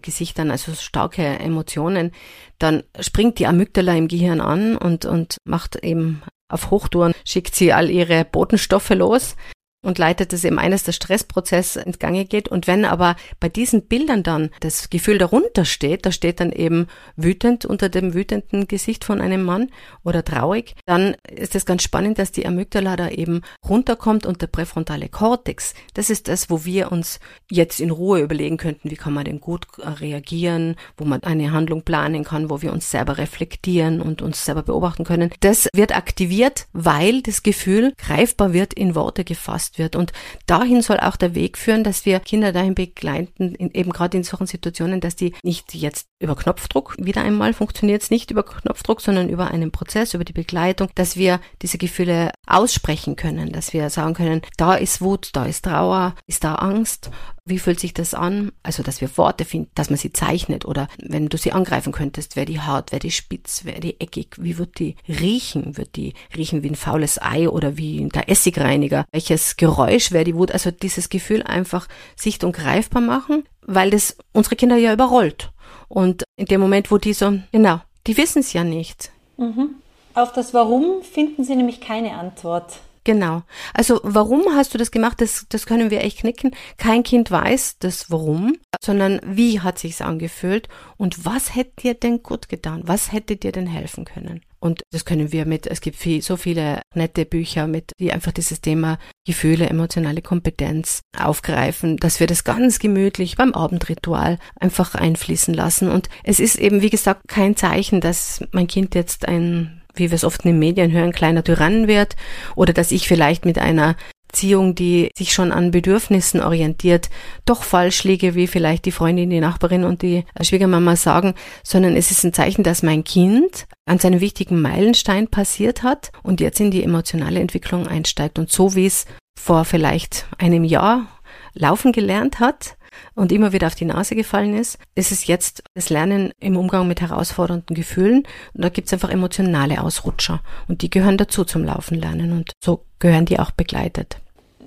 Gesichtern, 0.00 0.50
also 0.50 0.72
starke 0.74 1.22
Emotionen, 1.22 2.12
dann 2.58 2.82
springt 2.98 3.38
die 3.38 3.46
Amygdala 3.46 3.94
im 3.94 4.08
Gehirn 4.08 4.40
an 4.40 4.76
und, 4.76 5.04
und 5.04 5.36
macht 5.44 5.76
eben 5.76 6.22
auf 6.48 6.70
Hochtouren, 6.70 7.12
schickt 7.24 7.54
sie 7.54 7.72
all 7.72 7.90
ihre 7.90 8.24
Botenstoffe 8.24 8.90
los 8.90 9.36
und 9.82 9.98
leitet 9.98 10.32
es 10.32 10.44
eben 10.44 10.58
eines 10.58 10.84
der 10.84 10.92
Stressprozesse 10.92 11.80
ins 11.80 11.98
Gange 11.98 12.24
geht. 12.24 12.48
Und 12.48 12.66
wenn 12.66 12.84
aber 12.84 13.16
bei 13.40 13.48
diesen 13.48 13.86
Bildern 13.86 14.22
dann 14.22 14.50
das 14.60 14.90
Gefühl 14.90 15.18
darunter 15.18 15.64
steht, 15.64 16.06
da 16.06 16.12
steht 16.12 16.40
dann 16.40 16.52
eben 16.52 16.86
wütend 17.16 17.66
unter 17.66 17.88
dem 17.88 18.14
wütenden 18.14 18.68
Gesicht 18.68 19.04
von 19.04 19.20
einem 19.20 19.42
Mann 19.42 19.70
oder 20.04 20.24
traurig, 20.24 20.74
dann 20.86 21.16
ist 21.30 21.54
es 21.54 21.66
ganz 21.66 21.82
spannend, 21.82 22.18
dass 22.18 22.32
die 22.32 22.46
Amygdala 22.46 22.96
da 22.96 23.08
eben 23.08 23.42
runterkommt 23.68 24.24
und 24.24 24.40
der 24.40 24.46
präfrontale 24.46 25.08
Kortex, 25.08 25.74
das 25.94 26.10
ist 26.10 26.28
das, 26.28 26.48
wo 26.48 26.64
wir 26.64 26.92
uns 26.92 27.18
jetzt 27.50 27.80
in 27.80 27.90
Ruhe 27.90 28.20
überlegen 28.20 28.56
könnten, 28.56 28.90
wie 28.90 28.96
kann 28.96 29.12
man 29.12 29.24
denn 29.24 29.40
gut 29.40 29.66
reagieren, 29.78 30.76
wo 30.96 31.04
man 31.04 31.22
eine 31.22 31.52
Handlung 31.52 31.82
planen 31.82 32.24
kann, 32.24 32.50
wo 32.50 32.62
wir 32.62 32.72
uns 32.72 32.90
selber 32.90 33.18
reflektieren 33.18 34.00
und 34.00 34.22
uns 34.22 34.44
selber 34.44 34.62
beobachten 34.62 35.04
können. 35.04 35.30
Das 35.40 35.68
wird 35.74 35.94
aktiviert, 35.96 36.66
weil 36.72 37.22
das 37.22 37.42
Gefühl 37.42 37.92
greifbar 37.98 38.52
wird, 38.52 38.74
in 38.74 38.94
Worte 38.94 39.24
gefasst 39.24 39.71
genutzt 39.72 39.78
wird. 39.78 39.96
Und 39.96 40.12
dahin 40.46 40.82
soll 40.82 41.00
auch 41.00 41.16
der 41.16 41.34
Weg 41.34 41.58
führen, 41.58 41.84
dass 41.84 42.04
wir 42.04 42.20
Kinder 42.20 42.52
dahin 42.52 42.74
begleiten, 42.74 43.54
in, 43.54 43.70
eben 43.72 43.92
gerade 43.92 44.16
in 44.16 44.24
solchen 44.24 44.46
Situationen, 44.46 45.00
dass 45.00 45.16
die 45.16 45.34
nicht 45.42 45.74
jetzt 45.74 46.08
über 46.20 46.36
Knopfdruck, 46.36 46.94
wieder 46.98 47.22
einmal 47.22 47.52
funktioniert 47.52 48.02
es 48.02 48.10
nicht 48.10 48.30
über 48.30 48.44
Knopfdruck, 48.44 49.00
sondern 49.00 49.28
über 49.28 49.50
einen 49.50 49.72
Prozess, 49.72 50.14
über 50.14 50.24
die 50.24 50.32
Begleitung, 50.32 50.88
dass 50.94 51.16
wir 51.16 51.40
diese 51.62 51.78
Gefühle 51.78 52.30
aussprechen 52.46 53.16
können, 53.16 53.52
dass 53.52 53.72
wir 53.72 53.90
sagen 53.90 54.14
können, 54.14 54.42
da 54.56 54.74
ist 54.74 55.00
Wut, 55.00 55.30
da 55.32 55.46
ist 55.46 55.64
Trauer, 55.64 56.14
ist 56.26 56.44
da 56.44 56.56
Angst 56.56 57.10
wie 57.44 57.58
fühlt 57.58 57.80
sich 57.80 57.92
das 57.92 58.14
an? 58.14 58.52
Also, 58.62 58.82
dass 58.82 59.00
wir 59.00 59.16
Worte 59.16 59.44
finden, 59.44 59.70
dass 59.74 59.90
man 59.90 59.98
sie 59.98 60.12
zeichnet 60.12 60.64
oder 60.64 60.88
wenn 60.98 61.28
du 61.28 61.36
sie 61.36 61.52
angreifen 61.52 61.92
könntest, 61.92 62.36
wäre 62.36 62.46
die 62.46 62.60
hart, 62.60 62.92
wäre 62.92 63.00
die 63.00 63.10
spitz, 63.10 63.64
wäre 63.64 63.80
die 63.80 64.00
eckig, 64.00 64.36
wie 64.38 64.58
wird 64.58 64.78
die 64.78 64.96
riechen? 65.08 65.76
Wird 65.76 65.96
die 65.96 66.14
riechen 66.36 66.62
wie 66.62 66.70
ein 66.70 66.76
faules 66.76 67.20
Ei 67.20 67.48
oder 67.48 67.76
wie 67.76 68.08
der 68.08 68.28
Essigreiniger? 68.28 69.04
Welches 69.10 69.56
Geräusch 69.56 70.12
wäre 70.12 70.24
die 70.24 70.36
Wut? 70.36 70.52
Also 70.52 70.70
dieses 70.70 71.08
Gefühl 71.08 71.42
einfach 71.42 71.88
sicht- 72.16 72.44
und 72.44 72.52
greifbar 72.52 73.02
machen, 73.02 73.44
weil 73.66 73.90
das 73.90 74.16
unsere 74.32 74.56
Kinder 74.56 74.76
ja 74.76 74.92
überrollt. 74.92 75.50
Und 75.88 76.24
in 76.36 76.46
dem 76.46 76.60
Moment, 76.60 76.90
wo 76.90 76.98
die 76.98 77.12
so, 77.12 77.38
genau, 77.50 77.80
die 78.06 78.16
wissen 78.16 78.38
es 78.38 78.52
ja 78.52 78.64
nicht. 78.64 79.10
Mhm. 79.36 79.74
Auf 80.14 80.32
das 80.32 80.54
Warum 80.54 81.02
finden 81.02 81.44
sie 81.44 81.56
nämlich 81.56 81.80
keine 81.80 82.14
Antwort. 82.14 82.78
Genau. 83.04 83.42
Also 83.74 84.00
warum 84.04 84.44
hast 84.54 84.74
du 84.74 84.78
das 84.78 84.90
gemacht? 84.90 85.20
Das, 85.20 85.46
das 85.48 85.66
können 85.66 85.90
wir 85.90 86.02
echt 86.02 86.18
knicken. 86.18 86.54
Kein 86.76 87.02
Kind 87.02 87.30
weiß 87.30 87.78
das 87.80 88.10
Warum, 88.10 88.56
sondern 88.82 89.20
wie 89.24 89.60
hat 89.60 89.78
sich's 89.78 90.00
angefühlt 90.00 90.68
und 90.96 91.24
was 91.24 91.54
hätte 91.54 91.82
dir 91.82 91.94
denn 91.94 92.22
gut 92.22 92.48
getan? 92.48 92.82
Was 92.84 93.12
hätte 93.12 93.36
dir 93.36 93.50
denn 93.50 93.66
helfen 93.66 94.04
können? 94.04 94.42
Und 94.62 94.84
das 94.92 95.04
können 95.04 95.32
wir 95.32 95.44
mit, 95.44 95.66
es 95.66 95.80
gibt 95.80 95.96
viel, 95.96 96.22
so 96.22 96.36
viele 96.36 96.82
nette 96.94 97.24
Bücher 97.26 97.66
mit, 97.66 97.90
die 97.98 98.12
einfach 98.12 98.30
dieses 98.30 98.60
Thema 98.60 98.96
Gefühle, 99.26 99.68
emotionale 99.68 100.22
Kompetenz 100.22 101.00
aufgreifen, 101.18 101.96
dass 101.96 102.20
wir 102.20 102.28
das 102.28 102.44
ganz 102.44 102.78
gemütlich 102.78 103.34
beim 103.34 103.54
Abendritual 103.54 104.38
einfach 104.60 104.94
einfließen 104.94 105.52
lassen. 105.52 105.90
Und 105.90 106.08
es 106.22 106.38
ist 106.38 106.60
eben, 106.60 106.80
wie 106.80 106.90
gesagt, 106.90 107.22
kein 107.26 107.56
Zeichen, 107.56 108.00
dass 108.00 108.44
mein 108.52 108.68
Kind 108.68 108.94
jetzt 108.94 109.26
ein 109.26 109.81
wie 109.94 110.10
wir 110.10 110.14
es 110.14 110.24
oft 110.24 110.44
in 110.44 110.52
den 110.52 110.58
Medien 110.58 110.90
hören, 110.90 111.12
kleiner 111.12 111.44
Tyrann 111.44 111.88
wird 111.88 112.16
oder 112.54 112.72
dass 112.72 112.92
ich 112.92 113.08
vielleicht 113.08 113.44
mit 113.44 113.58
einer 113.58 113.96
Erziehung, 114.32 114.74
die 114.74 115.10
sich 115.14 115.34
schon 115.34 115.52
an 115.52 115.72
Bedürfnissen 115.72 116.40
orientiert, 116.40 117.10
doch 117.44 117.62
falsch 117.62 118.02
liege, 118.04 118.34
wie 118.34 118.46
vielleicht 118.46 118.86
die 118.86 118.90
Freundin, 118.90 119.28
die 119.28 119.40
Nachbarin 119.40 119.84
und 119.84 120.00
die 120.00 120.24
Schwiegermama 120.40 120.96
sagen, 120.96 121.34
sondern 121.62 121.96
es 121.96 122.10
ist 122.10 122.24
ein 122.24 122.32
Zeichen, 122.32 122.62
dass 122.62 122.82
mein 122.82 123.04
Kind 123.04 123.66
an 123.84 123.98
seinem 123.98 124.20
wichtigen 124.20 124.62
Meilenstein 124.62 125.28
passiert 125.28 125.82
hat 125.82 126.12
und 126.22 126.40
jetzt 126.40 126.60
in 126.60 126.70
die 126.70 126.82
emotionale 126.82 127.40
Entwicklung 127.40 127.86
einsteigt. 127.86 128.38
Und 128.38 128.50
so 128.50 128.74
wie 128.74 128.86
es 128.86 129.04
vor 129.38 129.66
vielleicht 129.66 130.26
einem 130.38 130.64
Jahr 130.64 131.08
laufen 131.52 131.92
gelernt 131.92 132.40
hat, 132.40 132.76
und 133.14 133.32
immer 133.32 133.52
wieder 133.52 133.66
auf 133.66 133.74
die 133.74 133.84
Nase 133.84 134.14
gefallen 134.14 134.56
ist, 134.56 134.78
ist 134.94 135.12
es 135.12 135.26
jetzt 135.26 135.62
das 135.74 135.90
Lernen 135.90 136.32
im 136.40 136.56
Umgang 136.56 136.88
mit 136.88 137.00
herausfordernden 137.00 137.74
Gefühlen. 137.74 138.24
Und 138.54 138.64
da 138.64 138.68
gibt 138.68 138.86
es 138.86 138.92
einfach 138.92 139.10
emotionale 139.10 139.82
Ausrutscher. 139.82 140.40
Und 140.68 140.82
die 140.82 140.90
gehören 140.90 141.16
dazu 141.16 141.44
zum 141.44 141.64
Laufen 141.64 141.98
lernen. 141.98 142.32
Und 142.32 142.52
so 142.62 142.84
gehören 142.98 143.26
die 143.26 143.38
auch 143.38 143.50
begleitet. 143.50 144.18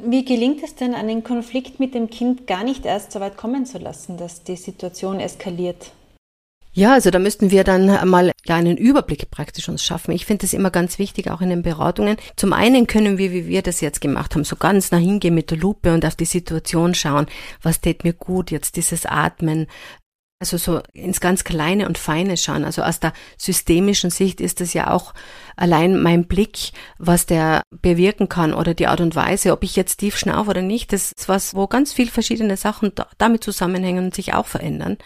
Wie 0.04 0.26
gelingt 0.26 0.64
es 0.64 0.76
denn, 0.76 0.94
einen 0.94 1.24
Konflikt 1.24 1.80
mit 1.80 1.96
dem 1.96 2.10
Kind 2.10 2.48
gar 2.48 2.64
nicht 2.64 2.86
erst 2.86 3.12
so 3.12 3.20
weit 3.20 3.38
kommen 3.38 3.66
zu 3.66 3.78
lassen, 3.78 4.18
dass 4.18 4.44
die 4.44 4.58
Situation 4.58 5.20
eskaliert? 5.20 5.92
Ja, 6.78 6.92
also 6.92 7.10
da 7.10 7.20
müssten 7.20 7.52
wir 7.52 7.64
dann 7.64 8.10
mal 8.10 8.34
einen 8.50 8.76
Überblick 8.76 9.32
praktisch 9.32 9.70
uns 9.70 9.82
schaffen. 9.82 10.12
Ich 10.12 10.26
finde 10.26 10.42
das 10.46 10.52
immer 10.52 10.72
ganz 10.72 11.00
wichtig, 11.00 11.32
auch 11.32 11.40
in 11.40 11.50
den 11.50 11.62
Beratungen. 11.62 12.18
Zum 12.36 12.52
einen 12.52 12.86
können 12.86 13.18
wir, 13.18 13.32
wie 13.32 13.48
wir 13.48 13.62
das 13.62 13.80
jetzt 13.80 14.02
gemacht 14.02 14.36
haben, 14.36 14.44
so 14.44 14.58
ganz 14.58 14.92
nach 14.92 15.00
hingehen 15.00 15.34
mit 15.34 15.52
der 15.52 15.58
Lupe 15.58 15.94
und 15.94 16.06
auf 16.06 16.18
die 16.18 16.26
Situation 16.26 16.94
schauen. 16.94 17.28
Was 17.62 17.80
tät 17.80 18.04
mir 18.04 18.12
gut? 18.12 18.52
Jetzt 18.52 18.76
dieses 18.76 19.06
Atmen. 19.06 19.68
Also 20.42 20.58
so 20.58 20.82
ins 20.92 21.22
ganz 21.22 21.46
Kleine 21.46 21.88
und 21.88 21.98
Feine 21.98 22.36
schauen. 22.36 22.66
Also 22.66 22.82
aus 22.82 23.00
der 23.00 23.14
systemischen 23.38 24.10
Sicht 24.10 24.42
ist 24.42 24.60
das 24.60 24.74
ja 24.74 24.92
auch 24.92 25.14
allein 25.56 26.04
mein 26.04 26.28
Blick, 26.28 26.74
was 26.98 27.26
der 27.26 27.62
bewirken 27.72 28.28
kann 28.28 28.54
oder 28.54 28.74
die 28.74 28.88
Art 28.88 29.00
und 29.00 29.16
Weise, 29.16 29.54
ob 29.54 29.64
ich 29.64 29.78
jetzt 29.78 30.00
tief 30.00 30.18
schnaufe 30.18 30.50
oder 30.50 30.62
nicht. 30.62 30.92
Das 30.92 31.14
ist 31.18 31.30
was, 31.30 31.56
wo 31.56 31.68
ganz 31.68 31.94
viel 31.94 32.10
verschiedene 32.10 32.58
Sachen 32.58 32.92
damit 33.18 33.46
zusammenhängen 33.46 34.08
und 34.08 34.16
sich 34.16 34.34
auch 34.34 34.46
verändern. 34.46 34.98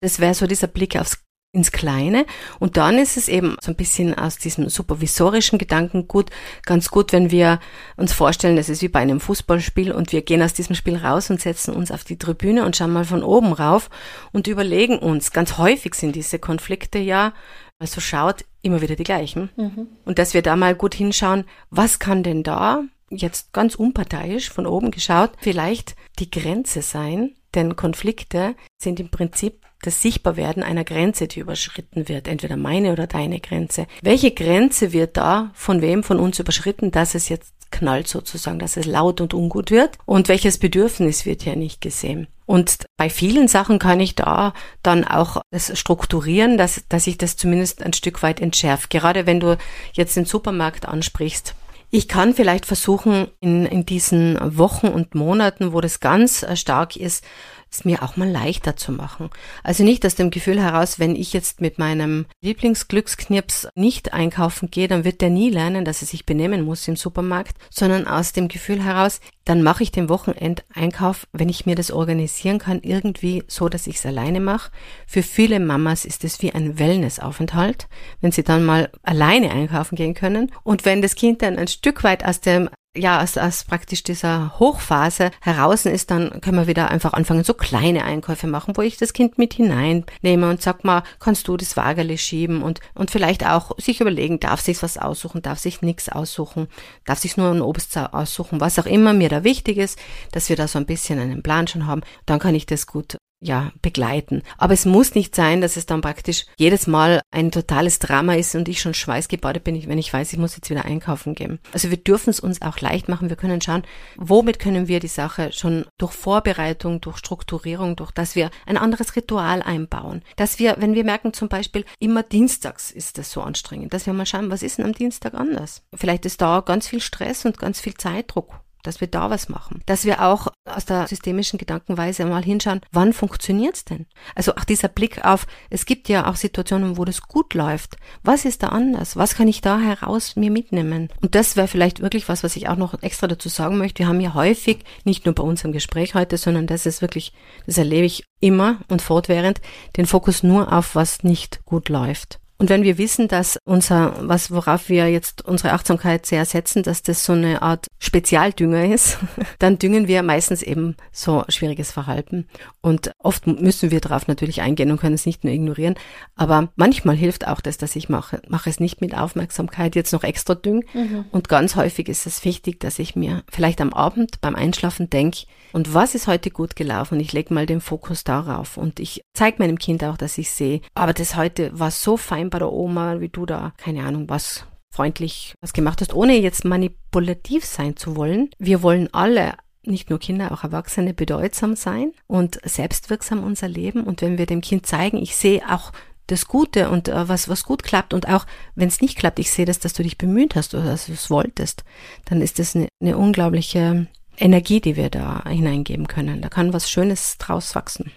Das 0.00 0.20
wäre 0.20 0.34
so 0.34 0.46
dieser 0.46 0.68
Blick 0.68 0.96
aufs 0.96 1.18
ins 1.52 1.72
Kleine. 1.72 2.26
Und 2.58 2.76
dann 2.76 2.98
ist 2.98 3.16
es 3.16 3.28
eben 3.28 3.56
so 3.60 3.72
ein 3.72 3.76
bisschen 3.76 4.14
aus 4.14 4.36
diesem 4.36 4.68
supervisorischen 4.68 5.58
Gedanken 5.58 6.06
gut, 6.06 6.30
ganz 6.64 6.90
gut, 6.90 7.12
wenn 7.12 7.30
wir 7.30 7.58
uns 7.96 8.12
vorstellen, 8.12 8.56
das 8.56 8.68
ist 8.68 8.82
wie 8.82 8.88
bei 8.88 9.00
einem 9.00 9.20
Fußballspiel 9.20 9.92
und 9.92 10.12
wir 10.12 10.22
gehen 10.22 10.42
aus 10.42 10.52
diesem 10.52 10.74
Spiel 10.74 10.96
raus 10.96 11.30
und 11.30 11.40
setzen 11.40 11.74
uns 11.74 11.90
auf 11.90 12.04
die 12.04 12.18
Tribüne 12.18 12.66
und 12.66 12.76
schauen 12.76 12.92
mal 12.92 13.04
von 13.04 13.22
oben 13.22 13.52
rauf 13.52 13.88
und 14.32 14.46
überlegen 14.46 14.98
uns, 14.98 15.32
ganz 15.32 15.56
häufig 15.56 15.94
sind 15.94 16.16
diese 16.16 16.38
Konflikte 16.38 16.98
ja, 16.98 17.32
also 17.78 18.00
schaut, 18.00 18.44
immer 18.60 18.82
wieder 18.82 18.96
die 18.96 19.04
gleichen. 19.04 19.50
Mhm. 19.56 19.86
Und 20.04 20.18
dass 20.18 20.34
wir 20.34 20.42
da 20.42 20.54
mal 20.54 20.74
gut 20.74 20.94
hinschauen, 20.94 21.44
was 21.70 21.98
kann 21.98 22.22
denn 22.22 22.42
da 22.42 22.82
jetzt 23.08 23.54
ganz 23.54 23.74
unparteiisch 23.74 24.50
von 24.50 24.66
oben 24.66 24.90
geschaut, 24.90 25.30
vielleicht 25.38 25.96
die 26.18 26.30
Grenze 26.30 26.82
sein, 26.82 27.34
denn 27.54 27.76
Konflikte 27.76 28.54
sind 28.76 29.00
im 29.00 29.08
Prinzip 29.08 29.64
das 29.82 30.02
Sichtbarwerden 30.02 30.62
einer 30.62 30.84
Grenze, 30.84 31.28
die 31.28 31.40
überschritten 31.40 32.08
wird, 32.08 32.28
entweder 32.28 32.56
meine 32.56 32.92
oder 32.92 33.06
deine 33.06 33.40
Grenze. 33.40 33.86
Welche 34.02 34.32
Grenze 34.32 34.92
wird 34.92 35.16
da 35.16 35.50
von 35.54 35.80
wem 35.82 36.02
von 36.02 36.18
uns 36.18 36.38
überschritten, 36.38 36.90
dass 36.90 37.14
es 37.14 37.28
jetzt 37.28 37.54
knallt 37.70 38.08
sozusagen, 38.08 38.58
dass 38.58 38.76
es 38.76 38.86
laut 38.86 39.20
und 39.20 39.34
ungut 39.34 39.70
wird? 39.70 39.98
Und 40.06 40.28
welches 40.28 40.58
Bedürfnis 40.58 41.26
wird 41.26 41.42
hier 41.42 41.56
nicht 41.56 41.80
gesehen? 41.80 42.26
Und 42.46 42.86
bei 42.96 43.10
vielen 43.10 43.46
Sachen 43.46 43.78
kann 43.78 44.00
ich 44.00 44.14
da 44.14 44.54
dann 44.82 45.04
auch 45.04 45.42
das 45.50 45.78
strukturieren, 45.78 46.56
dass, 46.56 46.82
dass 46.88 47.06
ich 47.06 47.18
das 47.18 47.36
zumindest 47.36 47.82
ein 47.82 47.92
Stück 47.92 48.22
weit 48.22 48.40
entschärft. 48.40 48.88
Gerade 48.88 49.26
wenn 49.26 49.38
du 49.38 49.58
jetzt 49.92 50.16
den 50.16 50.24
Supermarkt 50.24 50.86
ansprichst. 50.88 51.54
Ich 51.90 52.06
kann 52.06 52.34
vielleicht 52.34 52.66
versuchen, 52.66 53.28
in, 53.40 53.64
in 53.64 53.86
diesen 53.86 54.38
Wochen 54.58 54.88
und 54.88 55.14
Monaten, 55.14 55.72
wo 55.72 55.80
das 55.80 56.00
ganz 56.00 56.44
stark 56.54 56.96
ist, 56.96 57.24
es 57.70 57.84
mir 57.84 58.02
auch 58.02 58.16
mal 58.16 58.28
leichter 58.28 58.76
zu 58.76 58.92
machen. 58.92 59.30
Also 59.62 59.84
nicht 59.84 60.04
aus 60.06 60.14
dem 60.14 60.30
Gefühl 60.30 60.60
heraus, 60.60 60.98
wenn 60.98 61.16
ich 61.16 61.32
jetzt 61.32 61.60
mit 61.60 61.78
meinem 61.78 62.26
Lieblingsglücksknips 62.40 63.68
nicht 63.74 64.12
einkaufen 64.12 64.70
gehe, 64.70 64.88
dann 64.88 65.04
wird 65.04 65.20
der 65.20 65.30
nie 65.30 65.50
lernen, 65.50 65.84
dass 65.84 66.02
er 66.02 66.08
sich 66.08 66.26
benehmen 66.26 66.62
muss 66.62 66.88
im 66.88 66.96
Supermarkt, 66.96 67.56
sondern 67.70 68.06
aus 68.06 68.32
dem 68.32 68.48
Gefühl 68.48 68.82
heraus, 68.82 69.20
dann 69.44 69.62
mache 69.62 69.82
ich 69.82 69.90
den 69.90 70.10
Wochenendeinkauf, 70.10 71.26
wenn 71.32 71.48
ich 71.48 71.64
mir 71.64 71.74
das 71.74 71.90
organisieren 71.90 72.58
kann, 72.58 72.80
irgendwie 72.82 73.44
so, 73.46 73.70
dass 73.70 73.86
ich 73.86 73.96
es 73.96 74.06
alleine 74.06 74.40
mache. 74.40 74.70
Für 75.06 75.22
viele 75.22 75.58
Mamas 75.58 76.04
ist 76.04 76.22
es 76.24 76.42
wie 76.42 76.52
ein 76.52 76.78
Wellnessaufenthalt, 76.78 77.88
wenn 78.20 78.30
sie 78.30 78.42
dann 78.42 78.64
mal 78.64 78.90
alleine 79.02 79.50
einkaufen 79.50 79.96
gehen 79.96 80.12
können. 80.12 80.52
Und 80.64 80.84
wenn 80.84 81.00
das 81.00 81.14
Kind 81.14 81.40
dann 81.40 81.56
ein 81.56 81.68
Stück 81.68 82.04
weit 82.04 82.24
aus 82.24 82.40
dem 82.40 82.68
ja, 82.96 83.18
als, 83.18 83.36
als 83.36 83.64
praktisch 83.64 84.02
dieser 84.02 84.58
Hochphase 84.58 85.30
heraus 85.40 85.86
ist, 85.86 86.10
dann 86.10 86.40
können 86.40 86.58
wir 86.58 86.66
wieder 86.66 86.90
einfach 86.90 87.12
anfangen, 87.12 87.44
so 87.44 87.54
kleine 87.54 88.04
Einkäufe 88.04 88.46
machen, 88.46 88.76
wo 88.76 88.82
ich 88.82 88.96
das 88.96 89.12
Kind 89.12 89.38
mit 89.38 89.54
hineinnehme 89.54 90.50
und 90.50 90.62
sag 90.62 90.84
mal, 90.84 91.02
kannst 91.20 91.48
du 91.48 91.56
das 91.56 91.76
Wagerle 91.76 92.18
schieben? 92.18 92.62
Und, 92.62 92.80
und 92.94 93.10
vielleicht 93.10 93.46
auch 93.46 93.72
sich 93.78 94.00
überlegen, 94.00 94.40
darf 94.40 94.60
sich 94.60 94.82
was 94.82 94.98
aussuchen, 94.98 95.42
darf 95.42 95.58
sich 95.58 95.82
nichts 95.82 96.08
aussuchen, 96.08 96.68
darf 97.04 97.18
sich 97.18 97.36
nur 97.36 97.50
ein 97.50 97.62
Obst 97.62 97.96
aussuchen, 97.96 98.60
was 98.60 98.78
auch 98.78 98.86
immer 98.86 99.12
mir 99.12 99.28
da 99.28 99.44
wichtig 99.44 99.78
ist, 99.78 99.98
dass 100.32 100.48
wir 100.48 100.56
da 100.56 100.66
so 100.66 100.78
ein 100.78 100.86
bisschen 100.86 101.18
einen 101.18 101.42
Plan 101.42 101.68
schon 101.68 101.86
haben, 101.86 102.02
dann 102.26 102.38
kann 102.38 102.54
ich 102.54 102.66
das 102.66 102.86
gut 102.86 103.18
ja, 103.40 103.70
begleiten. 103.82 104.42
Aber 104.56 104.74
es 104.74 104.84
muss 104.84 105.14
nicht 105.14 105.34
sein, 105.34 105.60
dass 105.60 105.76
es 105.76 105.86
dann 105.86 106.00
praktisch 106.00 106.46
jedes 106.56 106.86
Mal 106.86 107.20
ein 107.30 107.50
totales 107.50 107.98
Drama 107.98 108.34
ist 108.34 108.54
und 108.54 108.68
ich 108.68 108.80
schon 108.80 108.94
schweißgebadet 108.94 109.62
bin, 109.62 109.88
wenn 109.88 109.98
ich 109.98 110.12
weiß, 110.12 110.32
ich 110.32 110.38
muss 110.38 110.56
jetzt 110.56 110.70
wieder 110.70 110.84
einkaufen 110.84 111.34
gehen. 111.34 111.60
Also 111.72 111.90
wir 111.90 111.98
dürfen 111.98 112.30
es 112.30 112.40
uns 112.40 112.62
auch 112.62 112.80
leicht 112.80 113.08
machen. 113.08 113.28
Wir 113.28 113.36
können 113.36 113.60
schauen, 113.60 113.84
womit 114.16 114.58
können 114.58 114.88
wir 114.88 114.98
die 114.98 115.06
Sache 115.06 115.52
schon 115.52 115.86
durch 115.98 116.12
Vorbereitung, 116.12 117.00
durch 117.00 117.18
Strukturierung, 117.18 117.94
durch 117.94 118.10
dass 118.10 118.34
wir 118.34 118.50
ein 118.66 118.76
anderes 118.76 119.14
Ritual 119.14 119.62
einbauen. 119.62 120.22
Dass 120.36 120.58
wir, 120.58 120.76
wenn 120.78 120.94
wir 120.94 121.04
merken 121.04 121.32
zum 121.32 121.48
Beispiel, 121.48 121.84
immer 122.00 122.22
dienstags 122.24 122.90
ist 122.90 123.18
das 123.18 123.30
so 123.30 123.42
anstrengend, 123.42 123.94
dass 123.94 124.06
wir 124.06 124.12
mal 124.12 124.26
schauen, 124.26 124.50
was 124.50 124.62
ist 124.62 124.78
denn 124.78 124.84
am 124.84 124.92
Dienstag 124.92 125.34
anders? 125.34 125.82
Vielleicht 125.94 126.26
ist 126.26 126.40
da 126.40 126.60
ganz 126.60 126.88
viel 126.88 127.00
Stress 127.00 127.44
und 127.44 127.58
ganz 127.58 127.80
viel 127.80 127.94
Zeitdruck 127.94 128.60
dass 128.82 129.00
wir 129.00 129.08
da 129.08 129.30
was 129.30 129.48
machen, 129.48 129.82
dass 129.86 130.04
wir 130.04 130.22
auch 130.22 130.48
aus 130.64 130.84
der 130.84 131.06
systemischen 131.08 131.58
Gedankenweise 131.58 132.24
mal 132.24 132.44
hinschauen, 132.44 132.80
wann 132.92 133.12
funktioniert's 133.12 133.84
denn? 133.84 134.06
Also 134.34 134.54
auch 134.54 134.64
dieser 134.64 134.88
Blick 134.88 135.24
auf, 135.24 135.46
es 135.70 135.86
gibt 135.86 136.08
ja 136.08 136.30
auch 136.30 136.36
Situationen, 136.36 136.96
wo 136.96 137.04
das 137.04 137.22
gut 137.22 137.54
läuft. 137.54 137.96
Was 138.22 138.44
ist 138.44 138.62
da 138.62 138.68
anders? 138.68 139.16
Was 139.16 139.34
kann 139.34 139.48
ich 139.48 139.60
da 139.60 139.78
heraus 139.78 140.36
mir 140.36 140.50
mitnehmen? 140.50 141.08
Und 141.20 141.34
das 141.34 141.56
wäre 141.56 141.68
vielleicht 141.68 142.00
wirklich 142.00 142.28
was, 142.28 142.44
was 142.44 142.56
ich 142.56 142.68
auch 142.68 142.76
noch 142.76 143.02
extra 143.02 143.26
dazu 143.26 143.48
sagen 143.48 143.78
möchte. 143.78 144.00
Wir 144.00 144.08
haben 144.08 144.20
ja 144.20 144.34
häufig, 144.34 144.84
nicht 145.04 145.26
nur 145.26 145.34
bei 145.34 145.42
unserem 145.42 145.72
Gespräch 145.72 146.14
heute, 146.14 146.36
sondern 146.36 146.66
das 146.66 146.86
ist 146.86 147.02
wirklich, 147.02 147.32
das 147.66 147.78
erlebe 147.78 148.06
ich 148.06 148.24
immer 148.40 148.78
und 148.88 149.02
fortwährend, 149.02 149.60
den 149.96 150.06
Fokus 150.06 150.42
nur 150.42 150.72
auf 150.72 150.94
was 150.94 151.22
nicht 151.22 151.64
gut 151.64 151.88
läuft. 151.88 152.40
Und 152.60 152.70
wenn 152.70 152.82
wir 152.82 152.98
wissen, 152.98 153.28
dass 153.28 153.56
unser, 153.64 154.14
was, 154.20 154.50
worauf 154.50 154.88
wir 154.88 155.08
jetzt 155.08 155.44
unsere 155.44 155.72
Achtsamkeit 155.72 156.26
sehr 156.26 156.44
setzen, 156.44 156.82
dass 156.82 157.02
das 157.02 157.24
so 157.24 157.32
eine 157.32 157.62
Art 157.62 157.86
Spezialdünger 158.00 158.92
ist, 158.92 159.18
dann 159.60 159.78
düngen 159.78 160.08
wir 160.08 160.24
meistens 160.24 160.62
eben 160.62 160.96
so 161.12 161.44
schwieriges 161.48 161.92
Verhalten. 161.92 162.48
Und 162.80 163.12
oft 163.18 163.46
müssen 163.46 163.92
wir 163.92 164.00
darauf 164.00 164.26
natürlich 164.26 164.60
eingehen 164.60 164.90
und 164.90 164.98
können 164.98 165.14
es 165.14 165.24
nicht 165.24 165.44
nur 165.44 165.52
ignorieren. 165.52 165.94
Aber 166.34 166.68
manchmal 166.74 167.14
hilft 167.14 167.46
auch 167.46 167.60
das, 167.60 167.78
dass 167.78 167.94
ich 167.94 168.08
mache, 168.08 168.42
mache 168.48 168.68
es 168.68 168.80
nicht 168.80 169.00
mit 169.00 169.16
Aufmerksamkeit 169.16 169.94
jetzt 169.94 170.12
noch 170.12 170.24
extra 170.24 170.56
düngen. 170.56 170.84
Mhm. 170.94 171.26
Und 171.30 171.48
ganz 171.48 171.76
häufig 171.76 172.08
ist 172.08 172.26
es 172.26 172.44
wichtig, 172.44 172.80
dass 172.80 172.98
ich 172.98 173.14
mir 173.14 173.44
vielleicht 173.48 173.80
am 173.80 173.92
Abend 173.92 174.40
beim 174.40 174.56
Einschlafen 174.56 175.08
denke, 175.08 175.46
und 175.72 175.92
was 175.92 176.14
ist 176.14 176.26
heute 176.26 176.50
gut 176.50 176.76
gelaufen? 176.76 177.20
Ich 177.20 177.32
lege 177.32 177.52
mal 177.52 177.66
den 177.66 177.80
Fokus 177.80 178.24
darauf 178.24 178.76
und 178.78 179.00
ich 179.00 179.22
zeige 179.34 179.58
meinem 179.58 179.78
Kind 179.78 180.02
auch, 180.02 180.16
dass 180.16 180.38
ich 180.38 180.50
sehe, 180.50 180.80
aber 180.94 181.12
das 181.12 181.36
heute 181.36 181.78
war 181.78 181.90
so 181.90 182.16
fein 182.16 182.47
bei 182.50 182.58
der 182.58 182.72
Oma, 182.72 183.20
wie 183.20 183.28
du 183.28 183.46
da, 183.46 183.72
keine 183.76 184.04
Ahnung, 184.04 184.28
was 184.28 184.64
freundlich 184.90 185.54
was 185.60 185.72
gemacht 185.72 186.00
hast, 186.00 186.14
ohne 186.14 186.38
jetzt 186.38 186.64
manipulativ 186.64 187.64
sein 187.64 187.96
zu 187.96 188.16
wollen. 188.16 188.50
Wir 188.58 188.82
wollen 188.82 189.08
alle 189.12 189.54
nicht 189.84 190.10
nur 190.10 190.18
Kinder, 190.18 190.52
auch 190.52 190.64
Erwachsene 190.64 191.14
bedeutsam 191.14 191.76
sein 191.76 192.12
und 192.26 192.58
selbstwirksam 192.64 193.42
unser 193.42 193.68
Leben. 193.68 194.04
Und 194.04 194.22
wenn 194.22 194.38
wir 194.38 194.46
dem 194.46 194.60
Kind 194.60 194.86
zeigen, 194.86 195.18
ich 195.18 195.36
sehe 195.36 195.62
auch 195.70 195.92
das 196.26 196.46
Gute 196.46 196.90
und 196.90 197.08
äh, 197.08 197.28
was, 197.28 197.48
was 197.48 197.64
gut 197.64 197.82
klappt 197.82 198.12
und 198.12 198.28
auch 198.28 198.46
wenn 198.74 198.88
es 198.88 199.00
nicht 199.00 199.16
klappt, 199.16 199.38
ich 199.38 199.50
sehe 199.50 199.64
das, 199.64 199.78
dass 199.78 199.94
du 199.94 200.02
dich 200.02 200.18
bemüht 200.18 200.56
hast 200.56 200.74
oder 200.74 200.84
dass 200.84 201.06
du 201.06 201.12
es 201.12 201.30
wolltest, 201.30 201.84
dann 202.26 202.42
ist 202.42 202.58
das 202.58 202.76
eine, 202.76 202.88
eine 203.00 203.16
unglaubliche 203.16 204.06
Energie, 204.36 204.80
die 204.80 204.96
wir 204.96 205.10
da 205.10 205.42
hineingeben 205.48 206.06
können. 206.06 206.42
Da 206.42 206.48
kann 206.48 206.72
was 206.72 206.90
Schönes 206.90 207.38
draus 207.38 207.74
wachsen. 207.74 208.12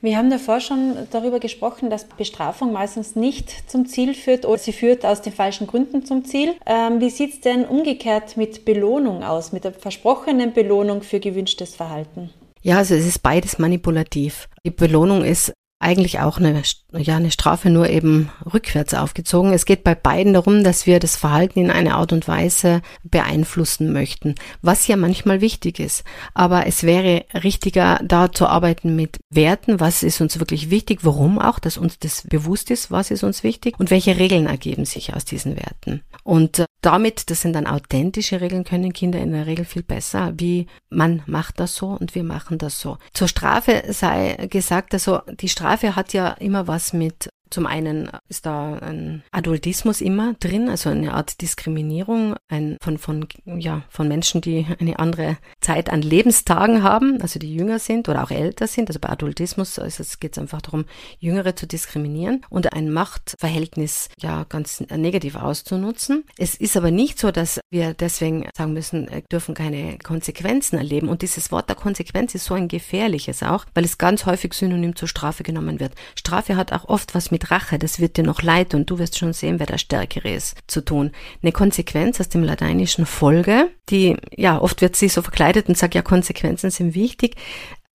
Wir 0.00 0.16
haben 0.16 0.30
davor 0.30 0.60
schon 0.60 0.96
darüber 1.10 1.40
gesprochen, 1.40 1.90
dass 1.90 2.04
Bestrafung 2.04 2.72
meistens 2.72 3.16
nicht 3.16 3.68
zum 3.68 3.86
Ziel 3.86 4.14
führt 4.14 4.46
oder 4.46 4.58
sie 4.58 4.72
führt 4.72 5.04
aus 5.04 5.22
den 5.22 5.32
falschen 5.32 5.66
Gründen 5.66 6.04
zum 6.04 6.24
Ziel. 6.24 6.54
Ähm, 6.66 7.00
wie 7.00 7.10
sieht 7.10 7.34
es 7.34 7.40
denn 7.40 7.64
umgekehrt 7.64 8.36
mit 8.36 8.64
Belohnung 8.64 9.24
aus, 9.24 9.50
mit 9.50 9.64
der 9.64 9.72
versprochenen 9.72 10.52
Belohnung 10.52 11.02
für 11.02 11.18
gewünschtes 11.18 11.74
Verhalten? 11.74 12.30
Ja, 12.62 12.78
also 12.78 12.94
es 12.94 13.06
ist 13.06 13.22
beides 13.22 13.58
manipulativ. 13.58 14.48
Die 14.64 14.70
Belohnung 14.70 15.24
ist 15.24 15.52
eigentlich 15.80 16.18
auch 16.18 16.38
eine, 16.38 16.62
ja, 16.92 17.16
eine 17.16 17.30
Strafe 17.30 17.70
nur 17.70 17.88
eben 17.88 18.30
rückwärts 18.52 18.94
aufgezogen. 18.94 19.52
Es 19.52 19.64
geht 19.64 19.84
bei 19.84 19.94
beiden 19.94 20.34
darum, 20.34 20.64
dass 20.64 20.86
wir 20.86 20.98
das 20.98 21.16
Verhalten 21.16 21.60
in 21.60 21.70
eine 21.70 21.94
Art 21.94 22.12
und 22.12 22.26
Weise 22.26 22.82
beeinflussen 23.04 23.92
möchten, 23.92 24.34
was 24.60 24.88
ja 24.88 24.96
manchmal 24.96 25.40
wichtig 25.40 25.78
ist. 25.78 26.02
Aber 26.34 26.66
es 26.66 26.82
wäre 26.82 27.24
richtiger, 27.32 28.00
da 28.02 28.32
zu 28.32 28.48
arbeiten 28.48 28.96
mit 28.96 29.18
Werten. 29.30 29.78
Was 29.78 30.02
ist 30.02 30.20
uns 30.20 30.40
wirklich 30.40 30.68
wichtig? 30.70 31.00
Warum 31.02 31.38
auch, 31.38 31.60
dass 31.60 31.76
uns 31.76 32.00
das 32.00 32.22
bewusst 32.28 32.72
ist, 32.72 32.90
was 32.90 33.12
ist 33.12 33.22
uns 33.22 33.44
wichtig 33.44 33.78
und 33.78 33.90
welche 33.90 34.18
Regeln 34.18 34.46
ergeben 34.46 34.84
sich 34.84 35.14
aus 35.14 35.24
diesen 35.24 35.56
Werten. 35.56 36.02
Und 36.24 36.58
äh, 36.58 36.64
damit, 36.80 37.30
das 37.30 37.40
sind 37.42 37.52
dann 37.54 37.66
authentische 37.66 38.40
Regeln, 38.40 38.64
können 38.64 38.92
Kinder 38.92 39.20
in 39.20 39.32
der 39.32 39.46
Regel 39.46 39.64
viel 39.64 39.82
besser, 39.82 40.32
wie 40.36 40.66
man 40.90 41.22
macht 41.26 41.60
das 41.60 41.74
so 41.74 41.88
und 41.88 42.14
wir 42.14 42.24
machen 42.24 42.58
das 42.58 42.80
so. 42.80 42.98
Zur 43.12 43.28
Strafe 43.28 43.84
sei 43.88 44.48
gesagt, 44.50 44.94
also 44.94 45.20
die 45.40 45.48
Strafe 45.48 45.67
hat 45.96 46.12
ja 46.12 46.30
immer 46.32 46.66
was 46.66 46.92
mit 46.92 47.28
zum 47.50 47.66
einen 47.66 48.10
ist 48.28 48.46
da 48.46 48.74
ein 48.74 49.22
Adultismus 49.30 50.00
immer 50.00 50.34
drin, 50.34 50.68
also 50.68 50.90
eine 50.90 51.14
Art 51.14 51.40
Diskriminierung 51.40 52.34
ein, 52.48 52.76
von, 52.80 52.98
von, 52.98 53.28
ja, 53.44 53.82
von 53.88 54.08
Menschen, 54.08 54.40
die 54.40 54.66
eine 54.78 54.98
andere 54.98 55.38
Zeit 55.60 55.90
an 55.90 56.02
Lebenstagen 56.02 56.82
haben, 56.82 57.20
also 57.22 57.38
die 57.38 57.54
jünger 57.54 57.78
sind 57.78 58.08
oder 58.08 58.22
auch 58.22 58.30
älter 58.30 58.66
sind. 58.66 58.88
Also 58.88 59.00
bei 59.00 59.08
Adultismus 59.08 59.80
geht 60.20 60.32
es 60.32 60.38
einfach 60.38 60.62
darum, 60.62 60.84
Jüngere 61.18 61.56
zu 61.56 61.66
diskriminieren 61.66 62.44
und 62.50 62.72
ein 62.72 62.90
Machtverhältnis 62.90 64.08
ja 64.20 64.44
ganz 64.48 64.80
negativ 64.80 65.36
auszunutzen. 65.36 66.24
Es 66.36 66.54
ist 66.54 66.76
aber 66.76 66.90
nicht 66.90 67.18
so, 67.18 67.30
dass 67.30 67.60
wir 67.70 67.94
deswegen 67.94 68.48
sagen 68.56 68.72
müssen, 68.72 69.08
äh, 69.08 69.22
dürfen 69.30 69.54
keine 69.54 69.98
Konsequenzen 69.98 70.78
erleben. 70.78 71.08
Und 71.08 71.22
dieses 71.22 71.52
Wort 71.52 71.68
der 71.68 71.76
Konsequenz 71.76 72.34
ist 72.34 72.44
so 72.44 72.54
ein 72.54 72.68
gefährliches 72.68 73.42
auch, 73.42 73.64
weil 73.74 73.84
es 73.84 73.98
ganz 73.98 74.26
häufig 74.26 74.54
synonym 74.54 74.96
zur 74.96 75.08
Strafe 75.08 75.42
genommen 75.42 75.80
wird. 75.80 75.94
Strafe 76.16 76.56
hat 76.56 76.72
auch 76.72 76.88
oft 76.88 77.14
was 77.14 77.30
mit 77.30 77.37
mit 77.38 77.52
Rache, 77.52 77.78
das 77.78 78.00
wird 78.00 78.16
dir 78.16 78.24
noch 78.24 78.42
leid 78.42 78.74
und 78.74 78.90
du 78.90 78.98
wirst 78.98 79.16
schon 79.16 79.32
sehen, 79.32 79.60
wer 79.60 79.66
der 79.66 79.78
Stärkere 79.78 80.30
ist, 80.30 80.56
zu 80.66 80.80
tun. 80.84 81.12
Eine 81.40 81.52
Konsequenz 81.52 82.20
aus 82.20 82.28
dem 82.28 82.42
lateinischen 82.42 83.06
Folge, 83.06 83.70
die, 83.90 84.16
ja, 84.36 84.60
oft 84.60 84.82
wird 84.82 84.96
sie 84.96 85.08
so 85.08 85.22
verkleidet 85.22 85.68
und 85.68 85.78
sagt, 85.78 85.94
ja, 85.94 86.02
Konsequenzen 86.02 86.70
sind 86.70 86.94
wichtig. 86.96 87.36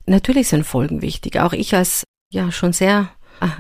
Natürlich 0.06 0.48
sind 0.48 0.64
Folgen 0.64 1.02
wichtig. 1.02 1.40
Auch 1.40 1.52
ich 1.52 1.76
als, 1.76 2.06
ja, 2.32 2.52
schon 2.52 2.72
sehr 2.72 3.10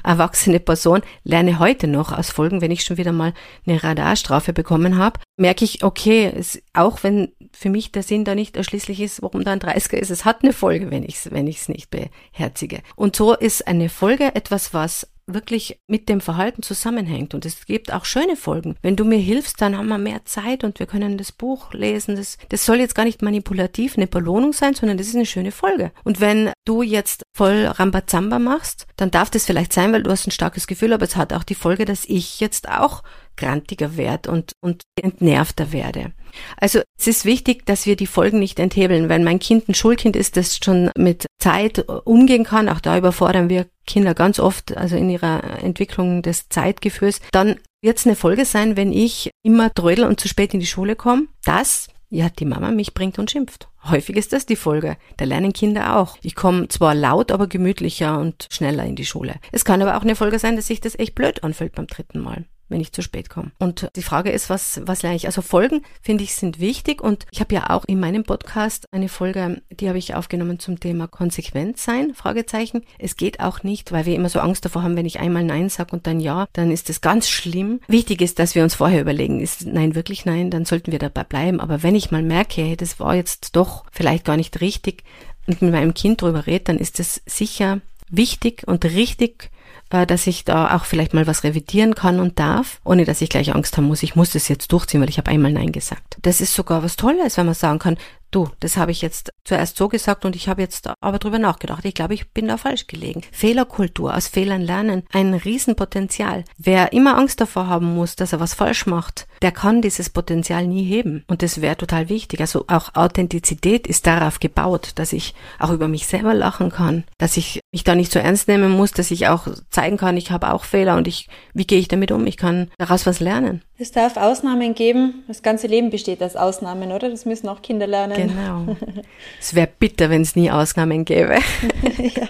erwachsene 0.03 0.59
Person 0.59 1.01
lerne 1.23 1.59
heute 1.59 1.87
noch 1.87 2.11
aus 2.11 2.29
Folgen, 2.29 2.61
wenn 2.61 2.71
ich 2.71 2.83
schon 2.83 2.97
wieder 2.97 3.11
mal 3.11 3.33
eine 3.65 3.83
Radarstrafe 3.83 4.53
bekommen 4.53 4.97
habe, 4.97 5.19
merke 5.37 5.65
ich, 5.65 5.83
okay, 5.83 6.31
es, 6.33 6.61
auch 6.73 7.03
wenn 7.03 7.33
für 7.51 7.69
mich 7.69 7.91
der 7.91 8.03
Sinn 8.03 8.23
da 8.23 8.35
nicht 8.35 8.55
erschließlich 8.55 9.01
ist, 9.01 9.21
warum 9.21 9.43
da 9.43 9.51
ein 9.51 9.59
30er 9.59 9.97
ist, 9.97 10.09
es 10.09 10.25
hat 10.25 10.43
eine 10.43 10.53
Folge, 10.53 10.91
wenn 10.91 11.03
ich 11.03 11.15
es 11.15 11.31
wenn 11.31 11.45
nicht 11.45 11.89
beherzige. 11.89 12.81
Und 12.95 13.15
so 13.15 13.35
ist 13.35 13.67
eine 13.67 13.89
Folge 13.89 14.35
etwas, 14.35 14.73
was 14.73 15.07
wirklich 15.25 15.79
mit 15.87 16.09
dem 16.09 16.21
Verhalten 16.21 16.63
zusammenhängt. 16.63 17.33
Und 17.33 17.45
es 17.45 17.65
gibt 17.65 17.93
auch 17.93 18.05
schöne 18.05 18.35
Folgen. 18.35 18.75
Wenn 18.81 18.95
du 18.95 19.05
mir 19.05 19.19
hilfst, 19.19 19.61
dann 19.61 19.77
haben 19.77 19.87
wir 19.87 19.97
mehr 19.97 20.25
Zeit 20.25 20.63
und 20.63 20.79
wir 20.79 20.85
können 20.85 21.17
das 21.17 21.31
Buch 21.31 21.73
lesen. 21.73 22.15
Das, 22.15 22.37
das 22.49 22.65
soll 22.65 22.79
jetzt 22.79 22.95
gar 22.95 23.05
nicht 23.05 23.21
manipulativ 23.21 23.97
eine 23.97 24.07
Belohnung 24.07 24.53
sein, 24.53 24.73
sondern 24.73 24.97
das 24.97 25.07
ist 25.07 25.15
eine 25.15 25.25
schöne 25.25 25.51
Folge. 25.51 25.91
Und 26.03 26.19
wenn 26.19 26.51
du 26.65 26.81
jetzt 26.81 27.23
voll 27.35 27.65
Rambazamba 27.65 28.39
machst, 28.39 28.87
dann 28.97 29.11
darf 29.11 29.29
das 29.29 29.45
vielleicht 29.45 29.73
sein, 29.73 29.93
weil 29.93 30.03
du 30.03 30.11
hast 30.11 30.27
ein 30.27 30.31
starkes 30.31 30.67
Gefühl, 30.67 30.93
aber 30.93 31.05
es 31.05 31.15
hat 31.15 31.33
auch 31.33 31.43
die 31.43 31.55
Folge, 31.55 31.85
dass 31.85 32.05
ich 32.05 32.39
jetzt 32.39 32.69
auch 32.69 33.03
grantiger 33.37 33.97
werde 33.97 34.31
und, 34.31 34.53
und 34.61 34.83
entnervter 35.01 35.71
werde. 35.71 36.13
Also 36.57 36.81
es 36.97 37.07
ist 37.07 37.25
wichtig, 37.25 37.65
dass 37.65 37.85
wir 37.85 37.95
die 37.95 38.07
Folgen 38.07 38.39
nicht 38.39 38.59
enthebeln. 38.59 39.09
Wenn 39.09 39.23
mein 39.23 39.39
Kind 39.39 39.69
ein 39.69 39.75
Schulkind 39.75 40.15
ist, 40.15 40.37
das 40.37 40.57
schon 40.57 40.89
mit 40.97 41.27
Zeit 41.39 41.85
umgehen 42.05 42.43
kann, 42.43 42.69
auch 42.69 42.79
da 42.79 42.97
überfordern 42.97 43.49
wir 43.49 43.67
Kinder 43.85 44.13
ganz 44.13 44.39
oft, 44.39 44.75
also 44.75 44.95
in 44.95 45.09
ihrer 45.09 45.61
Entwicklung 45.61 46.21
des 46.21 46.49
Zeitgefühls, 46.49 47.19
dann 47.31 47.57
wird 47.81 47.97
es 47.97 48.07
eine 48.07 48.15
Folge 48.15 48.45
sein, 48.45 48.77
wenn 48.77 48.93
ich 48.93 49.29
immer 49.43 49.73
trödel 49.73 50.05
und 50.05 50.19
zu 50.19 50.27
spät 50.27 50.53
in 50.53 50.59
die 50.59 50.65
Schule 50.65 50.95
komme, 50.95 51.27
dass 51.43 51.89
ja, 52.09 52.29
die 52.29 52.45
Mama 52.45 52.69
mich 52.69 52.93
bringt 52.93 53.17
und 53.17 53.31
schimpft. 53.31 53.69
Häufig 53.85 54.15
ist 54.17 54.33
das 54.33 54.45
die 54.45 54.55
Folge. 54.55 54.97
Da 55.17 55.25
lernen 55.25 55.51
Kinder 55.51 55.97
auch. 55.97 56.15
Ich 56.21 56.35
komme 56.35 56.67
zwar 56.67 56.93
laut, 56.93 57.31
aber 57.31 57.47
gemütlicher 57.47 58.19
und 58.19 58.47
schneller 58.51 58.85
in 58.85 58.95
die 58.95 59.05
Schule. 59.05 59.35
Es 59.51 59.65
kann 59.65 59.81
aber 59.81 59.97
auch 59.97 60.03
eine 60.03 60.15
Folge 60.15 60.37
sein, 60.37 60.55
dass 60.55 60.67
sich 60.67 60.79
das 60.79 60.97
echt 60.97 61.15
blöd 61.15 61.43
anfühlt 61.43 61.73
beim 61.73 61.87
dritten 61.87 62.19
Mal 62.19 62.45
wenn 62.69 62.81
ich 62.81 62.91
zu 62.91 63.01
spät 63.01 63.29
komme. 63.29 63.51
Und 63.59 63.89
die 63.95 64.01
Frage 64.01 64.31
ist, 64.31 64.49
was, 64.49 64.81
was 64.85 65.03
lerne 65.03 65.15
ich? 65.15 65.25
Also 65.25 65.41
Folgen, 65.41 65.83
finde 66.01 66.23
ich, 66.23 66.35
sind 66.35 66.59
wichtig. 66.59 67.01
Und 67.01 67.25
ich 67.31 67.39
habe 67.39 67.53
ja 67.53 67.69
auch 67.69 67.85
in 67.85 67.99
meinem 67.99 68.23
Podcast 68.23 68.87
eine 68.91 69.09
Folge, 69.09 69.61
die 69.69 69.87
habe 69.87 69.97
ich 69.97 70.15
aufgenommen 70.15 70.59
zum 70.59 70.79
Thema 70.79 71.07
konsequent 71.07 71.77
sein, 71.77 72.13
Fragezeichen. 72.13 72.83
Es 72.97 73.15
geht 73.15 73.39
auch 73.39 73.63
nicht, 73.63 73.91
weil 73.91 74.05
wir 74.05 74.15
immer 74.15 74.29
so 74.29 74.39
Angst 74.39 74.65
davor 74.65 74.83
haben, 74.83 74.95
wenn 74.95 75.05
ich 75.05 75.19
einmal 75.19 75.43
Nein 75.43 75.69
sage 75.69 75.91
und 75.93 76.07
dann 76.07 76.19
Ja, 76.19 76.47
dann 76.53 76.71
ist 76.71 76.89
das 76.89 77.01
ganz 77.01 77.29
schlimm. 77.29 77.79
Wichtig 77.87 78.21
ist, 78.21 78.39
dass 78.39 78.55
wir 78.55 78.63
uns 78.63 78.75
vorher 78.75 79.01
überlegen, 79.01 79.39
ist 79.39 79.65
Nein 79.65 79.95
wirklich 79.95 80.25
Nein, 80.25 80.49
dann 80.49 80.65
sollten 80.65 80.91
wir 80.91 80.99
dabei 80.99 81.23
bleiben. 81.23 81.59
Aber 81.59 81.83
wenn 81.83 81.95
ich 81.95 82.11
mal 82.11 82.23
merke, 82.23 82.61
hey, 82.61 82.77
das 82.77 82.99
war 82.99 83.15
jetzt 83.15 83.55
doch 83.55 83.85
vielleicht 83.91 84.25
gar 84.25 84.37
nicht 84.37 84.61
richtig 84.61 85.03
und 85.47 85.61
mit 85.61 85.71
meinem 85.71 85.93
Kind 85.93 86.21
drüber 86.21 86.47
rede, 86.47 86.65
dann 86.65 86.77
ist 86.77 86.99
das 86.99 87.21
sicher 87.25 87.81
wichtig 88.09 88.63
und 88.67 88.85
richtig 88.85 89.49
dass 89.93 90.27
ich 90.27 90.43
da 90.43 90.75
auch 90.75 90.85
vielleicht 90.85 91.13
mal 91.13 91.27
was 91.27 91.43
revidieren 91.43 91.95
kann 91.95 92.19
und 92.19 92.39
darf, 92.39 92.81
ohne 92.83 93.05
dass 93.05 93.21
ich 93.21 93.29
gleich 93.29 93.53
Angst 93.53 93.77
haben 93.77 93.85
muss, 93.85 94.03
ich 94.03 94.15
muss 94.15 94.31
das 94.31 94.47
jetzt 94.47 94.71
durchziehen, 94.71 95.01
weil 95.01 95.09
ich 95.09 95.17
habe 95.17 95.31
einmal 95.31 95.53
Nein 95.53 95.71
gesagt. 95.71 96.17
Das 96.21 96.41
ist 96.41 96.53
sogar 96.53 96.83
was 96.83 96.95
Tolles, 96.95 97.37
wenn 97.37 97.45
man 97.45 97.55
sagen 97.55 97.79
kann, 97.79 97.97
du, 98.35 98.49
das 98.59 98.77
habe 98.77 98.91
ich 98.91 99.01
jetzt 99.01 99.31
zuerst 99.43 99.77
so 99.77 99.87
gesagt 99.87 100.25
und 100.25 100.35
ich 100.35 100.47
habe 100.47 100.61
jetzt 100.61 100.89
aber 101.01 101.19
drüber 101.19 101.39
nachgedacht. 101.39 101.85
Ich 101.85 101.93
glaube, 101.93 102.13
ich 102.13 102.31
bin 102.31 102.47
da 102.47 102.57
falsch 102.57 102.87
gelegen. 102.87 103.21
Fehlerkultur, 103.31 104.15
aus 104.15 104.27
Fehlern 104.27 104.61
lernen, 104.61 105.03
ein 105.11 105.33
Riesenpotenzial. 105.33 106.45
Wer 106.57 106.93
immer 106.93 107.17
Angst 107.17 107.41
davor 107.41 107.67
haben 107.67 107.93
muss, 107.93 108.15
dass 108.15 108.33
er 108.33 108.39
was 108.39 108.53
falsch 108.53 108.85
macht, 108.85 109.27
der 109.41 109.51
kann 109.51 109.81
dieses 109.81 110.09
Potenzial 110.09 110.65
nie 110.65 110.83
heben. 110.83 111.23
Und 111.27 111.41
das 111.41 111.61
wäre 111.61 111.75
total 111.75 112.09
wichtig. 112.09 112.39
Also 112.39 112.65
auch 112.67 112.95
Authentizität 112.95 113.87
ist 113.87 114.07
darauf 114.07 114.39
gebaut, 114.39 114.91
dass 114.95 115.13
ich 115.13 115.33
auch 115.59 115.71
über 115.71 115.87
mich 115.87 116.07
selber 116.07 116.33
lachen 116.33 116.71
kann, 116.71 117.03
dass 117.17 117.37
ich 117.37 117.59
mich 117.71 117.83
da 117.83 117.95
nicht 117.95 118.11
so 118.11 118.19
ernst 118.19 118.47
nehmen 118.47 118.71
muss, 118.71 118.91
dass 118.91 119.11
ich 119.11 119.27
auch 119.27 119.47
zeigen 119.69 119.97
kann, 119.97 120.15
ich 120.15 120.31
habe 120.31 120.53
auch 120.53 120.63
Fehler 120.63 120.95
und 120.95 121.07
ich, 121.07 121.27
wie 121.53 121.67
gehe 121.67 121.79
ich 121.79 121.87
damit 121.87 122.11
um? 122.11 122.25
Ich 122.27 122.37
kann 122.37 122.71
daraus 122.77 123.05
was 123.05 123.19
lernen. 123.19 123.61
Es 123.77 123.91
darf 123.91 124.17
Ausnahmen 124.17 124.75
geben. 124.75 125.23
Das 125.27 125.41
ganze 125.41 125.67
Leben 125.67 125.89
besteht 125.89 126.21
aus 126.23 126.35
Ausnahmen, 126.35 126.91
oder? 126.91 127.09
Das 127.09 127.25
müssen 127.25 127.49
auch 127.49 127.61
Kinder 127.61 127.87
lernen. 127.87 128.22
Genau. 128.29 128.75
es 129.39 129.53
wäre 129.53 129.69
bitter, 129.79 130.09
wenn 130.09 130.21
es 130.21 130.35
nie 130.35 130.51
Ausnahmen 130.51 131.05
gäbe. 131.05 131.35
ja. 131.97 132.27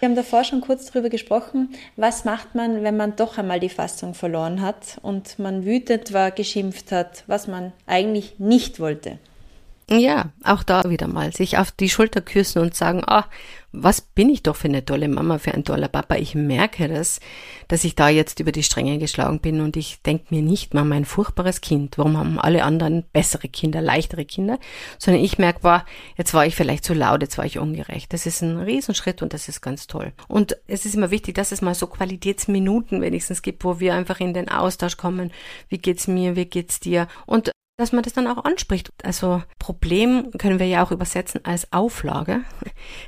Wir 0.00 0.08
haben 0.08 0.16
davor 0.16 0.44
schon 0.44 0.62
kurz 0.62 0.86
darüber 0.90 1.10
gesprochen, 1.10 1.74
was 1.96 2.24
macht 2.24 2.54
man, 2.54 2.82
wenn 2.82 2.96
man 2.96 3.16
doch 3.16 3.36
einmal 3.36 3.60
die 3.60 3.68
Fassung 3.68 4.14
verloren 4.14 4.62
hat 4.62 4.98
und 5.02 5.38
man 5.38 5.66
wütend 5.66 6.14
war, 6.14 6.30
geschimpft 6.30 6.90
hat, 6.90 7.24
was 7.26 7.48
man 7.48 7.74
eigentlich 7.86 8.38
nicht 8.38 8.80
wollte. 8.80 9.18
Ja, 9.92 10.30
auch 10.44 10.62
da 10.62 10.88
wieder 10.88 11.08
mal 11.08 11.32
sich 11.32 11.58
auf 11.58 11.72
die 11.72 11.88
Schulter 11.88 12.20
küssen 12.20 12.62
und 12.62 12.76
sagen, 12.76 13.02
ah, 13.06 13.24
was 13.72 14.00
bin 14.00 14.30
ich 14.30 14.44
doch 14.44 14.54
für 14.54 14.68
eine 14.68 14.84
tolle 14.84 15.08
Mama, 15.08 15.38
für 15.38 15.52
ein 15.52 15.64
toller 15.64 15.88
Papa. 15.88 16.16
Ich 16.16 16.36
merke 16.36 16.88
das, 16.88 17.18
dass 17.66 17.82
ich 17.82 17.96
da 17.96 18.08
jetzt 18.08 18.38
über 18.38 18.52
die 18.52 18.62
Stränge 18.62 18.98
geschlagen 18.98 19.40
bin 19.40 19.60
und 19.60 19.76
ich 19.76 20.00
denke 20.02 20.26
mir 20.30 20.42
nicht 20.42 20.74
mal 20.74 20.84
mein 20.84 21.04
furchtbares 21.04 21.60
Kind. 21.60 21.98
Warum 21.98 22.16
haben 22.16 22.38
alle 22.38 22.62
anderen 22.62 23.04
bessere 23.12 23.48
Kinder, 23.48 23.80
leichtere 23.80 24.24
Kinder? 24.24 24.58
Sondern 24.98 25.24
ich 25.24 25.38
merke, 25.38 25.64
war, 25.64 25.84
jetzt 26.16 26.34
war 26.34 26.46
ich 26.46 26.54
vielleicht 26.54 26.84
zu 26.84 26.94
laut, 26.94 27.22
jetzt 27.22 27.38
war 27.38 27.44
ich 27.44 27.58
ungerecht. 27.58 28.12
Das 28.12 28.26
ist 28.26 28.42
ein 28.42 28.58
Riesenschritt 28.58 29.22
und 29.22 29.34
das 29.34 29.48
ist 29.48 29.60
ganz 29.60 29.88
toll. 29.88 30.12
Und 30.28 30.56
es 30.68 30.84
ist 30.84 30.94
immer 30.94 31.10
wichtig, 31.10 31.34
dass 31.34 31.50
es 31.50 31.62
mal 31.62 31.74
so 31.74 31.88
Qualitätsminuten 31.88 33.02
wenigstens 33.02 33.42
gibt, 33.42 33.64
wo 33.64 33.80
wir 33.80 33.94
einfach 33.94 34.20
in 34.20 34.34
den 34.34 34.48
Austausch 34.48 34.96
kommen. 34.96 35.32
Wie 35.68 35.78
geht's 35.78 36.06
mir? 36.06 36.36
Wie 36.36 36.46
geht's 36.46 36.78
dir? 36.78 37.08
Und 37.26 37.50
dass 37.80 37.92
man 37.92 38.02
das 38.02 38.12
dann 38.12 38.26
auch 38.26 38.44
anspricht. 38.44 38.92
Also 39.02 39.42
Problem 39.58 40.30
können 40.38 40.58
wir 40.58 40.66
ja 40.66 40.84
auch 40.84 40.92
übersetzen 40.92 41.40
als 41.44 41.72
Auflage. 41.72 42.42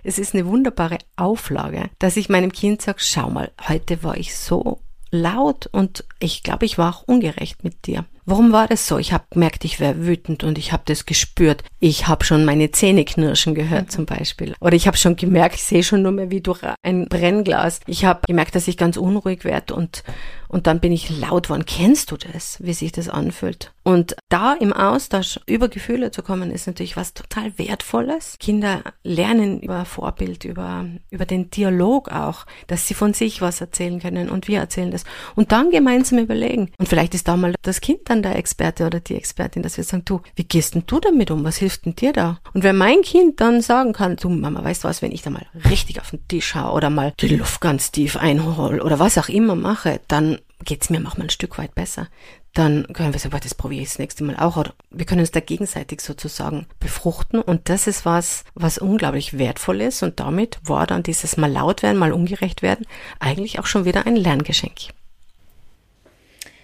Es 0.02 0.18
ist 0.18 0.34
eine 0.34 0.46
wunderbare 0.46 0.98
Auflage, 1.16 1.90
dass 1.98 2.16
ich 2.16 2.28
meinem 2.28 2.52
Kind 2.52 2.82
sage, 2.82 2.98
schau 3.00 3.30
mal, 3.30 3.52
heute 3.68 4.02
war 4.02 4.16
ich 4.16 4.34
so 4.36 4.80
laut 5.10 5.68
und 5.70 6.04
ich 6.18 6.42
glaube, 6.42 6.64
ich 6.64 6.78
war 6.78 6.94
auch 6.94 7.02
ungerecht 7.02 7.62
mit 7.64 7.86
dir. 7.86 8.06
Warum 8.24 8.52
war 8.52 8.68
das 8.68 8.86
so? 8.86 8.98
Ich 8.98 9.12
habe 9.12 9.24
gemerkt, 9.30 9.64
ich 9.64 9.80
wäre 9.80 10.06
wütend 10.06 10.44
und 10.44 10.56
ich 10.56 10.72
habe 10.72 10.84
das 10.86 11.06
gespürt. 11.06 11.64
Ich 11.80 12.06
habe 12.06 12.24
schon 12.24 12.44
meine 12.44 12.70
Zähne 12.70 13.04
knirschen 13.04 13.54
gehört 13.54 13.90
zum 13.90 14.06
Beispiel. 14.06 14.54
Oder 14.60 14.74
ich 14.74 14.86
habe 14.86 14.96
schon 14.96 15.16
gemerkt, 15.16 15.56
ich 15.56 15.64
sehe 15.64 15.82
schon 15.82 16.02
nur 16.02 16.12
mehr 16.12 16.30
wie 16.30 16.40
durch 16.40 16.60
ein 16.82 17.08
Brennglas. 17.08 17.80
Ich 17.86 18.04
habe 18.04 18.20
gemerkt, 18.26 18.54
dass 18.54 18.68
ich 18.68 18.76
ganz 18.76 18.96
unruhig 18.96 19.44
werde 19.44 19.74
und 19.74 20.04
und 20.52 20.66
dann 20.66 20.80
bin 20.80 20.92
ich 20.92 21.10
laut 21.18 21.48
worden. 21.48 21.64
Kennst 21.66 22.10
du 22.10 22.16
das, 22.16 22.58
wie 22.60 22.74
sich 22.74 22.92
das 22.92 23.08
anfühlt? 23.08 23.72
Und 23.84 24.14
da 24.28 24.52
im 24.52 24.72
Austausch 24.72 25.40
über 25.46 25.68
Gefühle 25.68 26.12
zu 26.12 26.22
kommen, 26.22 26.52
ist 26.52 26.66
natürlich 26.66 26.96
was 26.96 27.14
total 27.14 27.58
Wertvolles. 27.58 28.36
Kinder 28.38 28.82
lernen 29.02 29.60
über 29.60 29.84
Vorbild, 29.84 30.44
über, 30.44 30.86
über 31.10 31.24
den 31.24 31.50
Dialog 31.50 32.12
auch, 32.12 32.46
dass 32.68 32.86
sie 32.86 32.94
von 32.94 33.14
sich 33.14 33.40
was 33.40 33.60
erzählen 33.60 33.98
können 33.98 34.28
und 34.28 34.46
wir 34.46 34.60
erzählen 34.60 34.90
das. 34.90 35.04
Und 35.34 35.50
dann 35.52 35.70
gemeinsam 35.70 36.18
überlegen. 36.18 36.70
Und 36.78 36.88
vielleicht 36.88 37.14
ist 37.14 37.26
da 37.26 37.36
mal 37.36 37.54
das 37.62 37.80
Kind 37.80 38.00
dann 38.04 38.22
der 38.22 38.36
Experte 38.36 38.86
oder 38.86 39.00
die 39.00 39.16
Expertin, 39.16 39.62
dass 39.62 39.78
wir 39.78 39.84
sagen, 39.84 40.04
du, 40.04 40.20
wie 40.36 40.44
gehst 40.44 40.74
denn 40.74 40.84
du 40.86 41.00
damit 41.00 41.30
um? 41.30 41.42
Was 41.44 41.56
hilft 41.56 41.86
denn 41.86 41.96
dir 41.96 42.12
da? 42.12 42.38
Und 42.52 42.62
wenn 42.62 42.76
mein 42.76 43.00
Kind 43.02 43.40
dann 43.40 43.62
sagen 43.62 43.94
kann, 43.94 44.16
du 44.16 44.28
Mama, 44.28 44.62
weißt 44.62 44.84
du 44.84 44.88
was, 44.88 45.02
wenn 45.02 45.12
ich 45.12 45.22
da 45.22 45.30
mal 45.30 45.46
richtig 45.68 46.00
auf 46.00 46.10
den 46.10 46.28
Tisch 46.28 46.54
hau 46.54 46.76
oder 46.76 46.90
mal 46.90 47.14
die 47.18 47.28
Luft 47.28 47.60
ganz 47.62 47.90
tief 47.90 48.16
einhol 48.16 48.80
oder 48.80 48.98
was 48.98 49.16
auch 49.16 49.30
immer 49.30 49.56
mache, 49.56 50.00
dann 50.08 50.38
geht's 50.62 50.90
mir 50.90 51.00
manchmal 51.00 51.26
ein 51.26 51.30
Stück 51.30 51.58
weit 51.58 51.74
besser. 51.74 52.08
Dann 52.54 52.86
können 52.92 53.12
wir 53.12 53.20
sagen, 53.20 53.38
das 53.42 53.54
probiere 53.54 53.82
ich 53.82 53.88
das 53.88 53.98
nächste 53.98 54.24
Mal 54.24 54.36
auch. 54.36 54.56
Oder 54.56 54.74
wir 54.90 55.06
können 55.06 55.20
uns 55.20 55.30
da 55.30 55.40
gegenseitig 55.40 56.00
sozusagen 56.00 56.66
befruchten. 56.80 57.40
Und 57.40 57.68
das 57.68 57.86
ist 57.86 58.04
was, 58.04 58.44
was 58.54 58.78
unglaublich 58.78 59.38
wertvoll 59.38 59.80
ist. 59.80 60.02
Und 60.02 60.20
damit 60.20 60.58
war 60.64 60.86
dann 60.86 61.02
dieses 61.02 61.36
mal 61.36 61.50
laut 61.50 61.82
werden, 61.82 61.96
mal 61.96 62.12
ungerecht 62.12 62.62
werden, 62.62 62.86
eigentlich 63.20 63.58
auch 63.58 63.66
schon 63.66 63.84
wieder 63.84 64.06
ein 64.06 64.16
Lerngeschenk. 64.16 64.90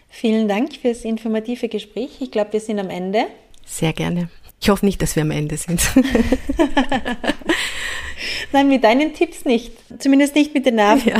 Vielen 0.08 0.48
Dank 0.48 0.74
fürs 0.74 1.04
informative 1.04 1.68
Gespräch. 1.68 2.20
Ich 2.20 2.30
glaube, 2.30 2.54
wir 2.54 2.60
sind 2.60 2.78
am 2.78 2.90
Ende. 2.90 3.26
Sehr 3.64 3.92
gerne. 3.92 4.30
Ich 4.60 4.70
hoffe 4.70 4.84
nicht, 4.84 5.00
dass 5.02 5.16
wir 5.16 5.22
am 5.22 5.30
Ende 5.30 5.56
sind. 5.56 5.80
Nein, 8.52 8.68
mit 8.68 8.82
deinen 8.84 9.14
Tipps 9.14 9.44
nicht. 9.44 9.72
Zumindest 9.98 10.34
nicht 10.34 10.54
mit 10.54 10.66
den 10.66 10.76
Nerven. 10.76 11.08
Ja. 11.08 11.18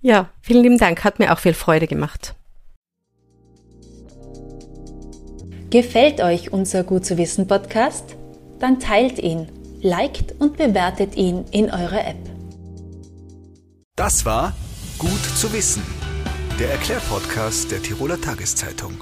ja, 0.00 0.30
vielen 0.40 0.62
lieben 0.62 0.78
Dank. 0.78 1.04
Hat 1.04 1.18
mir 1.18 1.32
auch 1.32 1.38
viel 1.38 1.54
Freude 1.54 1.86
gemacht. 1.86 2.34
Gefällt 5.70 6.20
euch 6.20 6.52
unser 6.52 6.84
Gut 6.84 7.06
zu 7.06 7.16
wissen 7.16 7.48
Podcast? 7.48 8.16
Dann 8.60 8.78
teilt 8.78 9.18
ihn, 9.18 9.48
liked 9.80 10.34
und 10.38 10.58
bewertet 10.58 11.16
ihn 11.16 11.46
in 11.50 11.70
eurer 11.70 12.06
App. 12.06 12.18
Das 13.96 14.24
war 14.24 14.54
Gut 14.98 15.24
zu 15.36 15.52
wissen, 15.52 15.82
der 16.60 16.70
Erklärpodcast 16.70 17.72
der 17.72 17.82
Tiroler 17.82 18.20
Tageszeitung. 18.20 18.92